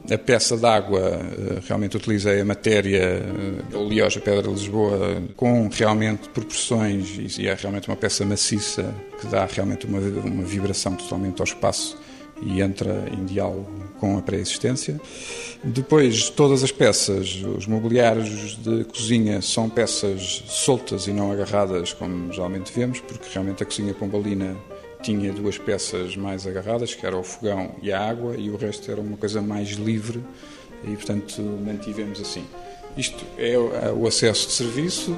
A 0.10 0.18
peça 0.18 0.56
d'água, 0.56 1.02
eh, 1.02 1.60
realmente 1.68 1.98
utilizei 1.98 2.40
a 2.40 2.46
matéria 2.46 3.22
oleosa 3.74 4.20
eh, 4.20 4.22
Pedra 4.22 4.44
de 4.44 4.50
Lisboa 4.52 5.22
com 5.36 5.68
realmente 5.68 6.30
proporções 6.30 7.38
e 7.38 7.46
é 7.46 7.54
realmente 7.54 7.90
uma 7.90 7.98
peça 7.98 8.26
maciça 8.26 8.96
que 9.20 9.28
dá 9.28 9.46
realmente 9.46 9.86
uma, 9.86 10.00
uma 10.00 10.44
vibração 10.44 10.96
totalmente 10.96 11.42
ao 11.42 11.46
espaço 11.46 11.98
e 12.42 12.62
entra 12.62 13.04
em 13.12 13.26
diálogo 13.26 13.70
com 14.00 14.18
a 14.18 14.22
pré-existência. 14.22 15.00
Depois, 15.62 16.30
todas 16.30 16.64
as 16.64 16.72
peças, 16.72 17.44
os 17.44 17.68
mobiliários 17.68 18.56
de 18.58 18.86
cozinha 18.86 19.42
são 19.42 19.70
peças 19.70 20.44
soltas 20.48 21.06
e 21.06 21.12
não 21.12 21.32
agarradas, 21.32 21.92
como 21.92 22.32
geralmente 22.32 22.72
vemos, 22.74 23.02
porque 23.02 23.28
realmente 23.34 23.62
a 23.62 23.66
cozinha 23.66 23.94
pombalina 23.94 24.56
tinha 25.02 25.34
duas 25.34 25.58
peças 25.58 26.16
mais 26.16 26.48
agarradas, 26.48 26.96
que 26.96 27.06
era 27.06 27.18
o 27.18 27.24
fogão 27.24 27.76
e 27.82 27.92
a 27.92 28.00
água, 28.00 28.36
e 28.38 28.50
o 28.50 28.56
resto 28.56 28.90
era 28.90 29.02
uma 29.02 29.18
coisa 29.18 29.42
mais 29.42 29.72
livre, 29.72 30.24
e 30.86 30.92
portanto 30.92 31.42
mantivemos 31.42 32.22
assim. 32.22 32.46
Isto 32.96 33.24
é 33.38 33.58
o 33.58 34.08
acesso 34.08 34.48
de 34.48 34.54
serviço, 34.54 35.18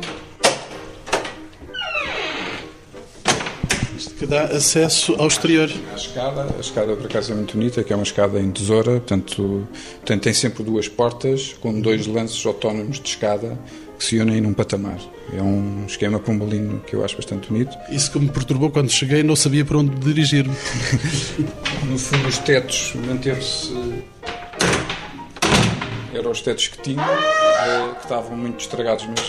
que 4.22 4.28
dá 4.28 4.44
acesso 4.44 5.16
ao 5.18 5.28
exterior. 5.28 5.68
A 5.92 5.96
escada, 5.96 6.48
a 6.56 6.60
escada 6.60 6.96
por 6.96 7.08
acaso 7.08 7.32
é 7.32 7.36
muito 7.36 7.58
bonita, 7.58 7.84
que 7.84 7.92
é 7.92 7.96
uma 7.96 8.04
escada 8.04 8.40
em 8.40 8.52
tesoura, 8.52 8.92
portanto, 9.00 9.68
portanto 9.96 10.22
tem 10.22 10.32
sempre 10.32 10.64
duas 10.64 10.88
portas 10.88 11.56
com 11.60 11.82
dois 11.82 12.06
lances 12.06 12.46
autónomos 12.46 13.00
de 13.00 13.10
escada 13.10 13.58
que 13.98 14.06
se 14.06 14.20
unem 14.20 14.40
num 14.40 14.54
patamar. 14.54 15.00
É 15.36 15.42
um 15.42 15.86
esquema 15.88 16.20
pombalino 16.20 16.80
que 16.86 16.96
eu 16.96 17.04
acho 17.04 17.16
bastante 17.16 17.48
bonito. 17.50 17.76
Isso 17.90 18.12
que 18.12 18.20
me 18.20 18.30
perturbou 18.30 18.70
quando 18.70 18.92
cheguei, 18.92 19.24
não 19.24 19.36
sabia 19.36 19.66
para 19.66 19.80
onde 19.80 19.96
dirigir-me. 19.98 20.54
no 21.90 21.98
fundo, 21.98 22.28
os 22.28 22.38
tetos 22.38 22.94
manteve-se. 23.08 23.74
Eram 26.14 26.30
os 26.30 26.42
tetos 26.42 26.68
que 26.68 26.80
tinham, 26.80 27.04
eh, 27.04 27.94
que 27.98 28.04
estavam 28.04 28.38
muito 28.38 28.60
estragados, 28.60 29.04
mas 29.08 29.20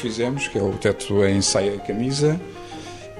fizemos, 0.00 0.48
que 0.48 0.56
é 0.56 0.62
o 0.62 0.72
teto 0.72 1.22
em 1.26 1.42
saia 1.42 1.74
e 1.74 1.78
camisa 1.80 2.40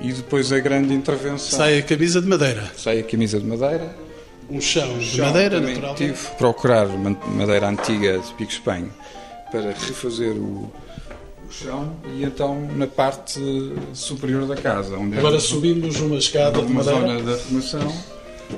e 0.00 0.12
depois 0.12 0.52
a 0.52 0.58
grande 0.61 0.94
intervenção. 0.94 1.58
Sai 1.58 1.78
a 1.78 1.82
camisa 1.82 2.20
de 2.20 2.28
madeira. 2.28 2.70
Sai 2.76 3.00
a 3.00 3.02
camisa 3.02 3.38
de 3.40 3.46
madeira. 3.46 3.94
Um 4.50 4.61
chão 4.61 4.98
de 4.98 5.04
chão 5.04 5.26
madeira, 5.26 5.61
naturalmente. 5.61 5.96
Tive 5.96 6.28
procurar 6.37 6.87
madeira 6.87 7.68
antiga 7.68 8.18
de 8.18 8.32
Pico 8.34 8.50
Espanho 8.50 8.90
para 9.50 9.70
refazer 9.72 10.32
o, 10.32 10.72
o 11.46 11.50
chão 11.50 11.94
e 12.14 12.24
então 12.24 12.66
na 12.74 12.87
parte 12.87 13.40
superior 13.92 14.46
da 14.46 14.56
casa. 14.56 14.96
Onde 14.96 15.18
Agora 15.18 15.38
subimos 15.38 16.00
uma 16.00 16.16
escada 16.16 16.62
de 16.62 16.72
madeira. 16.72 17.00
zona 17.00 17.22
da 17.22 17.37
formação 17.37 17.94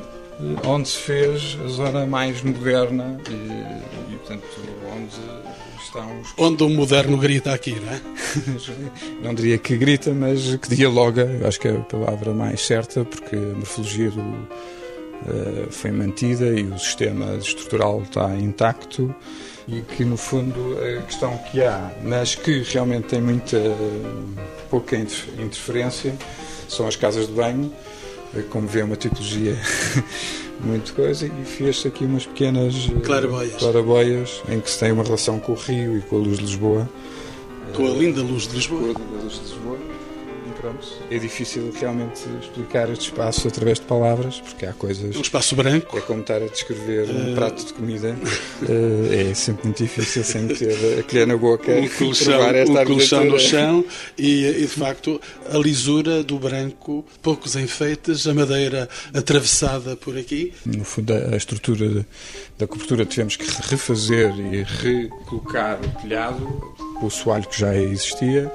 eh, 0.02 0.66
onde 0.66 0.88
se 0.88 0.98
fez 0.98 1.58
a 1.64 1.68
zona 1.68 2.06
mais 2.06 2.40
moderna 2.42 3.18
e, 3.28 4.12
e 4.12 4.16
portanto, 4.16 4.46
onde 4.96 5.16
estão 5.84 6.20
os... 6.20 6.34
Onde 6.36 6.62
o 6.62 6.68
moderno 6.68 7.16
grita 7.16 7.52
aqui, 7.52 7.78
não 7.78 7.92
é? 7.92 8.00
não 9.22 9.34
diria 9.34 9.58
que 9.58 9.76
grita, 9.76 10.12
mas 10.12 10.56
que 10.56 10.74
dialoga, 10.74 11.28
acho 11.46 11.60
que 11.60 11.68
é 11.68 11.72
a 11.72 11.80
palavra 11.80 12.32
mais 12.32 12.64
certa, 12.66 13.04
porque 13.04 13.36
a 13.36 13.56
morfologia 13.56 14.10
do, 14.10 14.20
uh, 14.20 15.70
foi 15.70 15.90
mantida 15.90 16.46
e 16.46 16.64
o 16.64 16.78
sistema 16.78 17.34
estrutural 17.36 18.02
está 18.02 18.34
intacto. 18.36 19.14
E 19.68 19.82
que 19.82 20.04
no 20.04 20.16
fundo 20.16 20.76
a 20.98 21.02
questão 21.02 21.38
que 21.50 21.62
há, 21.62 21.92
mas 22.02 22.34
que 22.34 22.62
realmente 22.62 23.08
tem 23.08 23.20
muita 23.20 23.58
pouca 24.68 24.96
interferência, 24.96 26.14
são 26.68 26.88
as 26.88 26.96
casas 26.96 27.28
de 27.28 27.32
banho, 27.32 27.72
como 28.50 28.66
vê 28.66 28.82
uma 28.82 28.96
tipologia 28.96 29.56
muito 30.64 30.94
coisa 30.94 31.26
e 31.26 31.44
fez 31.44 31.84
aqui 31.86 32.04
umas 32.04 32.26
pequenas 32.26 32.90
eh, 32.90 33.00
claraboias. 33.00 33.56
claraboias 33.56 34.42
em 34.48 34.60
que 34.60 34.70
se 34.70 34.78
tem 34.78 34.92
uma 34.92 35.02
relação 35.02 35.38
com 35.38 35.52
o 35.52 35.54
rio 35.54 35.98
e 35.98 36.02
com 36.02 36.16
a 36.16 36.18
luz 36.18 36.38
de 36.38 36.44
Lisboa. 36.44 36.88
Com 37.74 37.86
a 37.86 37.90
linda 37.90 38.22
luz 38.22 38.46
de 38.48 38.56
Lisboa. 38.56 38.94
Com 38.94 39.02
a 39.02 39.06
linda 39.06 39.22
luz 39.22 39.34
de 39.34 39.40
Lisboa 39.40 39.78
pronto, 40.60 40.86
é 41.10 41.18
difícil 41.18 41.72
realmente 41.78 42.20
explicar 42.40 42.90
este 42.90 43.06
espaço 43.06 43.48
através 43.48 43.78
de 43.78 43.86
palavras, 43.86 44.40
porque 44.40 44.66
há 44.66 44.72
coisas. 44.72 45.16
Um 45.16 45.20
espaço 45.20 45.56
branco. 45.56 45.96
É 45.96 46.00
como 46.02 46.20
estar 46.20 46.36
a 46.36 46.46
descrever 46.46 47.08
um 47.08 47.32
uh... 47.32 47.34
prato 47.34 47.64
de 47.64 47.72
comida. 47.72 48.16
Uh, 48.62 49.12
é 49.30 49.34
sempre 49.34 49.64
muito 49.64 49.82
difícil 49.82 50.22
sem 50.22 50.46
ter 50.48 50.98
a 50.98 51.02
colher 51.02 51.26
na 51.26 51.36
boca. 51.36 51.72
Um 51.72 51.88
colchão, 51.88 52.42
esta 52.42 52.82
um 52.82 52.84
colchão 52.84 53.24
no 53.24 53.38
chão 53.38 53.84
e, 54.18 54.44
e, 54.44 54.60
de 54.60 54.68
facto, 54.68 55.20
a 55.50 55.56
lisura 55.56 56.22
do 56.22 56.38
branco, 56.38 57.04
poucos 57.22 57.56
enfeites, 57.56 58.26
a 58.26 58.34
madeira 58.34 58.88
atravessada 59.14 59.96
por 59.96 60.16
aqui. 60.16 60.52
No 60.66 60.84
fundo, 60.84 61.12
a 61.12 61.36
estrutura 61.36 62.06
da 62.58 62.66
cobertura 62.66 63.06
tivemos 63.06 63.36
que 63.36 63.46
refazer 63.62 64.32
e 64.38 64.62
recolocar 64.62 65.78
o 65.80 66.02
telhado, 66.02 66.74
o 67.02 67.08
soalho 67.08 67.48
que 67.48 67.58
já 67.58 67.74
existia. 67.74 68.52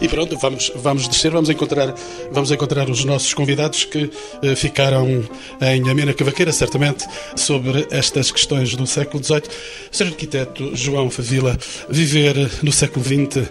E 0.00 0.08
pronto, 0.08 0.36
vamos, 0.38 0.72
vamos 0.76 1.08
descer, 1.08 1.30
vamos 1.30 1.48
encontrar, 1.48 1.94
vamos 2.30 2.50
encontrar 2.50 2.90
os 2.90 3.04
nossos 3.04 3.32
convidados 3.32 3.84
que 3.84 4.10
eh, 4.42 4.54
ficaram 4.54 5.24
em 5.60 5.88
Amena 5.88 6.12
Cavaqueira, 6.12 6.52
certamente, 6.52 7.04
sobre 7.36 7.86
estas 7.90 8.30
questões 8.30 8.74
do 8.74 8.86
século 8.86 9.22
XVIII. 9.22 9.42
Sr. 9.90 10.06
Arquiteto 10.06 10.76
João 10.76 11.10
Favila, 11.10 11.56
viver 11.88 12.50
no 12.62 12.72
século 12.72 13.04
XX, 13.04 13.48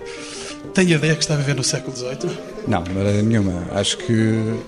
tem 0.73 0.91
ideia 0.91 1.15
que 1.15 1.21
está 1.21 1.35
a 1.35 1.37
viver 1.37 1.55
no 1.55 1.63
século 1.63 1.95
XVIII? 1.95 2.37
Não, 2.67 2.83
de 2.83 2.91
maneira 2.91 3.21
nenhuma. 3.21 3.67
Acho 3.73 3.97
que 3.97 4.59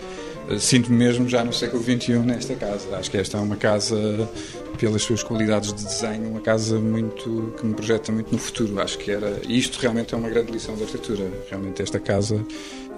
sinto-me 0.59 0.97
mesmo 0.97 1.27
já 1.27 1.43
no 1.43 1.51
século 1.51 1.83
XXI 1.83 2.19
nesta 2.19 2.55
casa. 2.55 2.95
Acho 2.95 3.09
que 3.09 3.17
esta 3.17 3.37
é 3.37 3.41
uma 3.41 3.55
casa 3.55 4.29
pelas 4.75 5.01
suas 5.01 5.23
qualidades 5.23 5.73
de 5.73 5.83
desenho, 5.83 6.29
uma 6.29 6.41
casa 6.41 6.77
muito 6.79 7.53
que 7.57 7.65
me 7.65 7.73
projeta 7.73 8.11
muito 8.11 8.31
no 8.31 8.37
futuro. 8.37 8.79
Acho 8.79 8.97
que 8.97 9.11
era. 9.11 9.41
E 9.47 9.57
isto 9.57 9.79
realmente 9.79 10.13
é 10.13 10.17
uma 10.17 10.29
grande 10.29 10.51
lição 10.51 10.75
de 10.75 10.83
arquitetura. 10.83 11.29
Realmente, 11.49 11.81
esta 11.81 11.99
casa, 11.99 12.45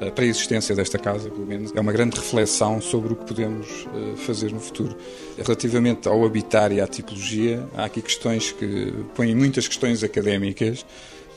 a 0.01 0.11
pré-existência 0.11 0.75
desta 0.75 0.97
casa, 0.97 1.29
pelo 1.29 1.45
menos, 1.45 1.71
é 1.75 1.79
uma 1.79 1.91
grande 1.91 2.17
reflexão 2.17 2.81
sobre 2.81 3.13
o 3.13 3.15
que 3.15 3.25
podemos 3.25 3.87
eh, 3.93 4.15
fazer 4.17 4.51
no 4.51 4.59
futuro. 4.59 4.95
Relativamente 5.37 6.07
ao 6.07 6.25
habitar 6.25 6.71
e 6.71 6.81
à 6.81 6.87
tipologia, 6.87 7.67
há 7.75 7.85
aqui 7.85 8.01
questões 8.01 8.51
que 8.51 8.93
põem 9.15 9.35
muitas 9.35 9.67
questões 9.67 10.03
académicas 10.03 10.85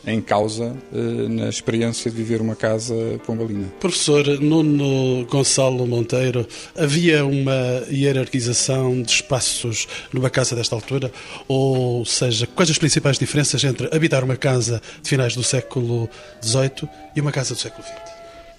em 0.06 0.20
causa 0.20 0.76
eh, 0.92 1.28
na 1.28 1.48
experiência 1.48 2.10
de 2.10 2.16
viver 2.16 2.40
uma 2.40 2.56
casa 2.56 2.94
pombalina. 3.26 3.66
Professor 3.80 4.26
Nuno 4.40 5.26
Gonçalo 5.26 5.86
Monteiro, 5.86 6.46
havia 6.76 7.24
uma 7.24 7.84
hierarquização 7.90 9.02
de 9.02 9.10
espaços 9.12 9.86
numa 10.12 10.30
casa 10.30 10.56
desta 10.56 10.74
altura? 10.74 11.12
Ou 11.46 12.04
seja, 12.04 12.46
quais 12.46 12.70
as 12.70 12.78
principais 12.78 13.18
diferenças 13.18 13.62
entre 13.64 13.88
habitar 13.94 14.24
uma 14.24 14.36
casa 14.36 14.80
de 15.02 15.08
finais 15.08 15.34
do 15.34 15.42
século 15.42 16.08
XVIII 16.42 16.88
e 17.14 17.20
uma 17.20 17.32
casa 17.32 17.54
do 17.54 17.60
século 17.60 17.82
XX? 17.84 18.09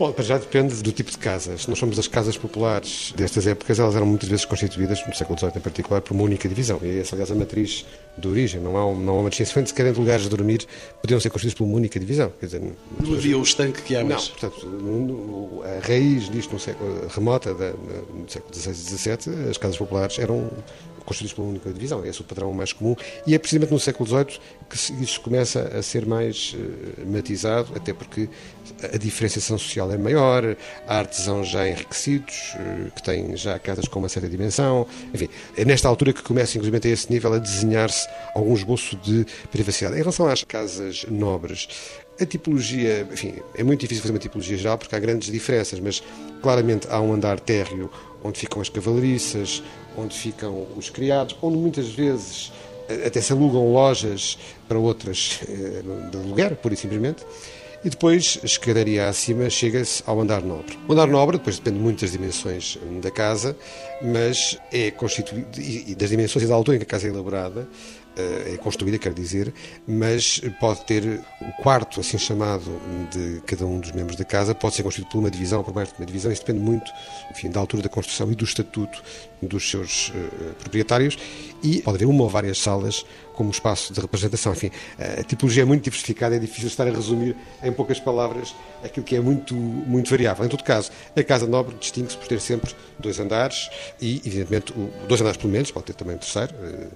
Bom, 0.02 0.16
já 0.18 0.40
depende 0.40 0.82
do 0.82 0.92
tipo 0.92 1.12
de 1.12 1.18
casas. 1.20 1.68
Nós 1.68 1.78
somos 1.78 2.00
as 2.00 2.08
casas 2.08 2.36
populares 2.36 3.14
destas 3.16 3.46
épocas, 3.46 3.78
elas 3.78 3.96
eram 3.96 4.08
muitas 4.08 4.28
vezes 4.28 4.44
constituídas, 4.46 5.00
no 5.06 5.14
século 5.14 5.38
XVIII 5.38 5.52
em 5.58 5.60
particular, 5.60 6.02
por 6.02 6.16
uma 6.16 6.24
única 6.24 6.50
divisão. 6.50 6.80
E 6.82 6.98
essa, 6.98 7.14
aliás, 7.14 7.30
a 7.30 7.36
matriz 7.36 7.86
de 8.18 8.28
origem. 8.28 8.60
Não 8.60 8.76
há, 8.76 8.96
não 8.96 9.14
há 9.14 9.20
uma 9.20 9.30
distinção 9.30 9.62
entre 9.62 9.92
de 9.92 10.00
lugares 10.00 10.24
de 10.24 10.30
dormir 10.30 10.66
podiam 11.04 11.20
ser 11.20 11.30
constituídos 11.30 11.54
por 11.56 11.66
uma 11.66 11.76
única 11.76 12.00
divisão. 12.00 12.34
Quer 12.40 12.48
dizer, 12.48 12.62
não 13.00 13.14
havia 13.14 13.38
o 13.38 13.44
estanque 13.44 13.84
que 13.84 13.96
há. 13.96 14.04
Não, 14.04 14.16
portanto, 14.18 15.62
a 15.64 15.88
raiz 15.88 16.32
disto 16.32 16.54
no 16.54 16.60
século 16.60 17.08
remota, 17.08 17.54
da, 17.54 17.72
no 17.72 18.28
século 18.28 18.56
XVI 18.56 18.72
e 18.72 18.74
XVII, 18.74 19.50
as 19.52 19.58
casas 19.60 19.78
populares 19.78 20.18
eram 20.18 20.50
constituídos 21.06 21.34
por 21.34 21.42
uma 21.44 21.52
única 21.52 21.72
divisão. 21.72 22.06
Esse 22.06 22.20
é 22.20 22.22
o 22.22 22.26
padrão 22.26 22.54
mais 22.54 22.74
comum. 22.74 22.96
E 23.26 23.34
é 23.36 23.40
precisamente 23.40 23.72
no 23.72 23.80
século 23.80 24.08
XVIII 24.08 24.40
que 24.70 25.04
isso 25.04 25.20
começa 25.22 25.62
a 25.78 25.82
ser 25.82 26.06
mais 26.06 26.56
uh, 26.56 27.10
matizado, 27.10 27.74
até 27.76 27.94
porque 27.94 28.30
a 28.94 28.98
diferenciação 28.98 29.58
social 29.58 29.92
é 29.92 29.98
maior, 29.98 30.56
há 30.88 31.00
artesãos 31.00 31.50
já 31.50 31.68
enriquecidos, 31.68 32.56
uh, 32.56 32.92
que 32.92 33.04
têm 33.04 33.36
já 33.36 33.60
casas 33.60 33.88
com 33.88 34.00
uma 34.00 34.10
certa 34.10 34.30
dimensão. 34.30 34.88
Enfim, 35.14 35.30
é 35.58 35.66
nesta 35.66 35.88
altura 35.88 36.14
que 36.14 36.24
começa, 36.24 36.58
inclusive, 36.58 36.88
a 36.88 36.92
esse 36.92 37.12
nível, 37.12 37.34
a 37.34 37.38
desenhar-se 37.38 38.08
algum 38.34 38.54
esboço 38.54 38.96
de 38.98 39.26
privacidade. 39.52 39.96
Em 39.96 40.00
relação 40.00 40.28
às 40.28 40.44
casas 40.44 41.06
nobres, 41.10 41.68
a 42.20 42.26
tipologia, 42.26 43.08
enfim, 43.12 43.34
é 43.56 43.64
muito 43.64 43.82
difícil 43.82 44.04
fazer 44.04 44.14
uma 44.14 44.20
tipologia 44.20 44.58
geral 44.58 44.78
porque 44.78 44.96
há 44.96 45.00
grandes 45.00 45.32
diferenças, 45.32 45.80
mas 45.80 46.04
claramente 46.42 46.88
há 46.90 47.02
um 47.02 47.14
andar 47.14 47.40
térreo 47.40 47.90
onde 48.24 48.40
ficam 48.40 48.62
as 48.62 48.70
cavalariças, 48.70 49.64
onde 49.98 50.18
ficam 50.18 50.68
os 50.76 50.90
criados, 50.90 51.36
onde 51.42 51.58
muitas 51.58 51.90
vezes 51.90 52.52
eh, 52.90 53.08
até 53.08 53.22
se 53.22 53.32
alugam 53.34 53.72
lojas 53.72 54.38
para 54.68 54.78
outras 54.78 55.40
eh, 55.48 55.82
de 56.12 56.18
aluguer, 56.18 56.56
pura 56.56 56.74
e 56.74 56.78
simplesmente. 56.78 57.26
E 57.84 57.90
depois, 57.90 58.38
escadaria 58.44 59.10
acima, 59.10 59.50
chega-se 59.50 60.04
ao 60.06 60.22
andar 60.22 60.44
nobre. 60.44 60.78
O 60.88 60.94
andar 60.94 61.08
nobre, 61.08 61.40
depois 61.40 61.58
depende 61.58 61.80
muito 61.80 62.02
das 62.02 62.12
dimensões 62.12 62.78
da 63.02 63.10
casa, 63.10 63.58
mas 64.04 64.56
é 64.72 64.92
constituído, 64.92 65.60
e 65.60 65.96
das 65.96 66.12
dimensões 66.12 66.46
e 66.46 66.48
da 66.48 66.54
altura 66.54 66.78
em 66.78 66.80
que 66.80 66.86
a 66.86 66.88
casa 66.88 67.08
é 67.08 67.10
elaborada, 67.10 67.68
é 68.16 68.58
construída, 68.58 68.98
quer 68.98 69.14
dizer, 69.14 69.54
mas 69.88 70.42
pode 70.60 70.86
ter 70.86 71.22
o 71.42 71.62
quarto, 71.62 72.02
assim 72.02 72.18
chamado, 72.18 72.66
de 73.12 73.42
cada 73.48 73.66
um 73.66 73.80
dos 73.80 73.92
membros 73.94 74.16
da 74.16 74.26
casa, 74.26 74.54
pode 74.54 74.76
ser 74.76 74.84
construído 74.84 75.10
por 75.10 75.20
uma 75.20 75.32
divisão 75.32 75.64
por 75.64 75.74
mais 75.74 75.90
de 75.90 75.96
uma 75.98 76.06
divisão. 76.06 76.32
Isso 76.32 76.42
depende 76.42 76.64
muito, 76.64 76.92
enfim, 77.32 77.50
da 77.50 77.60
altura 77.60 77.84
da 77.84 77.90
construção 77.90 78.32
e 78.32 78.36
do 78.36 78.44
estatuto 78.44 79.02
dos 79.42 79.70
seus 79.70 80.10
uh, 80.10 80.54
proprietários. 80.60 81.18
E 81.64 81.82
pode 81.82 81.98
haver 81.98 82.06
uma 82.06 82.24
ou 82.24 82.30
várias 82.30 82.58
salas 82.58 83.06
como 83.36 83.52
espaço 83.52 83.94
de 83.94 84.00
representação. 84.00 84.52
Enfim, 84.52 84.72
a 84.98 85.24
tipologia 85.24 85.64
é 85.64 85.66
muito 85.66 85.84
diversificada, 85.84 86.36
é 86.36 86.40
difícil 86.40 86.68
estar 86.68 86.88
a 86.88 86.92
resumir 86.92 87.36
em 87.64 87.72
poucas 87.72 88.00
palavras 88.00 88.54
aquilo 88.84 89.06
que 89.06 89.16
é 89.16 89.20
muito, 89.20 89.56
muito 89.56 90.10
variável. 90.10 90.46
Em 90.46 90.50
todo 90.50 90.64
caso, 90.64 90.92
a 91.16 91.24
Casa 91.24 91.48
Nobre 91.48 91.76
distingue-se 91.80 92.18
por 92.18 92.28
ter 92.28 92.40
sempre 92.40 92.74
dois 93.00 93.20
andares 93.20 93.70
e, 94.02 94.22
evidentemente, 94.26 94.74
dois 95.08 95.22
andares 95.22 95.38
pelo 95.38 95.52
menos, 95.52 95.72
pode 95.72 95.88
ter 95.88 95.94
também 95.94 96.16
um 96.16 96.20
terceiro, 96.20 96.54
eh, 96.64 96.88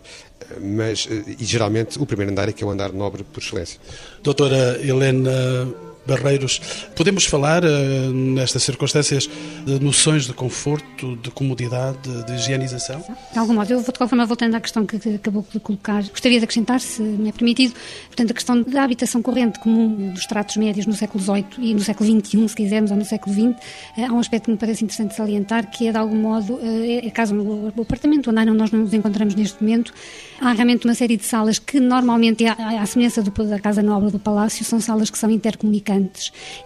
mas, 0.61 1.07
eh, 1.09 1.35
e 1.39 1.45
geralmente, 1.45 1.99
o 1.99 2.05
primeiro 2.05 2.31
andar 2.31 2.49
é 2.49 2.51
que 2.51 2.63
é 2.63 2.67
o 2.67 2.69
andar 2.69 2.91
nobre 2.91 3.23
por 3.23 3.41
excelência. 3.41 3.79
Doutora 4.21 4.79
Helena 4.81 5.67
Barreiros. 6.05 6.61
Podemos 6.95 7.25
falar, 7.25 7.63
eh, 7.63 8.09
nestas 8.13 8.63
circunstâncias, 8.63 9.29
de 9.65 9.79
noções 9.79 10.25
de 10.25 10.33
conforto, 10.33 11.15
de 11.17 11.31
comodidade, 11.31 11.97
de 12.25 12.33
higienização? 12.33 13.03
De 13.31 13.39
algum 13.39 13.53
modo. 13.53 13.71
Eu 13.71 13.79
vou, 13.79 13.91
de 13.91 13.97
qualquer 13.97 14.09
forma, 14.09 14.25
voltando 14.25 14.55
à 14.55 14.61
questão 14.61 14.85
que, 14.85 14.97
acabou 15.15 15.45
de 15.51 15.59
colocar, 15.59 16.03
gostaria 16.03 16.39
de 16.39 16.43
acrescentar, 16.43 16.79
se 16.79 17.01
me 17.01 17.29
é 17.29 17.31
permitido, 17.31 17.73
portanto, 18.07 18.31
a 18.31 18.33
questão 18.33 18.61
da 18.61 18.83
habitação 18.83 19.21
corrente 19.21 19.59
comum 19.59 20.11
dos 20.11 20.25
tratos 20.25 20.57
médios 20.57 20.85
no 20.85 20.93
século 20.93 21.23
XVIII 21.23 21.45
e 21.59 21.73
no 21.73 21.81
século 21.81 22.09
XXI, 22.09 22.47
se 22.47 22.55
quisermos, 22.55 22.91
ou 22.91 22.97
no 22.97 23.05
século 23.05 23.33
XX, 23.33 23.55
eh, 23.97 24.05
há 24.05 24.13
um 24.13 24.19
aspecto 24.19 24.45
que 24.45 24.51
me 24.51 24.57
parece 24.57 24.83
interessante 24.83 25.15
salientar, 25.15 25.69
que 25.69 25.87
é, 25.87 25.91
de 25.91 25.97
algum 25.97 26.15
modo, 26.15 26.59
é, 26.61 27.07
é 27.07 27.09
caso 27.09 27.33
no 27.33 27.81
apartamento 27.81 28.29
onde 28.29 28.45
nós 28.45 28.71
nos 28.71 28.93
encontramos 28.93 29.35
neste 29.35 29.61
momento, 29.63 29.93
há 30.39 30.53
realmente 30.53 30.85
uma 30.85 30.93
série 30.93 31.17
de 31.17 31.25
salas 31.25 31.59
que, 31.59 31.79
normalmente, 31.79 32.45
à, 32.45 32.85
semelhança 32.85 33.23
da 33.23 33.59
Casa 33.59 33.81
Nobre 33.81 34.11
do 34.11 34.19
Palácio, 34.19 34.63
são 34.63 34.79
salas 34.79 35.09
que 35.09 35.17
são 35.17 35.29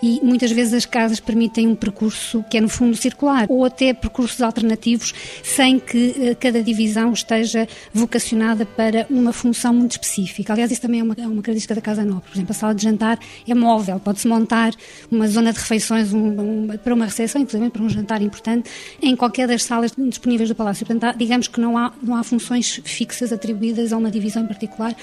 e 0.02 0.20
muitas 0.24 0.52
vezes 0.52 0.74
as 0.74 0.86
casas 0.86 1.20
permitem 1.20 1.68
um 1.68 1.76
percurso 1.76 2.44
que 2.50 2.58
é 2.58 2.62
no 2.62 2.70
fundo 2.70 2.96
circular 2.96 3.46
ou 3.50 3.66
até 3.66 3.94
percursos 3.94 4.42
alternativos 4.42 5.14
sem 5.44 5.80
que 5.80 6.10
uh, 6.10 6.36
cada 6.40 6.62
divisão 6.62 7.14
esteja 7.14 7.68
vocacionada 7.94 8.66
para 8.66 9.06
uma 9.10 9.34
função 9.34 9.74
muito 9.74 9.92
específica. 9.92 10.54
Aliás, 10.54 10.72
isso 10.72 10.82
também 10.82 11.00
é 11.00 11.04
uma, 11.04 11.16
é 11.18 11.22
uma 11.22 11.42
característica 11.42 11.76
da 11.76 11.82
Casa 11.82 12.04
Nova. 12.04 12.22
Por 12.22 12.36
exemplo, 12.36 12.52
a 12.52 12.56
sala 12.56 12.76
de 12.76 12.84
jantar 12.84 13.20
é 13.48 13.54
móvel, 13.54 14.00
pode-se 14.00 14.28
montar 14.28 14.74
uma 15.12 15.28
zona 15.28 15.52
de 15.52 15.60
refeições 15.60 16.14
um, 16.14 16.64
um, 16.64 16.78
para 16.78 16.94
uma 16.94 17.06
recepção, 17.06 17.42
inclusive 17.42 17.70
para 17.70 17.82
um 17.82 17.90
jantar 17.90 18.22
importante, 18.22 18.70
em 19.02 19.16
qualquer 19.16 19.48
das 19.48 19.64
salas 19.64 19.92
disponíveis 19.98 20.50
do 20.50 20.56
Palácio. 20.56 20.86
Portanto, 20.86 21.18
digamos 21.18 21.48
que 21.48 21.60
não 21.60 21.78
há, 21.78 21.92
não 22.02 22.16
há 22.16 22.24
funções 22.24 22.82
fixas 22.84 23.32
atribuídas 23.32 23.94
a 23.94 23.98
uma 23.98 24.12
divisão 24.12 24.44
em 24.44 24.48
particular 24.48 24.96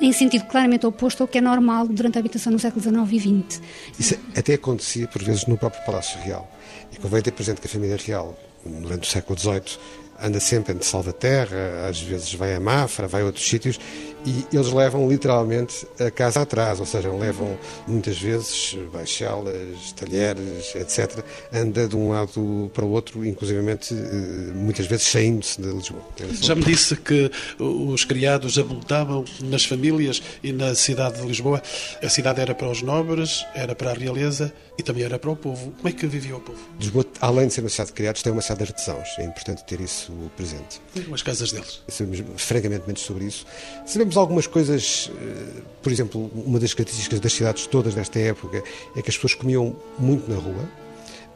em 0.00 0.12
sentido 0.12 0.44
claramente 0.46 0.86
oposto 0.86 1.22
ao 1.22 1.28
que 1.28 1.38
é 1.38 1.40
normal 1.40 1.86
durante 1.88 2.16
a 2.16 2.20
habitação 2.20 2.52
no 2.52 2.58
século 2.58 2.82
XIX 2.82 3.12
e 3.12 3.20
XX. 3.20 3.62
Isso 3.98 4.16
até 4.36 4.54
acontecia, 4.54 5.06
por 5.08 5.22
vezes, 5.22 5.46
no 5.46 5.56
próprio 5.56 5.84
Palácio 5.84 6.20
Real. 6.20 6.50
E 6.92 6.96
convém 6.96 7.22
ter 7.22 7.32
presente 7.32 7.60
que 7.60 7.66
a 7.66 7.70
família 7.70 7.96
real, 7.96 8.38
durante 8.64 9.08
o 9.08 9.10
século 9.10 9.38
XVIII, 9.38 9.78
anda 10.22 10.40
sempre 10.40 10.72
entre 10.72 10.86
Salvaterra, 10.86 11.86
às 11.88 12.00
vezes 12.00 12.32
vai 12.34 12.54
a 12.54 12.60
Mafra, 12.60 13.06
vai 13.06 13.22
a 13.22 13.26
outros 13.26 13.46
sítios, 13.46 13.78
e 14.26 14.44
eles 14.52 14.72
levam 14.72 15.08
literalmente 15.08 15.86
a 16.00 16.10
casa 16.10 16.42
atrás, 16.42 16.80
ou 16.80 16.86
seja, 16.86 17.10
levam 17.12 17.56
muitas 17.86 18.18
vezes 18.18 18.76
baixelas, 18.92 19.92
talheres, 19.94 20.74
etc. 20.74 21.24
Anda 21.52 21.86
de 21.86 21.96
um 21.96 22.10
lado 22.10 22.70
para 22.74 22.84
o 22.84 22.90
outro, 22.90 23.24
inclusivamente 23.24 23.94
eh, 23.94 24.52
muitas 24.52 24.86
vezes 24.86 25.06
saindo-se 25.06 25.60
de 25.60 25.68
Lisboa. 25.68 26.02
Já 26.40 26.54
me 26.54 26.64
disse 26.64 26.96
que 26.96 27.30
os 27.58 28.04
criados 28.04 28.58
abundavam 28.58 29.24
nas 29.42 29.64
famílias 29.64 30.20
e 30.42 30.52
na 30.52 30.74
cidade 30.74 31.20
de 31.20 31.26
Lisboa. 31.26 31.62
A 32.02 32.08
cidade 32.08 32.40
era 32.40 32.54
para 32.54 32.68
os 32.68 32.82
nobres, 32.82 33.46
era 33.54 33.74
para 33.74 33.92
a 33.92 33.94
realeza 33.94 34.52
e 34.78 34.82
também 34.82 35.04
era 35.04 35.18
para 35.18 35.30
o 35.30 35.36
povo. 35.36 35.72
Como 35.76 35.88
é 35.88 35.92
que 35.92 36.06
vivia 36.06 36.36
o 36.36 36.40
povo? 36.40 36.58
Lisboa, 36.80 37.06
além 37.20 37.46
de 37.46 37.54
ser 37.54 37.60
uma 37.60 37.70
cidade 37.70 37.90
de 37.90 37.94
criados, 37.94 38.22
tem 38.22 38.32
uma 38.32 38.42
cidade 38.42 38.64
de 38.64 38.72
artesãos. 38.72 39.08
É 39.18 39.24
importante 39.24 39.64
ter 39.64 39.80
isso 39.80 40.12
presente. 40.36 40.80
E 40.94 41.14
as 41.14 41.22
casas 41.22 41.52
deles? 41.52 41.82
Sabemos 41.88 42.24
francamente 42.36 42.82
menos 42.86 43.02
sobre 43.02 43.26
isso. 43.26 43.46
Sabemos 43.86 44.15
algumas 44.16 44.46
coisas, 44.46 45.10
eh, 45.20 45.62
por 45.82 45.92
exemplo, 45.92 46.30
uma 46.34 46.58
das 46.58 46.74
características 46.74 47.20
das 47.20 47.32
cidades 47.32 47.66
todas 47.66 47.94
desta 47.94 48.18
época 48.18 48.62
é 48.96 49.02
que 49.02 49.10
as 49.10 49.16
pessoas 49.16 49.34
comiam 49.34 49.76
muito 49.98 50.30
na 50.30 50.36
rua. 50.38 50.64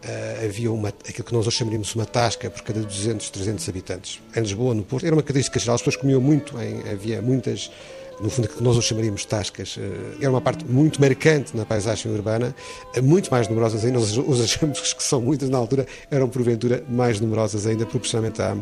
Uh, 0.02 0.46
havia 0.46 0.72
uma, 0.72 0.88
aquilo 0.88 1.24
que 1.24 1.32
nós 1.34 1.46
hoje 1.46 1.58
chamaríamos 1.58 1.94
uma 1.94 2.06
tasca 2.06 2.48
por 2.48 2.62
cada 2.62 2.80
200, 2.80 3.28
300 3.28 3.68
habitantes. 3.68 4.20
Em 4.34 4.40
Lisboa, 4.40 4.74
no 4.74 4.82
Porto, 4.82 5.04
era 5.04 5.14
uma 5.14 5.22
característica 5.22 5.60
geral. 5.60 5.74
As 5.74 5.82
pessoas 5.82 5.96
comiam 5.96 6.22
muito, 6.22 6.58
em, 6.58 6.90
havia 6.90 7.20
muitas, 7.20 7.70
no 8.18 8.30
fundo, 8.30 8.48
que 8.48 8.62
nós 8.62 8.78
hoje 8.78 8.88
chamaríamos 8.88 9.26
tascas. 9.26 9.76
Uh, 9.76 10.16
era 10.18 10.30
uma 10.30 10.40
parte 10.40 10.64
muito 10.64 10.98
marcante 11.02 11.54
na 11.54 11.66
paisagem 11.66 12.10
urbana, 12.10 12.56
muito 13.02 13.30
mais 13.30 13.46
numerosas 13.46 13.84
ainda. 13.84 13.98
Nós 13.98 14.16
hoje 14.16 14.42
achamos 14.42 14.94
que 14.94 15.02
são 15.02 15.20
muitas, 15.20 15.50
na 15.50 15.58
altura 15.58 15.86
eram, 16.10 16.30
porventura, 16.30 16.82
mais 16.88 17.20
numerosas 17.20 17.66
ainda, 17.66 17.84
proporcionalmente 17.84 18.40
à, 18.40 18.56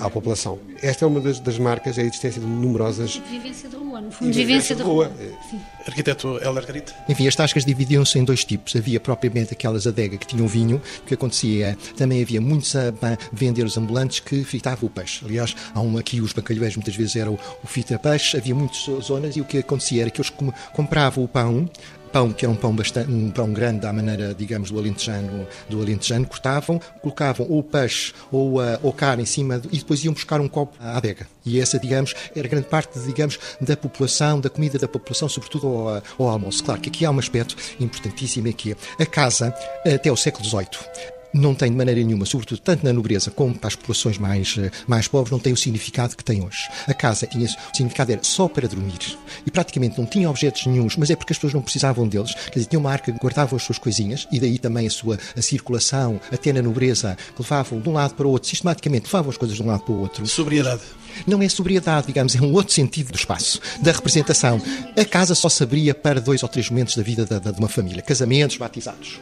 à 0.00 0.10
população. 0.10 0.58
Esta 0.82 1.04
é 1.04 1.08
uma 1.08 1.20
das, 1.20 1.40
das, 1.40 1.58
marcas, 1.58 1.98
é 1.98 2.02
a 2.02 2.04
existência 2.04 2.40
de 2.40 2.46
numerosas... 2.46 3.20
Vivência 3.30 3.68
de 3.68 3.76
rua, 3.76 4.00
no 4.00 4.10
fundo, 4.10 4.30
de 4.30 4.38
vivência 4.38 4.76
de 4.76 4.82
rua. 4.82 5.10
Sim. 5.50 5.60
Arquiteto 5.86 6.38
Helder 6.42 6.66
Garita. 6.66 6.94
Enfim, 7.08 7.26
as 7.26 7.34
tascas 7.34 7.64
dividiam-se 7.64 8.18
em 8.18 8.24
dois 8.24 8.44
tipos. 8.44 8.74
Havia 8.76 9.00
propriamente 9.00 9.52
aquelas 9.52 9.86
adega 9.86 10.16
que 10.16 10.26
tinham 10.26 10.46
vinho, 10.46 10.80
o 10.98 11.06
que 11.06 11.14
acontecia, 11.14 11.76
também 11.96 12.22
havia 12.22 12.40
muitos 12.40 12.74
a 12.76 12.92
vender 13.32 13.64
os 13.64 13.76
ambulantes 13.76 14.20
que 14.20 14.44
fritavam 14.44 14.88
o 14.88 14.90
peixe. 14.90 15.24
Aliás, 15.24 15.54
há 15.74 15.80
um 15.80 15.96
aqui, 15.96 16.20
os 16.20 16.32
bacalhões 16.32 16.76
muitas 16.76 16.94
vezes 16.94 17.16
eram 17.16 17.38
o 17.62 17.66
fita-peixe, 17.66 18.36
havia 18.36 18.54
muitas 18.54 18.78
zonas 19.02 19.36
e 19.36 19.40
o 19.40 19.44
que 19.44 19.58
acontecia 19.58 20.02
era 20.02 20.10
que 20.10 20.20
eles 20.20 20.32
compravam 20.72 21.24
o 21.24 21.28
pão, 21.28 21.68
pão, 22.16 22.32
que 22.32 22.46
era 22.46 22.52
um 22.52 22.56
pão, 22.56 22.74
bastante, 22.74 23.10
um 23.10 23.30
pão 23.30 23.52
grande 23.52 23.86
à 23.86 23.92
maneira, 23.92 24.34
digamos, 24.34 24.70
do 24.70 24.78
alentejano, 24.78 25.46
do 25.68 25.82
alentejano 25.82 26.26
cortavam, 26.26 26.80
colocavam 27.02 27.46
ou 27.46 27.62
peixe 27.62 28.14
ou, 28.32 28.58
uh, 28.58 28.78
ou 28.82 28.90
carne 28.90 29.24
em 29.24 29.26
cima 29.26 29.60
e 29.70 29.76
depois 29.76 30.02
iam 30.02 30.14
buscar 30.14 30.40
um 30.40 30.48
copo 30.48 30.74
à 30.80 30.96
adega. 30.96 31.28
E 31.44 31.60
essa, 31.60 31.78
digamos, 31.78 32.14
era 32.34 32.48
grande 32.48 32.68
parte, 32.68 32.98
digamos, 33.00 33.38
da 33.60 33.76
população, 33.76 34.40
da 34.40 34.48
comida 34.48 34.78
da 34.78 34.88
população, 34.88 35.28
sobretudo 35.28 35.66
ao, 35.66 36.02
ao 36.18 36.28
almoço. 36.30 36.64
Claro 36.64 36.80
que 36.80 36.88
aqui 36.88 37.04
há 37.04 37.10
um 37.10 37.18
aspecto 37.18 37.54
importantíssimo, 37.78 38.48
é 38.48 38.52
que 38.52 38.74
a 38.98 39.04
casa, 39.04 39.54
até 39.84 40.10
o 40.10 40.16
século 40.16 40.42
XVIII, 40.42 41.15
não 41.36 41.54
tem 41.54 41.70
de 41.70 41.76
maneira 41.76 42.02
nenhuma, 42.02 42.24
sobretudo 42.26 42.58
tanto 42.60 42.84
na 42.84 42.92
nobreza 42.92 43.30
como 43.30 43.54
para 43.54 43.68
as 43.68 43.76
populações 43.76 44.18
mais, 44.18 44.56
eh, 44.58 44.70
mais 44.86 45.06
pobres, 45.08 45.30
não 45.30 45.38
tem 45.38 45.52
o 45.52 45.56
significado 45.56 46.16
que 46.16 46.24
tem 46.24 46.44
hoje. 46.44 46.68
A 46.86 46.94
casa 46.94 47.26
tinha 47.26 47.46
o 47.46 47.76
significado 47.76 48.12
era 48.12 48.22
só 48.24 48.48
para 48.48 48.68
dormir 48.68 49.16
e 49.46 49.50
praticamente 49.50 49.98
não 49.98 50.06
tinha 50.06 50.28
objetos 50.28 50.66
nenhums, 50.66 50.96
mas 50.96 51.10
é 51.10 51.16
porque 51.16 51.32
as 51.32 51.38
pessoas 51.38 51.54
não 51.54 51.62
precisavam 51.62 52.08
deles. 52.08 52.34
Quer 52.34 52.58
dizer, 52.58 52.66
tinha 52.66 52.78
uma 52.78 52.90
arca 52.90 53.12
que 53.12 53.18
guardava 53.18 53.54
as 53.56 53.62
suas 53.62 53.78
coisinhas 53.78 54.26
e 54.32 54.40
daí 54.40 54.58
também 54.58 54.86
a 54.86 54.90
sua 54.90 55.18
a 55.36 55.42
circulação, 55.42 56.20
até 56.32 56.52
na 56.52 56.62
nobreza, 56.62 57.16
que 57.34 57.42
levavam 57.42 57.80
de 57.80 57.88
um 57.88 57.92
lado 57.92 58.14
para 58.14 58.26
o 58.26 58.30
outro, 58.30 58.48
sistematicamente 58.48 59.06
levavam 59.06 59.30
as 59.30 59.36
coisas 59.36 59.56
de 59.56 59.62
um 59.62 59.66
lado 59.66 59.82
para 59.82 59.92
o 59.92 60.00
outro. 60.00 60.26
Sobriedade 60.26 60.82
não 61.26 61.40
é 61.40 61.48
sobriedade, 61.48 62.08
digamos, 62.08 62.34
é 62.34 62.40
um 62.40 62.52
outro 62.52 62.74
sentido 62.74 63.12
do 63.12 63.16
espaço, 63.16 63.60
da 63.80 63.92
representação. 63.92 64.60
A 64.96 65.04
casa 65.04 65.34
só 65.34 65.48
se 65.48 65.62
abria 65.62 65.94
para 65.94 66.20
dois 66.20 66.42
ou 66.42 66.48
três 66.48 66.68
momentos 66.68 66.96
da 66.96 67.02
vida 67.02 67.24
de 67.24 67.58
uma 67.58 67.68
família, 67.68 68.02
casamentos, 68.02 68.56
batizados. 68.56 69.20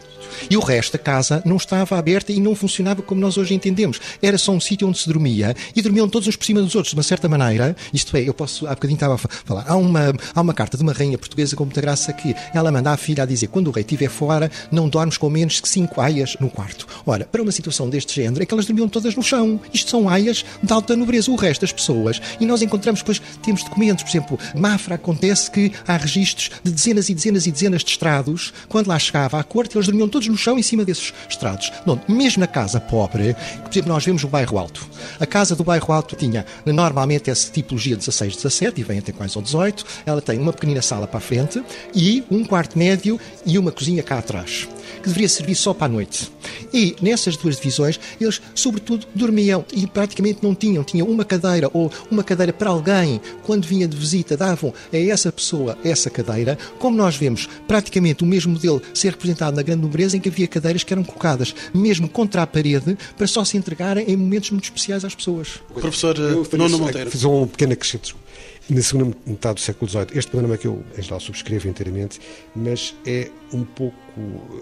E 0.50 0.56
o 0.56 0.60
resto 0.60 0.92
da 0.92 0.98
casa 0.98 1.42
não 1.44 1.56
estava 1.56 1.96
aberta 2.04 2.32
e 2.32 2.38
não 2.38 2.54
funcionava 2.54 3.00
como 3.00 3.18
nós 3.18 3.38
hoje 3.38 3.54
entendemos. 3.54 3.98
Era 4.20 4.36
só 4.36 4.52
um 4.52 4.60
sítio 4.60 4.86
onde 4.86 4.98
se 4.98 5.08
dormia 5.08 5.56
e 5.74 5.80
dormiam 5.80 6.06
todos 6.06 6.28
uns 6.28 6.36
por 6.36 6.44
cima 6.44 6.60
dos 6.60 6.74
outros, 6.74 6.90
de 6.90 6.96
uma 6.96 7.02
certa 7.02 7.26
maneira. 7.28 7.74
Isto 7.92 8.14
é, 8.16 8.28
eu 8.28 8.34
posso, 8.34 8.66
há 8.66 8.70
bocadinho 8.70 8.96
estava 8.96 9.14
a 9.14 9.18
falar, 9.18 9.64
há 9.66 9.74
uma, 9.74 10.14
há 10.34 10.40
uma 10.40 10.52
carta 10.52 10.76
de 10.76 10.82
uma 10.82 10.92
rainha 10.92 11.16
portuguesa 11.16 11.56
com 11.56 11.64
muita 11.64 11.80
graça 11.80 12.12
que 12.12 12.36
ela 12.52 12.70
manda 12.70 12.90
à 12.90 12.96
filha 12.96 13.22
a 13.22 13.26
dizer: 13.26 13.46
quando 13.46 13.68
o 13.68 13.70
rei 13.70 13.82
estiver 13.82 14.10
fora, 14.10 14.50
não 14.70 14.88
dormes 14.88 15.16
com 15.16 15.30
menos 15.30 15.60
que 15.60 15.68
cinco 15.68 16.00
aias 16.00 16.36
no 16.38 16.50
quarto. 16.50 16.86
Ora, 17.06 17.24
para 17.24 17.42
uma 17.42 17.52
situação 17.52 17.88
deste 17.88 18.14
género, 18.14 18.42
é 18.42 18.46
que 18.46 18.52
elas 18.52 18.66
dormiam 18.66 18.88
todas 18.88 19.14
no 19.14 19.22
chão. 19.22 19.58
Isto 19.72 19.90
são 19.90 20.08
aias 20.08 20.44
de 20.62 20.72
alta 20.72 20.94
nobreza. 20.94 21.30
O 21.30 21.36
resto 21.36 21.62
das 21.62 21.72
pessoas, 21.72 22.20
e 22.38 22.44
nós 22.44 22.60
encontramos 22.60 23.00
depois, 23.00 23.20
temos 23.42 23.64
documentos, 23.64 24.04
por 24.04 24.10
exemplo, 24.10 24.38
Mafra 24.54 24.96
acontece 24.96 25.50
que 25.50 25.72
há 25.86 25.96
registros 25.96 26.50
de 26.62 26.70
dezenas 26.70 27.08
e 27.08 27.14
dezenas 27.14 27.46
e 27.46 27.50
dezenas 27.50 27.82
de 27.82 27.90
estrados. 27.90 28.52
Quando 28.68 28.88
lá 28.88 28.98
chegava 28.98 29.38
à 29.38 29.44
corte, 29.44 29.76
eles 29.76 29.86
dormiam 29.86 30.08
todos 30.08 30.28
no 30.28 30.36
chão 30.36 30.58
em 30.58 30.62
cima 30.62 30.84
desses 30.84 31.14
estrados. 31.28 31.72
Não, 31.86 31.93
mesmo 32.08 32.40
na 32.40 32.46
casa 32.46 32.80
pobre, 32.80 33.34
por 33.62 33.70
exemplo, 33.70 33.92
nós 33.92 34.04
vemos 34.04 34.24
o 34.24 34.28
bairro 34.28 34.58
alto. 34.58 34.86
A 35.18 35.26
casa 35.26 35.54
do 35.54 35.64
bairro 35.64 35.92
alto 35.92 36.16
tinha 36.16 36.44
normalmente 36.64 37.30
essa 37.30 37.50
tipologia 37.50 37.96
16, 37.96 38.36
17 38.36 38.80
e 38.80 38.84
vem 38.84 38.98
até 38.98 39.12
quase 39.12 39.36
ao 39.36 39.42
18. 39.42 39.84
Ela 40.06 40.20
tem 40.20 40.38
uma 40.38 40.52
pequenina 40.52 40.82
sala 40.82 41.06
para 41.06 41.18
a 41.18 41.20
frente 41.20 41.62
e 41.94 42.24
um 42.30 42.44
quarto 42.44 42.78
médio 42.78 43.18
e 43.44 43.58
uma 43.58 43.72
cozinha 43.72 44.02
cá 44.02 44.18
atrás 44.18 44.68
que 45.04 45.08
deveria 45.10 45.28
servir 45.28 45.54
só 45.54 45.74
para 45.74 45.86
a 45.86 45.88
noite. 45.88 46.32
E 46.72 46.96
nessas 47.00 47.36
duas 47.36 47.56
divisões, 47.56 48.00
eles, 48.18 48.40
sobretudo, 48.54 49.06
dormiam 49.14 49.64
e 49.72 49.86
praticamente 49.86 50.40
não 50.42 50.54
tinham. 50.54 50.82
Tinham 50.82 51.06
uma 51.06 51.24
cadeira 51.24 51.70
ou 51.72 51.92
uma 52.10 52.24
cadeira 52.24 52.52
para 52.52 52.70
alguém. 52.70 53.20
Quando 53.44 53.66
vinha 53.66 53.86
de 53.86 53.96
visita, 53.96 54.36
davam 54.36 54.72
a 54.92 54.96
essa 54.96 55.30
pessoa 55.30 55.78
essa 55.84 56.08
cadeira. 56.08 56.58
Como 56.78 56.96
nós 56.96 57.16
vemos 57.16 57.48
praticamente 57.68 58.24
o 58.24 58.26
mesmo 58.26 58.54
modelo 58.54 58.80
ser 58.94 59.10
representado 59.10 59.56
na 59.56 59.62
grande 59.62 59.82
nobreza, 59.82 60.16
em 60.16 60.20
que 60.20 60.30
havia 60.30 60.48
cadeiras 60.48 60.82
que 60.82 60.92
eram 60.92 61.04
colocadas 61.04 61.54
mesmo 61.74 62.08
contra 62.08 62.42
a 62.42 62.46
parede 62.46 62.96
para 63.16 63.26
só 63.26 63.44
se 63.44 63.56
entregarem 63.56 64.06
em 64.08 64.16
momentos 64.16 64.50
muito 64.50 64.64
especiais 64.64 65.04
às 65.04 65.14
pessoas. 65.14 65.60
Professor 65.74 66.16
Nuno 66.52 66.78
Monteiro. 66.78 67.10
Fiz 67.10 67.24
um 67.24 67.46
pequeno 67.46 67.74
acrescento 67.74 68.23
na 68.68 68.82
segunda 68.82 69.16
metade 69.26 69.54
do 69.54 69.60
século 69.60 69.90
XVIII. 69.90 70.06
Este 70.14 70.30
panorama 70.30 70.56
que 70.56 70.66
eu, 70.66 70.82
em 70.96 71.02
geral, 71.02 71.20
subscrevo 71.20 71.68
inteiramente, 71.68 72.20
mas 72.54 72.94
é 73.06 73.30
um 73.52 73.64
pouco 73.64 73.96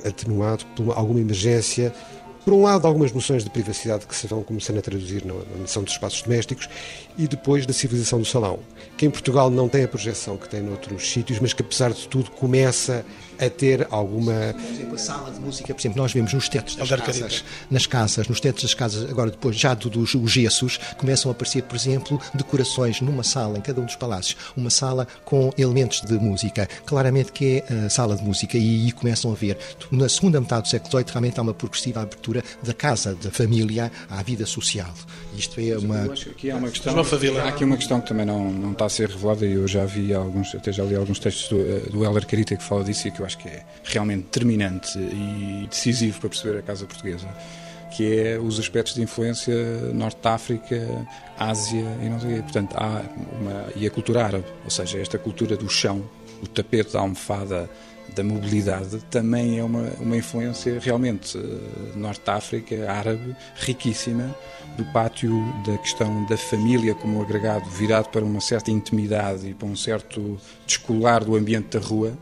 atenuado 0.05 0.65
por 0.77 0.97
alguma 0.97 1.21
emergência 1.21 1.93
por 2.45 2.55
um 2.55 2.63
lado, 2.63 2.87
algumas 2.87 3.13
noções 3.13 3.45
de 3.45 3.51
privacidade 3.51 4.07
que 4.07 4.15
se 4.15 4.27
vão 4.27 4.43
começando 4.43 4.79
a 4.79 4.83
traduzir 4.83 5.25
na 5.25 5.35
noção 5.59 5.83
dos 5.83 5.93
espaços 5.93 6.23
domésticos 6.23 6.69
e 7.17 7.27
depois 7.27 7.67
da 7.67 7.73
civilização 7.73 8.19
do 8.19 8.25
salão, 8.25 8.59
que 8.97 9.07
em 9.07 9.11
Portugal 9.11 9.51
não 9.51 9.69
tem 9.69 9.85
a 9.85 9.89
projeção 9.89 10.37
que 10.37 10.49
tem 10.49 10.61
noutros 10.63 11.11
sítios, 11.11 11.39
mas 11.39 11.53
que 11.53 11.63
apesar 11.63 11.93
de 11.93 12.09
tudo 12.09 12.31
começa 12.31 13.05
a 13.39 13.51
ter 13.51 13.87
alguma. 13.91 14.55
Por 14.55 14.75
exemplo, 14.75 14.95
a 14.95 14.99
sala 14.99 15.31
de 15.31 15.41
música, 15.41 15.75
por 15.75 15.81
exemplo, 15.81 15.99
nós 15.99 16.13
vemos 16.13 16.33
nos 16.33 16.49
tetos 16.49 16.77
das 16.77 16.89
casas, 16.89 17.45
nas 17.71 17.87
casas, 17.87 18.29
nos 18.29 18.41
tetos 18.41 18.63
das 18.63 18.75
casas, 18.75 19.11
agora 19.11 19.31
depois 19.31 19.57
já 19.57 19.75
dos 19.75 20.15
os 20.15 20.31
gessos, 20.31 20.79
começam 20.97 21.31
a 21.31 21.33
aparecer, 21.33 21.63
por 21.63 21.77
exemplo, 21.77 22.21
decorações 22.35 23.01
numa 23.01 23.23
sala, 23.23 23.59
em 23.59 23.61
cada 23.61 23.81
um 23.81 23.85
dos 23.85 23.97
palácios, 23.97 24.37
uma 24.57 24.71
sala 24.71 25.07
com 25.25 25.53
elementos 25.59 26.01
de 26.03 26.15
música, 26.15 26.69
claramente 26.87 27.33
que 27.33 27.65
é 27.69 27.87
a 27.87 27.91
sala 27.91 28.17
de 28.17 28.23
música, 28.23 28.57
e 28.57 28.87
aí 28.87 28.93
começam 28.93 29.31
a 29.33 29.35
ver, 29.35 29.59
na 29.91 30.09
segunda 30.09 30.41
metade 30.41 30.63
do 30.63 30.69
século 30.69 30.91
XVIII, 30.91 31.05
realmente 31.09 31.39
há 31.39 31.43
uma 31.43 31.55
progressiva 31.55 32.03
abertura 32.03 32.32
da 32.63 32.73
casa, 32.73 33.15
da 33.15 33.31
família, 33.31 33.91
à 34.09 34.23
vida 34.23 34.47
social. 34.47 34.93
Isto 35.37 35.61
é 35.61 35.77
uma. 35.79 36.07
Eu 36.07 36.13
acho 36.13 36.31
que 36.31 36.51
há 36.51 36.57
uma 36.57 36.71
questão. 36.71 36.95
Há 36.99 37.49
aqui 37.49 37.65
uma 37.65 37.77
questão 37.77 38.01
que 38.01 38.09
também 38.09 38.27
não, 38.27 38.51
não 38.51 38.73
está 38.73 38.87
a 38.87 38.89
ser 38.89 39.09
revelada, 39.09 39.45
e 39.45 39.53
eu 39.53 39.67
já 39.67 39.85
vi 39.85 40.15
alguns, 40.15 40.55
até 40.55 40.73
já 40.73 40.85
li 40.85 40.95
alguns 40.95 41.19
textos 41.19 41.49
do, 41.49 41.61
eh, 41.61 41.81
do 41.91 42.05
Heller 42.05 42.27
Carita 42.27 42.57
que 42.57 42.63
fala 42.63 42.85
disso 42.85 43.09
e 43.09 43.11
que 43.11 43.21
eu 43.21 43.27
acho 43.27 43.39
que 43.39 43.49
é 43.49 43.65
realmente 43.85 44.25
determinante 44.25 44.99
e 44.99 45.67
decisivo 45.69 46.21
para 46.21 46.29
perceber 46.29 46.59
a 46.59 46.63
casa 46.63 46.87
portuguesa, 46.87 47.29
que 47.97 48.19
é 48.19 48.39
os 48.39 48.59
aspectos 48.59 48.95
de 48.95 49.03
influência 49.03 49.55
Norte 49.93 50.21
de 50.21 50.29
África, 50.29 51.07
Ásia 51.39 51.87
e 52.03 52.09
não 52.09 52.21
sei 52.21 52.43
Portanto, 52.43 52.75
há 52.77 53.03
uma, 53.41 53.67
e 53.77 53.87
a 53.87 53.91
cultura 53.91 54.25
árabe, 54.25 54.45
ou 54.65 54.71
seja, 54.71 54.99
esta 54.99 55.19
cultura 55.19 55.57
do 55.57 55.69
chão, 55.69 56.09
o 56.43 56.47
tapete 56.47 56.93
da 56.93 57.01
almofada, 57.01 57.69
da 58.15 58.23
mobilidade, 58.23 58.99
também 59.11 59.59
é 59.59 59.65
uma, 59.65 59.91
uma 60.01 60.17
influência 60.17 60.79
realmente 60.81 61.39
eh, 61.39 61.97
Norte 61.97 62.29
África, 62.31 62.91
árabe, 62.91 63.35
riquíssima, 63.57 64.35
do 64.77 64.85
pátio, 64.93 65.33
da 65.67 65.77
questão 65.79 66.25
da 66.27 66.37
família 66.37 66.95
como 66.95 67.21
agregado 67.23 67.69
virado 67.71 68.09
para 68.09 68.25
uma 68.25 68.41
certa 68.41 68.71
intimidade 68.71 69.49
e 69.49 69.55
para 69.55 69.69
um 69.69 69.77
certo 69.77 70.39
descolar 70.67 71.25
do 71.25 71.37
ambiente 71.37 71.79
da 71.79 71.85
rua 71.85 72.17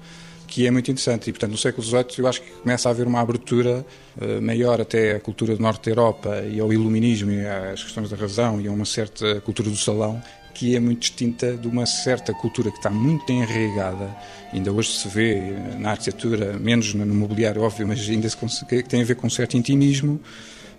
que 0.51 0.67
é 0.67 0.71
muito 0.71 0.91
interessante. 0.91 1.31
E, 1.31 1.33
portanto, 1.33 1.53
no 1.53 1.57
século 1.57 1.87
XVIII 1.87 2.07
eu 2.19 2.27
acho 2.27 2.43
que 2.43 2.51
começa 2.51 2.89
a 2.89 2.91
haver 2.91 3.07
uma 3.07 3.21
abertura 3.21 3.87
uh, 4.21 4.43
maior 4.43 4.81
até 4.81 5.15
à 5.15 5.21
cultura 5.21 5.55
do 5.55 5.63
norte 5.63 5.85
da 5.85 5.91
Europa 5.93 6.43
e 6.43 6.59
ao 6.59 6.73
iluminismo 6.73 7.31
e 7.31 7.47
às 7.47 7.85
questões 7.85 8.11
da 8.11 8.17
razão 8.17 8.61
e 8.61 8.67
a 8.67 8.73
uma 8.73 8.85
certa 8.85 9.41
cultura 9.43 9.71
do 9.71 9.77
salão 9.77 10.21
que 10.55 10.77
é 10.77 10.81
muito 10.81 11.01
distinta 11.01 11.57
de 11.57 11.67
uma 11.69 11.87
certa 11.87 12.33
cultura 12.33 12.71
que 12.71 12.77
está 12.77 12.91
muito 12.91 13.33
enraigada, 13.33 14.15
ainda 14.53 14.73
hoje 14.73 14.93
se 14.93 15.09
vê 15.09 15.39
eh, 15.39 15.77
na 15.79 15.93
arquitetura, 15.93 16.59
menos 16.59 16.93
no 16.95 17.15
mobiliário, 17.15 17.63
óbvio, 17.63 17.87
mas 17.87 18.01
ainda 18.09 18.29
se 18.29 18.37
consegue, 18.37 18.83
que 18.83 18.89
tem 18.89 19.03
a 19.03 19.05
ver 19.05 19.17
com 19.17 19.27
um 19.27 19.31
certo 19.31 19.57
intimismo, 19.57 20.21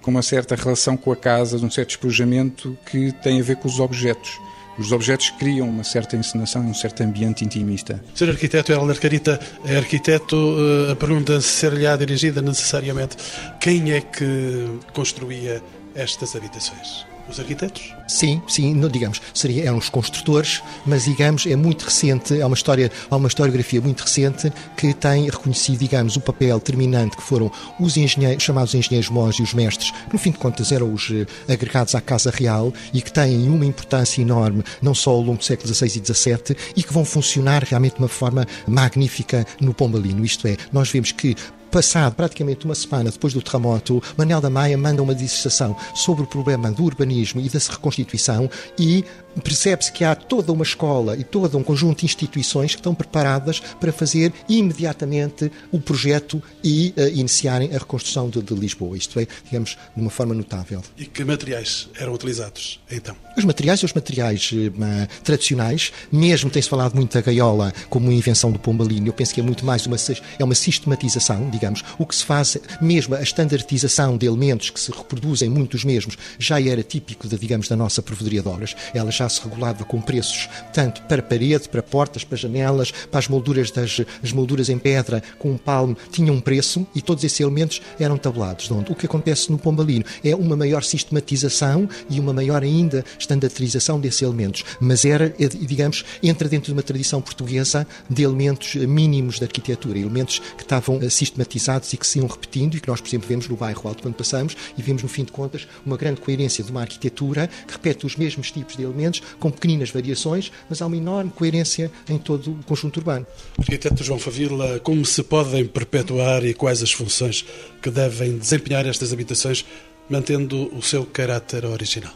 com 0.01 0.11
uma 0.11 0.21
certa 0.21 0.55
relação 0.55 0.97
com 0.97 1.11
a 1.11 1.15
casa, 1.15 1.57
de 1.57 1.65
um 1.65 1.69
certo 1.69 1.89
despojamento 1.89 2.77
que 2.85 3.11
tem 3.21 3.39
a 3.39 3.43
ver 3.43 3.57
com 3.57 3.67
os 3.67 3.79
objetos 3.79 4.39
os 4.77 4.91
objetos 4.91 5.29
criam 5.31 5.69
uma 5.69 5.83
certa 5.83 6.15
encenação 6.15 6.61
um 6.61 6.73
certo 6.73 7.03
ambiente 7.03 7.43
intimista. 7.43 8.03
Ser 8.15 8.29
arquiteto, 8.29 8.71
Helder 8.71 8.99
Carita, 8.99 9.39
é 9.65 9.77
arquiteto, 9.77 10.35
eh, 10.35 10.91
a 10.93 10.95
pergunta 10.95 11.39
ser-lhe-á 11.41 11.95
dirigida 11.97 12.41
necessariamente 12.41 13.17
quem 13.59 13.91
é 13.91 14.01
que 14.01 14.79
construía 14.93 15.61
estas 15.93 16.35
habitações? 16.35 17.10
Os 17.31 17.39
arquitetos? 17.39 17.95
Sim, 18.09 18.41
sim, 18.45 18.73
não, 18.73 18.89
digamos, 18.89 19.21
seria, 19.33 19.63
eram 19.63 19.77
os 19.77 19.87
construtores, 19.87 20.61
mas 20.85 21.05
digamos, 21.05 21.45
é 21.45 21.55
muito 21.55 21.83
recente, 21.83 22.37
é 22.37 22.45
uma 22.45 22.55
história, 22.55 22.91
há 23.09 23.15
uma 23.15 23.29
historiografia 23.29 23.79
muito 23.79 24.01
recente 24.01 24.51
que 24.75 24.93
tem 24.93 25.29
reconhecido, 25.29 25.79
digamos, 25.79 26.17
o 26.17 26.19
papel 26.19 26.57
determinante 26.57 27.15
que 27.15 27.23
foram 27.23 27.49
os 27.79 27.95
engenheiros, 27.95 28.43
chamados 28.43 28.75
engenheiros 28.75 29.09
mós 29.09 29.37
e 29.37 29.43
os 29.43 29.53
mestres, 29.53 29.91
que 29.91 30.11
no 30.11 30.19
fim 30.19 30.31
de 30.31 30.39
contas 30.39 30.73
eram 30.73 30.93
os 30.93 31.09
eh, 31.09 31.25
agregados 31.53 31.95
à 31.95 32.01
Casa 32.01 32.31
Real 32.31 32.73
e 32.93 33.01
que 33.01 33.13
têm 33.13 33.47
uma 33.47 33.65
importância 33.65 34.21
enorme, 34.21 34.61
não 34.81 34.93
só 34.93 35.11
ao 35.11 35.21
longo 35.21 35.37
do 35.37 35.45
século 35.45 35.73
XVI 35.73 35.87
e 35.87 36.13
XVII, 36.13 36.57
e 36.75 36.83
que 36.83 36.91
vão 36.91 37.05
funcionar 37.05 37.63
realmente 37.63 37.93
de 37.93 37.99
uma 37.99 38.09
forma 38.09 38.45
magnífica 38.67 39.47
no 39.61 39.73
Pombalino. 39.73 40.25
Isto 40.25 40.49
é, 40.49 40.57
nós 40.73 40.91
vemos 40.91 41.13
que 41.13 41.33
Passado 41.71 42.15
praticamente 42.15 42.65
uma 42.65 42.75
semana 42.75 43.09
depois 43.09 43.33
do 43.33 43.41
terremoto, 43.41 44.03
Manuel 44.17 44.41
da 44.41 44.49
Maia 44.49 44.77
manda 44.77 45.01
uma 45.01 45.15
dissertação 45.15 45.73
sobre 45.95 46.25
o 46.25 46.27
problema 46.27 46.69
do 46.69 46.83
urbanismo 46.83 47.39
e 47.39 47.47
da 47.47 47.59
reconstituição 47.59 48.49
e 48.77 49.05
percebe-se 49.39 49.91
que 49.91 50.03
há 50.03 50.15
toda 50.15 50.51
uma 50.51 50.63
escola 50.63 51.15
e 51.15 51.23
todo 51.23 51.57
um 51.57 51.63
conjunto 51.63 51.99
de 51.99 52.05
instituições 52.05 52.71
que 52.71 52.79
estão 52.79 52.93
preparadas 52.93 53.59
para 53.59 53.91
fazer 53.91 54.33
imediatamente 54.49 55.51
o 55.71 55.79
projeto 55.79 56.41
e 56.63 56.93
uh, 56.97 57.07
iniciarem 57.09 57.69
a 57.73 57.79
reconstrução 57.79 58.29
de, 58.29 58.41
de, 58.41 58.53
Lisboa. 58.53 58.97
Isto 58.97 59.19
é, 59.19 59.27
digamos, 59.45 59.77
de 59.95 60.01
uma 60.01 60.09
forma 60.09 60.33
notável. 60.33 60.83
E 60.97 61.05
que 61.05 61.23
materiais 61.23 61.89
eram 61.97 62.13
utilizados, 62.13 62.79
então? 62.91 63.15
Os 63.37 63.45
materiais 63.45 63.79
são 63.79 63.87
os 63.87 63.93
materiais 63.93 64.51
uh, 64.51 65.23
tradicionais, 65.23 65.91
mesmo 66.11 66.49
tem-se 66.49 66.69
falado 66.69 66.95
muito 66.95 67.13
da 67.13 67.21
gaiola 67.21 67.73
como 67.89 68.07
uma 68.07 68.13
invenção 68.13 68.51
do 68.51 68.59
Pombalino, 68.59 69.07
eu 69.07 69.13
penso 69.13 69.33
que 69.33 69.39
é 69.39 69.43
muito 69.43 69.65
mais 69.65 69.85
uma, 69.85 69.97
é 70.39 70.43
uma 70.43 70.55
sistematização, 70.55 71.49
digamos, 71.49 71.83
o 71.97 72.05
que 72.05 72.15
se 72.15 72.25
faz, 72.25 72.57
mesmo 72.81 73.15
a 73.15 73.21
standardização 73.21 74.17
de 74.17 74.25
elementos 74.25 74.69
que 74.69 74.79
se 74.79 74.91
reproduzem 74.91 75.49
muitos 75.49 75.83
mesmos, 75.83 76.17
já 76.37 76.61
era 76.61 76.83
típico, 76.83 77.27
de, 77.27 77.37
digamos, 77.37 77.67
da 77.67 77.75
nossa 77.75 78.01
provedoria 78.01 78.41
de 78.41 78.47
obras. 78.47 78.75
Elas 78.93 79.15
já 79.21 79.29
se 79.29 79.41
regulava 79.41 79.85
com 79.85 80.01
preços 80.01 80.49
tanto 80.73 81.03
para 81.03 81.21
parede, 81.21 81.69
para 81.69 81.83
portas, 81.83 82.23
para 82.23 82.37
janelas, 82.37 82.91
para 82.91 83.19
as 83.19 83.27
molduras 83.27 83.69
das 83.69 84.01
as 84.23 84.31
molduras 84.31 84.69
em 84.69 84.79
pedra 84.79 85.21
com 85.37 85.51
um 85.51 85.57
palmo, 85.57 85.95
tinham 86.11 86.35
um 86.35 86.41
preço 86.41 86.85
e 86.95 87.01
todos 87.01 87.23
esses 87.23 87.39
elementos 87.39 87.81
eram 87.99 88.17
tabulados. 88.17 88.69
Onde 88.71 88.91
o 88.91 88.95
que 88.95 89.05
acontece 89.05 89.51
no 89.51 89.57
Pombalino 89.57 90.05
é 90.23 90.35
uma 90.35 90.55
maior 90.55 90.83
sistematização 90.83 91.87
e 92.09 92.19
uma 92.19 92.33
maior 92.33 92.63
ainda 92.63 93.05
estandarização 93.19 93.99
desses 93.99 94.21
elementos, 94.21 94.63
mas 94.79 95.05
era, 95.05 95.33
é, 95.39 95.47
digamos, 95.47 96.03
entra 96.23 96.47
dentro 96.47 96.67
de 96.67 96.73
uma 96.73 96.83
tradição 96.83 97.21
portuguesa 97.21 97.85
de 98.09 98.23
elementos 98.23 98.75
mínimos 98.75 99.39
da 99.39 99.45
arquitetura, 99.45 99.99
elementos 99.99 100.39
que 100.57 100.63
estavam 100.63 100.99
eh, 101.01 101.09
sistematizados 101.09 101.91
e 101.93 101.97
que 101.97 102.07
se 102.07 102.19
iam 102.19 102.27
repetindo 102.27 102.75
e 102.75 102.79
que 102.79 102.87
nós, 102.87 103.01
por 103.01 103.07
exemplo, 103.07 103.27
vemos 103.27 103.47
no 103.47 103.55
bairro 103.55 103.87
Alto 103.87 104.01
quando 104.01 104.15
passamos 104.15 104.55
e 104.77 104.81
vemos, 104.81 105.03
no 105.03 105.09
fim 105.09 105.23
de 105.23 105.31
contas, 105.31 105.67
uma 105.85 105.97
grande 105.97 106.21
coerência 106.21 106.63
de 106.63 106.71
uma 106.71 106.81
arquitetura 106.81 107.49
que 107.67 107.73
repete 107.73 108.05
os 108.05 108.15
mesmos 108.15 108.51
tipos 108.51 108.75
de 108.77 108.83
elementos 108.83 109.10
com 109.39 109.51
pequeninas 109.51 109.89
variações, 109.89 110.51
mas 110.69 110.81
há 110.81 110.85
uma 110.85 110.97
enorme 110.97 111.31
coerência 111.31 111.91
em 112.07 112.17
todo 112.17 112.51
o 112.51 112.63
conjunto 112.63 112.97
urbano. 112.97 113.25
Arquiteto 113.57 114.03
João 114.03 114.19
Favila, 114.19 114.79
como 114.79 115.05
se 115.05 115.23
podem 115.23 115.65
perpetuar 115.65 116.45
e 116.45 116.53
quais 116.53 116.81
as 116.81 116.91
funções 116.91 117.45
que 117.81 117.89
devem 117.89 118.37
desempenhar 118.37 118.85
estas 118.85 119.11
habitações, 119.11 119.65
mantendo 120.09 120.75
o 120.75 120.81
seu 120.81 121.05
caráter 121.05 121.65
original? 121.65 122.13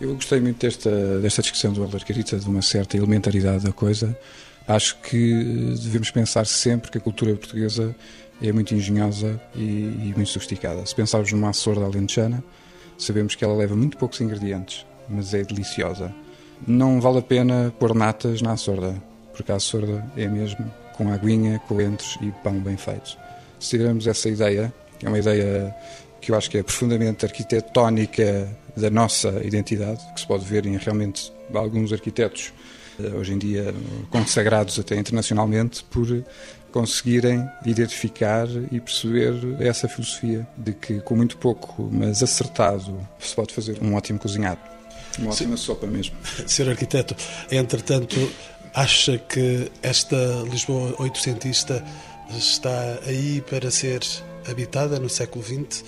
Eu 0.00 0.14
gostei 0.14 0.40
muito 0.40 0.60
desta, 0.60 1.18
desta 1.18 1.42
discussão 1.42 1.72
do 1.72 1.88
Carita, 2.04 2.38
de 2.38 2.48
uma 2.48 2.62
certa 2.62 2.96
elementaridade 2.96 3.64
da 3.64 3.72
coisa. 3.72 4.16
Acho 4.66 4.96
que 5.00 5.74
devemos 5.82 6.10
pensar 6.10 6.46
sempre 6.46 6.90
que 6.90 6.98
a 6.98 7.00
cultura 7.00 7.34
portuguesa 7.34 7.96
é 8.40 8.52
muito 8.52 8.74
engenhosa 8.74 9.40
e, 9.54 9.60
e 9.60 10.12
muito 10.14 10.28
sofisticada. 10.28 10.84
Se 10.86 10.94
pensarmos 10.94 11.32
numa 11.32 11.50
açorda 11.50 11.84
alentejana, 11.84 12.44
sabemos 12.96 13.34
que 13.34 13.44
ela 13.44 13.56
leva 13.56 13.74
muito 13.74 13.96
poucos 13.96 14.20
ingredientes, 14.20 14.86
mas 15.08 15.34
é 15.34 15.42
deliciosa 15.42 16.14
não 16.66 17.00
vale 17.00 17.18
a 17.18 17.22
pena 17.22 17.72
pôr 17.78 17.94
natas 17.94 18.42
na 18.42 18.52
açorda, 18.52 18.94
porque 19.32 19.52
a 19.52 19.56
açorda 19.56 20.04
é 20.16 20.26
mesmo 20.26 20.70
com 20.96 21.10
aguinha, 21.12 21.60
coentros 21.68 22.18
e 22.20 22.30
pão 22.42 22.58
bem 22.58 22.76
feito. 22.76 23.16
Se 23.60 23.70
tivermos 23.70 24.06
essa 24.06 24.28
ideia, 24.28 24.72
é 25.02 25.08
uma 25.08 25.18
ideia 25.18 25.74
que 26.20 26.32
eu 26.32 26.36
acho 26.36 26.50
que 26.50 26.58
é 26.58 26.62
profundamente 26.62 27.24
arquitetónica 27.24 28.48
da 28.76 28.90
nossa 28.90 29.28
identidade, 29.44 30.00
que 30.14 30.20
se 30.20 30.26
pode 30.26 30.44
ver 30.44 30.66
em 30.66 30.76
realmente 30.76 31.32
alguns 31.54 31.92
arquitetos 31.92 32.52
eh, 33.00 33.14
hoje 33.14 33.32
em 33.32 33.38
dia 33.38 33.74
consagrados 34.10 34.78
até 34.78 34.96
internacionalmente 34.96 35.84
por 35.84 36.06
conseguirem 36.72 37.48
identificar 37.64 38.46
e 38.70 38.80
perceber 38.80 39.34
essa 39.60 39.88
filosofia 39.88 40.46
de 40.56 40.72
que 40.72 41.00
com 41.00 41.16
muito 41.16 41.36
pouco, 41.38 41.88
mas 41.90 42.22
acertado, 42.22 42.98
se 43.18 43.34
pode 43.34 43.54
fazer 43.54 43.78
um 43.82 43.94
ótimo 43.94 44.18
cozinhado. 44.18 44.77
Uma 45.18 45.30
ótima 45.30 45.56
sopa 45.56 45.86
mesmo. 45.86 46.16
Sr. 46.46 46.70
Arquiteto, 46.70 47.16
entretanto, 47.50 48.16
acha 48.74 49.18
que 49.18 49.70
esta 49.82 50.16
Lisboa 50.50 50.94
oitocentista 50.98 51.84
está 52.30 52.98
aí 53.06 53.42
para 53.48 53.70
ser 53.70 54.00
habitada 54.48 54.98
no 54.98 55.08
século 55.08 55.44
XX? 55.44 55.84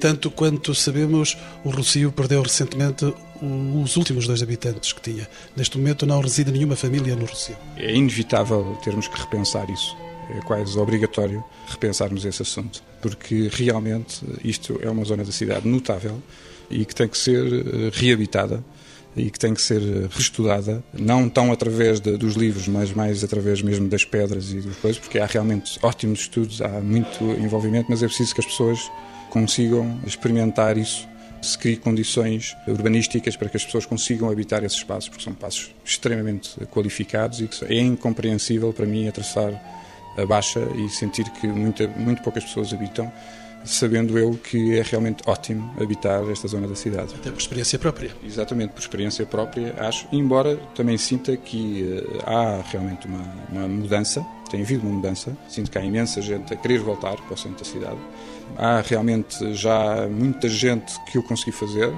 Tanto 0.00 0.30
quanto 0.30 0.74
sabemos, 0.74 1.36
o 1.64 1.70
Rocio 1.70 2.10
perdeu 2.10 2.42
recentemente 2.42 3.14
os 3.40 3.96
últimos 3.96 4.26
dois 4.26 4.42
habitantes 4.42 4.92
que 4.92 5.00
tinha. 5.00 5.28
Neste 5.56 5.78
momento 5.78 6.04
não 6.04 6.20
reside 6.20 6.50
nenhuma 6.50 6.74
família 6.74 7.14
no 7.14 7.26
Rocio. 7.26 7.56
É 7.76 7.94
inevitável 7.94 8.76
termos 8.82 9.06
que 9.06 9.18
repensar 9.18 9.70
isso. 9.70 9.96
É 10.30 10.40
quase 10.40 10.76
obrigatório 10.78 11.44
repensarmos 11.68 12.24
esse 12.24 12.42
assunto, 12.42 12.82
porque 13.00 13.48
realmente 13.52 14.24
isto 14.42 14.80
é 14.82 14.90
uma 14.90 15.04
zona 15.04 15.22
da 15.22 15.30
cidade 15.30 15.68
notável 15.68 16.20
e 16.70 16.84
que 16.84 16.94
tem 16.94 17.08
que 17.08 17.18
ser 17.18 17.44
eh, 17.44 17.90
reabitada 17.92 18.64
e 19.16 19.30
que 19.30 19.38
tem 19.38 19.54
que 19.54 19.62
ser 19.62 19.80
reestudada, 20.10 20.82
não 20.92 21.28
tão 21.28 21.52
através 21.52 22.00
de, 22.00 22.16
dos 22.16 22.34
livros, 22.34 22.66
mas 22.66 22.92
mais 22.92 23.22
através 23.22 23.62
mesmo 23.62 23.88
das 23.88 24.04
pedras 24.04 24.52
e 24.52 24.60
das 24.60 24.76
coisas, 24.76 24.98
porque 24.98 25.20
há 25.20 25.26
realmente 25.26 25.78
ótimos 25.82 26.20
estudos, 26.20 26.60
há 26.60 26.80
muito 26.80 27.22
envolvimento, 27.40 27.86
mas 27.88 28.02
é 28.02 28.06
preciso 28.06 28.34
que 28.34 28.40
as 28.40 28.46
pessoas 28.46 28.90
consigam 29.30 30.00
experimentar 30.04 30.76
isso 30.76 31.06
se 31.44 31.58
crie 31.58 31.76
condições 31.76 32.56
urbanísticas 32.66 33.36
para 33.36 33.48
que 33.48 33.56
as 33.56 33.64
pessoas 33.64 33.84
consigam 33.84 34.30
habitar 34.30 34.64
esses 34.64 34.78
espaços, 34.78 35.08
porque 35.08 35.22
são 35.22 35.32
espaços 35.32 35.70
extremamente 35.84 36.58
qualificados 36.66 37.40
e 37.40 37.46
que 37.46 37.64
é 37.66 37.80
incompreensível 37.80 38.72
para 38.72 38.86
mim 38.86 39.06
atravessar 39.06 39.52
a 40.16 40.24
Baixa 40.24 40.60
e 40.76 40.88
sentir 40.88 41.28
que 41.30 41.46
muita, 41.46 41.86
muito 41.88 42.22
poucas 42.22 42.44
pessoas 42.44 42.72
habitam 42.72 43.12
sabendo 43.64 44.18
eu 44.18 44.34
que 44.34 44.78
é 44.78 44.82
realmente 44.82 45.22
ótimo 45.26 45.74
habitar 45.80 46.22
esta 46.30 46.46
zona 46.46 46.68
da 46.68 46.74
cidade. 46.74 47.14
Até 47.14 47.30
por 47.30 47.40
experiência 47.40 47.78
própria. 47.78 48.10
Exatamente, 48.22 48.72
por 48.72 48.80
experiência 48.80 49.24
própria, 49.24 49.74
acho, 49.78 50.06
embora 50.12 50.56
também 50.74 50.98
sinta 50.98 51.36
que 51.36 51.82
uh, 51.82 52.22
há 52.28 52.62
realmente 52.70 53.06
uma, 53.06 53.24
uma, 53.50 53.68
mudança, 53.68 54.24
tem 54.50 54.62
havido 54.62 54.86
uma 54.86 54.96
mudança, 54.96 55.36
sinto 55.48 55.70
que 55.70 55.78
há 55.78 55.84
imensa 55.84 56.20
gente 56.20 56.52
a 56.52 56.56
querer 56.56 56.78
voltar 56.78 57.16
para 57.16 57.34
o 57.34 57.36
centro 57.36 57.58
da 57.58 57.64
cidade. 57.64 57.98
Há 58.56 58.80
realmente 58.82 59.54
já 59.54 60.06
muita 60.08 60.48
gente 60.48 60.92
que 61.06 61.18
o 61.18 61.22
consegui 61.22 61.52
fazer, 61.52 61.92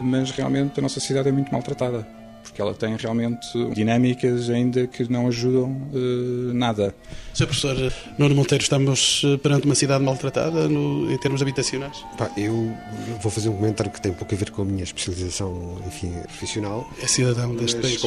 mas 0.00 0.30
realmente 0.30 0.78
a 0.78 0.82
nossa 0.82 1.00
cidade 1.00 1.28
é 1.28 1.32
muito 1.32 1.52
maltratada 1.52 2.13
porque 2.54 2.62
ela 2.62 2.72
tem 2.72 2.96
realmente 2.96 3.48
dinâmicas 3.74 4.48
ainda 4.48 4.86
que 4.86 5.10
não 5.10 5.26
ajudam 5.26 5.72
uh, 5.92 6.54
nada. 6.54 6.94
Sr. 7.34 7.46
Professor 7.46 7.92
Nuno 8.16 8.36
Monteiro, 8.36 8.62
estamos 8.62 9.22
eh, 9.24 9.36
perante 9.38 9.66
uma 9.66 9.74
cidade 9.74 10.04
maltratada 10.04 10.68
no, 10.68 11.10
em 11.10 11.18
termos 11.18 11.42
habitacionais? 11.42 12.04
Pá, 12.16 12.30
eu 12.36 12.72
vou 13.20 13.32
fazer 13.32 13.48
um 13.48 13.56
comentário 13.56 13.90
que 13.90 14.00
tem 14.00 14.12
pouco 14.12 14.32
a 14.32 14.38
ver 14.38 14.52
com 14.52 14.62
a 14.62 14.64
minha 14.64 14.84
especialização 14.84 15.78
enfim, 15.84 16.12
profissional. 16.28 16.88
É 17.02 17.08
cidadão 17.08 17.56
deste 17.56 17.80
país. 17.80 18.00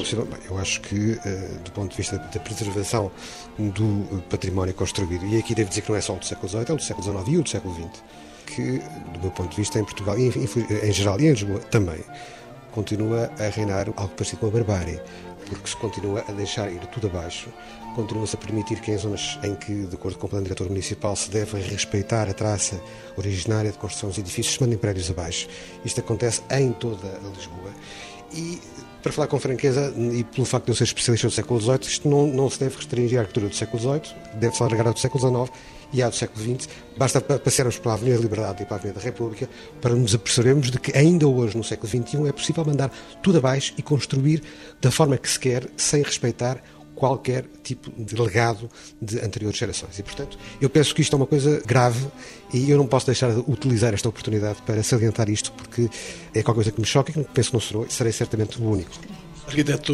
eu 0.49 0.57
acho 0.57 0.79
que, 0.79 0.95
uh, 0.95 1.59
do 1.65 1.71
ponto 1.71 1.91
de 1.91 1.97
vista 1.97 2.17
da 2.17 2.39
preservação 2.39 3.11
do 3.59 4.23
património 4.29 4.73
construído, 4.73 5.25
e 5.25 5.37
aqui 5.37 5.53
devo 5.53 5.67
dizer 5.67 5.81
que 5.81 5.89
não 5.89 5.97
é 5.97 6.01
só 6.01 6.15
do 6.15 6.25
século 6.25 6.47
XVIII, 6.47 6.61
é 6.69 6.75
do 6.75 6.81
século 6.81 7.03
XIX 7.03 7.27
e 7.27 7.37
o 7.37 7.43
do 7.43 7.49
século 7.49 7.73
XX, 7.75 8.03
que, 8.45 8.81
do 9.13 9.19
meu 9.23 9.31
ponto 9.31 9.49
de 9.49 9.57
vista, 9.57 9.77
em 9.77 9.83
Portugal, 9.83 10.17
e 10.17 10.29
em, 10.29 10.87
em 10.87 10.93
geral 10.93 11.19
e 11.19 11.25
em 11.25 11.31
Lisboa 11.31 11.59
também, 11.59 11.99
continua 12.77 13.31
a 13.39 13.49
reinar 13.49 13.87
algo 13.95 14.13
parecido 14.13 14.41
com 14.41 14.45
a 14.45 14.51
barbárie, 14.51 15.01
porque 15.49 15.67
se 15.67 15.75
continua 15.77 16.23
a 16.27 16.31
deixar 16.31 16.71
ir 16.71 16.79
tudo 16.91 17.07
abaixo, 17.07 17.49
continua-se 17.95 18.35
a 18.35 18.37
permitir 18.37 18.79
que 18.81 18.91
em 18.91 18.97
zonas 18.99 19.39
em 19.41 19.55
que, 19.55 19.87
de 19.87 19.95
acordo 19.95 20.19
com 20.19 20.27
o 20.27 20.29
plano 20.29 20.43
diretor 20.43 20.69
municipal, 20.69 21.15
se 21.15 21.31
deve 21.31 21.59
respeitar 21.59 22.29
a 22.29 22.33
traça 22.33 22.79
originária 23.17 23.71
de 23.71 23.79
construção 23.79 24.09
dos 24.09 24.19
edifícios, 24.19 24.53
se 24.53 24.61
mandem 24.61 24.77
prédios 24.77 25.09
abaixo. 25.09 25.47
Isto 25.83 26.01
acontece 26.01 26.43
em 26.51 26.71
toda 26.71 27.07
a 27.07 27.35
Lisboa. 27.35 27.71
E, 28.31 28.59
para 29.01 29.11
falar 29.11 29.27
com 29.27 29.39
franqueza, 29.39 29.91
e 30.13 30.23
pelo 30.23 30.45
facto 30.45 30.65
de 30.65 30.71
eu 30.73 30.75
ser 30.75 30.83
especialista 30.83 31.29
do 31.29 31.33
século 31.33 31.59
XVIII, 31.59 31.79
isto 31.81 32.07
não, 32.07 32.27
não 32.27 32.47
se 32.47 32.59
deve 32.59 32.75
restringir 32.75 33.17
à 33.17 33.21
arquitetura 33.21 33.49
do 33.49 33.55
século 33.55 33.81
XVIII, 33.81 34.15
deve-se 34.35 34.61
alargar 34.61 34.85
ao 34.85 34.93
do 34.93 34.99
século 34.99 35.47
XIX 35.47 35.76
e 35.91 36.01
à 36.01 36.09
do 36.09 36.15
século 36.15 36.43
XX. 36.43 36.69
Basta 36.97 37.21
passearmos 37.21 37.77
pela 37.79 37.95
Avenida 37.95 38.17
da 38.17 38.23
Liberdade 38.23 38.63
e 38.63 38.65
pela 38.65 38.79
Avenida 38.79 38.99
da 38.99 39.05
República 39.05 39.49
para 39.81 39.95
nos 39.95 40.13
apercebermos 40.13 40.71
de 40.71 40.79
que 40.79 40.97
ainda 40.97 41.27
hoje, 41.27 41.57
no 41.57 41.63
século 41.63 41.87
XXI, 41.87 42.27
é 42.27 42.31
possível 42.31 42.65
mandar 42.65 42.91
tudo 43.21 43.37
abaixo 43.37 43.73
e 43.77 43.81
construir 43.81 44.43
da 44.81 44.91
forma 44.91 45.17
que 45.17 45.29
se 45.29 45.39
quer, 45.39 45.67
sem 45.75 46.01
respeitar 46.01 46.61
qualquer 46.97 47.45
tipo 47.63 47.91
de 47.91 48.19
legado 48.19 48.67
de 48.99 49.19
anteriores 49.19 49.57
gerações. 49.57 49.99
E, 49.99 50.03
portanto, 50.03 50.37
eu 50.59 50.67
penso 50.67 50.95
que 50.95 51.01
isto 51.01 51.13
é 51.13 51.17
uma 51.17 51.27
coisa 51.27 51.61
grave 51.63 52.07
e 52.51 52.69
eu 52.71 52.77
não 52.77 52.87
posso 52.87 53.05
deixar 53.05 53.31
de 53.31 53.39
utilizar 53.47 53.93
esta 53.93 54.09
oportunidade 54.09 54.59
para 54.63 54.81
salientar 54.81 55.29
isto, 55.29 55.51
porque 55.51 55.87
é 56.33 56.41
qualquer 56.41 56.55
coisa 56.55 56.71
que 56.71 56.81
me 56.81 56.87
choca 56.87 57.11
e 57.11 57.13
que 57.13 57.23
penso 57.31 57.51
que 57.51 57.75
não 57.75 57.87
serei 57.87 58.11
certamente 58.11 58.59
o 58.59 58.67
único. 58.67 58.91
Arquiteto 59.45 59.93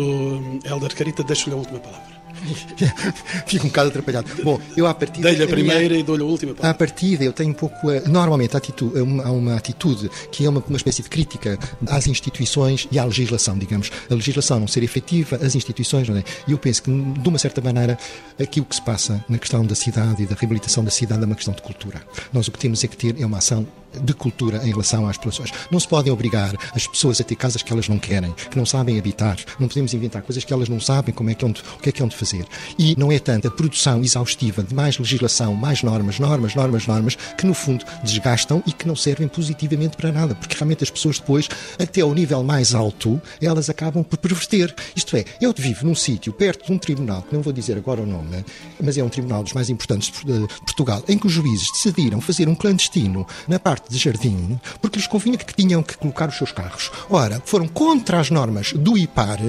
Helder 0.65 0.95
Carita, 0.95 1.23
deixo-lhe 1.23 1.53
a 1.55 1.57
última 1.57 1.79
palavra. 1.79 2.12
Fico 3.47 3.65
um 3.65 3.69
bocado 3.69 3.89
atrapalhado. 3.89 4.29
Bom, 4.43 4.59
eu 4.75 4.85
a 4.87 4.93
partir 4.93 5.21
Dei-lhe 5.21 5.43
a 5.43 5.47
primeira 5.47 5.89
minha... 5.89 5.99
e 5.99 6.03
dou-lhe 6.03 6.23
a 6.23 6.25
última. 6.25 6.55
À 6.61 6.73
partida, 6.73 7.23
eu 7.23 7.33
tenho 7.33 7.49
um 7.51 7.53
pouco. 7.53 7.87
Normalmente, 8.07 8.55
atitude, 8.55 8.97
há 8.99 9.31
uma 9.31 9.55
atitude 9.55 10.09
que 10.31 10.45
é 10.45 10.49
uma, 10.49 10.63
uma 10.67 10.77
espécie 10.77 11.01
de 11.01 11.09
crítica 11.09 11.57
às 11.87 12.07
instituições 12.07 12.87
e 12.91 12.99
à 12.99 13.05
legislação, 13.05 13.57
digamos. 13.57 13.91
A 14.09 14.13
legislação 14.13 14.59
não 14.59 14.67
ser 14.67 14.83
efetiva, 14.83 15.37
as 15.37 15.55
instituições 15.55 16.07
não 16.09 16.17
é. 16.17 16.23
E 16.47 16.51
eu 16.51 16.57
penso 16.57 16.83
que, 16.83 16.91
de 16.91 17.29
uma 17.29 17.37
certa 17.37 17.61
maneira, 17.61 17.97
aquilo 18.39 18.65
que 18.65 18.75
se 18.75 18.81
passa 18.81 19.23
na 19.29 19.37
questão 19.37 19.65
da 19.65 19.75
cidade 19.75 20.23
e 20.23 20.25
da 20.25 20.35
reabilitação 20.35 20.83
da 20.83 20.91
cidade 20.91 21.23
é 21.23 21.25
uma 21.25 21.35
questão 21.35 21.53
de 21.53 21.61
cultura. 21.61 22.01
Nós 22.31 22.47
o 22.47 22.51
que 22.51 22.59
temos 22.59 22.83
é 22.83 22.87
que 22.87 22.97
ter 22.97 23.21
é 23.21 23.25
uma 23.25 23.37
ação 23.37 23.65
de 24.01 24.13
cultura 24.13 24.57
em 24.63 24.71
relação 24.71 25.07
às 25.07 25.17
populações. 25.17 25.51
Não 25.71 25.79
se 25.79 25.87
podem 25.87 26.11
obrigar 26.11 26.55
as 26.75 26.87
pessoas 26.87 27.19
a 27.19 27.23
ter 27.23 27.35
casas 27.35 27.61
que 27.61 27.71
elas 27.71 27.87
não 27.87 27.99
querem, 27.99 28.33
que 28.33 28.57
não 28.57 28.65
sabem 28.65 28.97
habitar. 28.97 29.37
Não 29.59 29.67
podemos 29.67 29.93
inventar 29.93 30.21
coisas 30.21 30.43
que 30.43 30.53
elas 30.53 30.69
não 30.69 30.79
sabem 30.79 31.13
como 31.13 31.29
é 31.29 31.35
que 31.35 31.45
onde, 31.45 31.61
o 31.77 31.79
que 31.79 31.89
é 31.89 31.91
que 31.91 32.01
é 32.01 32.05
onde 32.05 32.15
fazer. 32.15 32.45
E 32.77 32.95
não 32.97 33.11
é 33.11 33.19
tanto 33.19 33.47
a 33.47 33.51
produção 33.51 34.01
exaustiva 34.01 34.63
de 34.63 34.73
mais 34.73 34.97
legislação, 34.97 35.53
mais 35.55 35.83
normas, 35.83 36.19
normas, 36.19 36.55
normas, 36.55 36.87
normas, 36.87 37.15
que 37.37 37.45
no 37.45 37.53
fundo 37.53 37.85
desgastam 38.03 38.63
e 38.65 38.71
que 38.71 38.87
não 38.87 38.95
servem 38.95 39.27
positivamente 39.27 39.97
para 39.97 40.11
nada, 40.11 40.35
porque 40.35 40.55
realmente 40.55 40.83
as 40.83 40.89
pessoas 40.89 41.19
depois, 41.19 41.47
até 41.79 42.01
ao 42.01 42.13
nível 42.13 42.43
mais 42.43 42.73
alto, 42.73 43.21
elas 43.41 43.69
acabam 43.69 44.03
por 44.03 44.17
perverter. 44.17 44.73
Isto 44.95 45.17
é, 45.17 45.25
eu 45.41 45.53
vivo 45.55 45.85
num 45.85 45.95
sítio 45.95 46.33
perto 46.33 46.67
de 46.67 46.71
um 46.71 46.77
tribunal, 46.77 47.21
que 47.21 47.33
não 47.33 47.41
vou 47.41 47.53
dizer 47.53 47.77
agora 47.77 48.01
o 48.01 48.05
nome, 48.05 48.43
mas 48.81 48.97
é 48.97 49.03
um 49.03 49.09
tribunal 49.09 49.43
dos 49.43 49.53
mais 49.53 49.69
importantes 49.69 50.11
de 50.23 50.47
Portugal, 50.65 51.03
em 51.07 51.17
que 51.17 51.27
os 51.27 51.33
juízes 51.33 51.71
decidiram 51.71 52.19
fazer 52.19 52.47
um 52.47 52.55
clandestino 52.55 53.25
na 53.47 53.59
parte 53.59 53.82
parte 53.84 53.89
de 53.89 53.97
jardim, 53.97 54.59
porque 54.81 54.97
lhes 54.97 55.07
convinha 55.07 55.38
que 55.38 55.53
tinham 55.53 55.84
que 55.84 55.97
colocar 55.97 56.29
os 56.29 56.38
seus 56.38 56.51
carros. 56.51 56.91
Ora, 57.09 57.41
foram 57.45 57.67
contra 57.67 58.19
as 58.19 58.29
normas 58.29 58.73
do 58.73 58.97
IPAR 58.97 59.39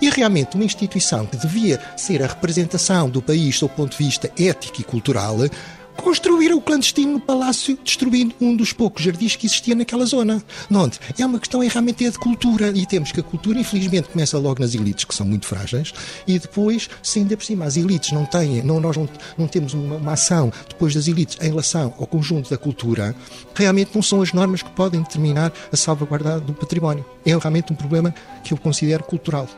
e 0.00 0.10
realmente 0.10 0.56
uma 0.56 0.64
instituição 0.64 1.26
que 1.26 1.36
devia 1.36 1.80
ser 1.96 2.22
a 2.22 2.26
representação 2.26 3.08
do 3.08 3.22
país 3.22 3.58
do 3.60 3.68
ponto 3.68 3.96
de 3.96 4.04
vista 4.04 4.30
ético 4.38 4.80
e 4.80 4.84
cultural 4.84 5.36
construíram 6.02 6.58
o 6.58 6.60
clandestino 6.60 7.18
palácio, 7.20 7.78
destruindo 7.82 8.34
um 8.40 8.54
dos 8.54 8.72
poucos 8.72 9.02
jardins 9.02 9.36
que 9.36 9.46
existia 9.46 9.74
naquela 9.74 10.04
zona. 10.04 10.42
Onde 10.70 10.98
é 11.18 11.24
uma 11.24 11.38
questão 11.38 11.62
é 11.62 11.68
realmente 11.68 12.04
é 12.04 12.10
de 12.10 12.18
cultura 12.18 12.68
e 12.74 12.84
temos 12.84 13.12
que 13.12 13.20
a 13.20 13.22
cultura, 13.22 13.58
infelizmente, 13.58 14.08
começa 14.08 14.36
logo 14.38 14.60
nas 14.60 14.74
elites, 14.74 15.04
que 15.04 15.14
são 15.14 15.24
muito 15.24 15.46
frágeis, 15.46 15.94
e 16.26 16.38
depois, 16.38 16.90
se 17.02 17.20
ainda 17.20 17.36
por 17.36 17.44
cima 17.44 17.64
as 17.64 17.76
elites 17.76 18.12
não 18.12 18.24
têm, 18.24 18.62
não, 18.62 18.80
nós 18.80 18.96
não, 18.96 19.08
não 19.38 19.46
temos 19.46 19.74
uma, 19.74 19.96
uma 19.96 20.12
ação 20.12 20.52
depois 20.68 20.94
das 20.94 21.06
elites 21.06 21.38
em 21.40 21.48
relação 21.48 21.94
ao 21.98 22.06
conjunto 22.06 22.50
da 22.50 22.58
cultura, 22.58 23.14
realmente 23.54 23.92
não 23.94 24.02
são 24.02 24.20
as 24.20 24.32
normas 24.32 24.62
que 24.62 24.70
podem 24.70 25.00
determinar 25.00 25.52
a 25.72 25.76
salvaguarda 25.76 26.40
do 26.40 26.52
património. 26.52 27.04
É 27.24 27.30
realmente 27.36 27.72
um 27.72 27.76
problema 27.76 28.12
que 28.42 28.52
eu 28.52 28.58
considero 28.58 29.04
cultural. 29.04 29.48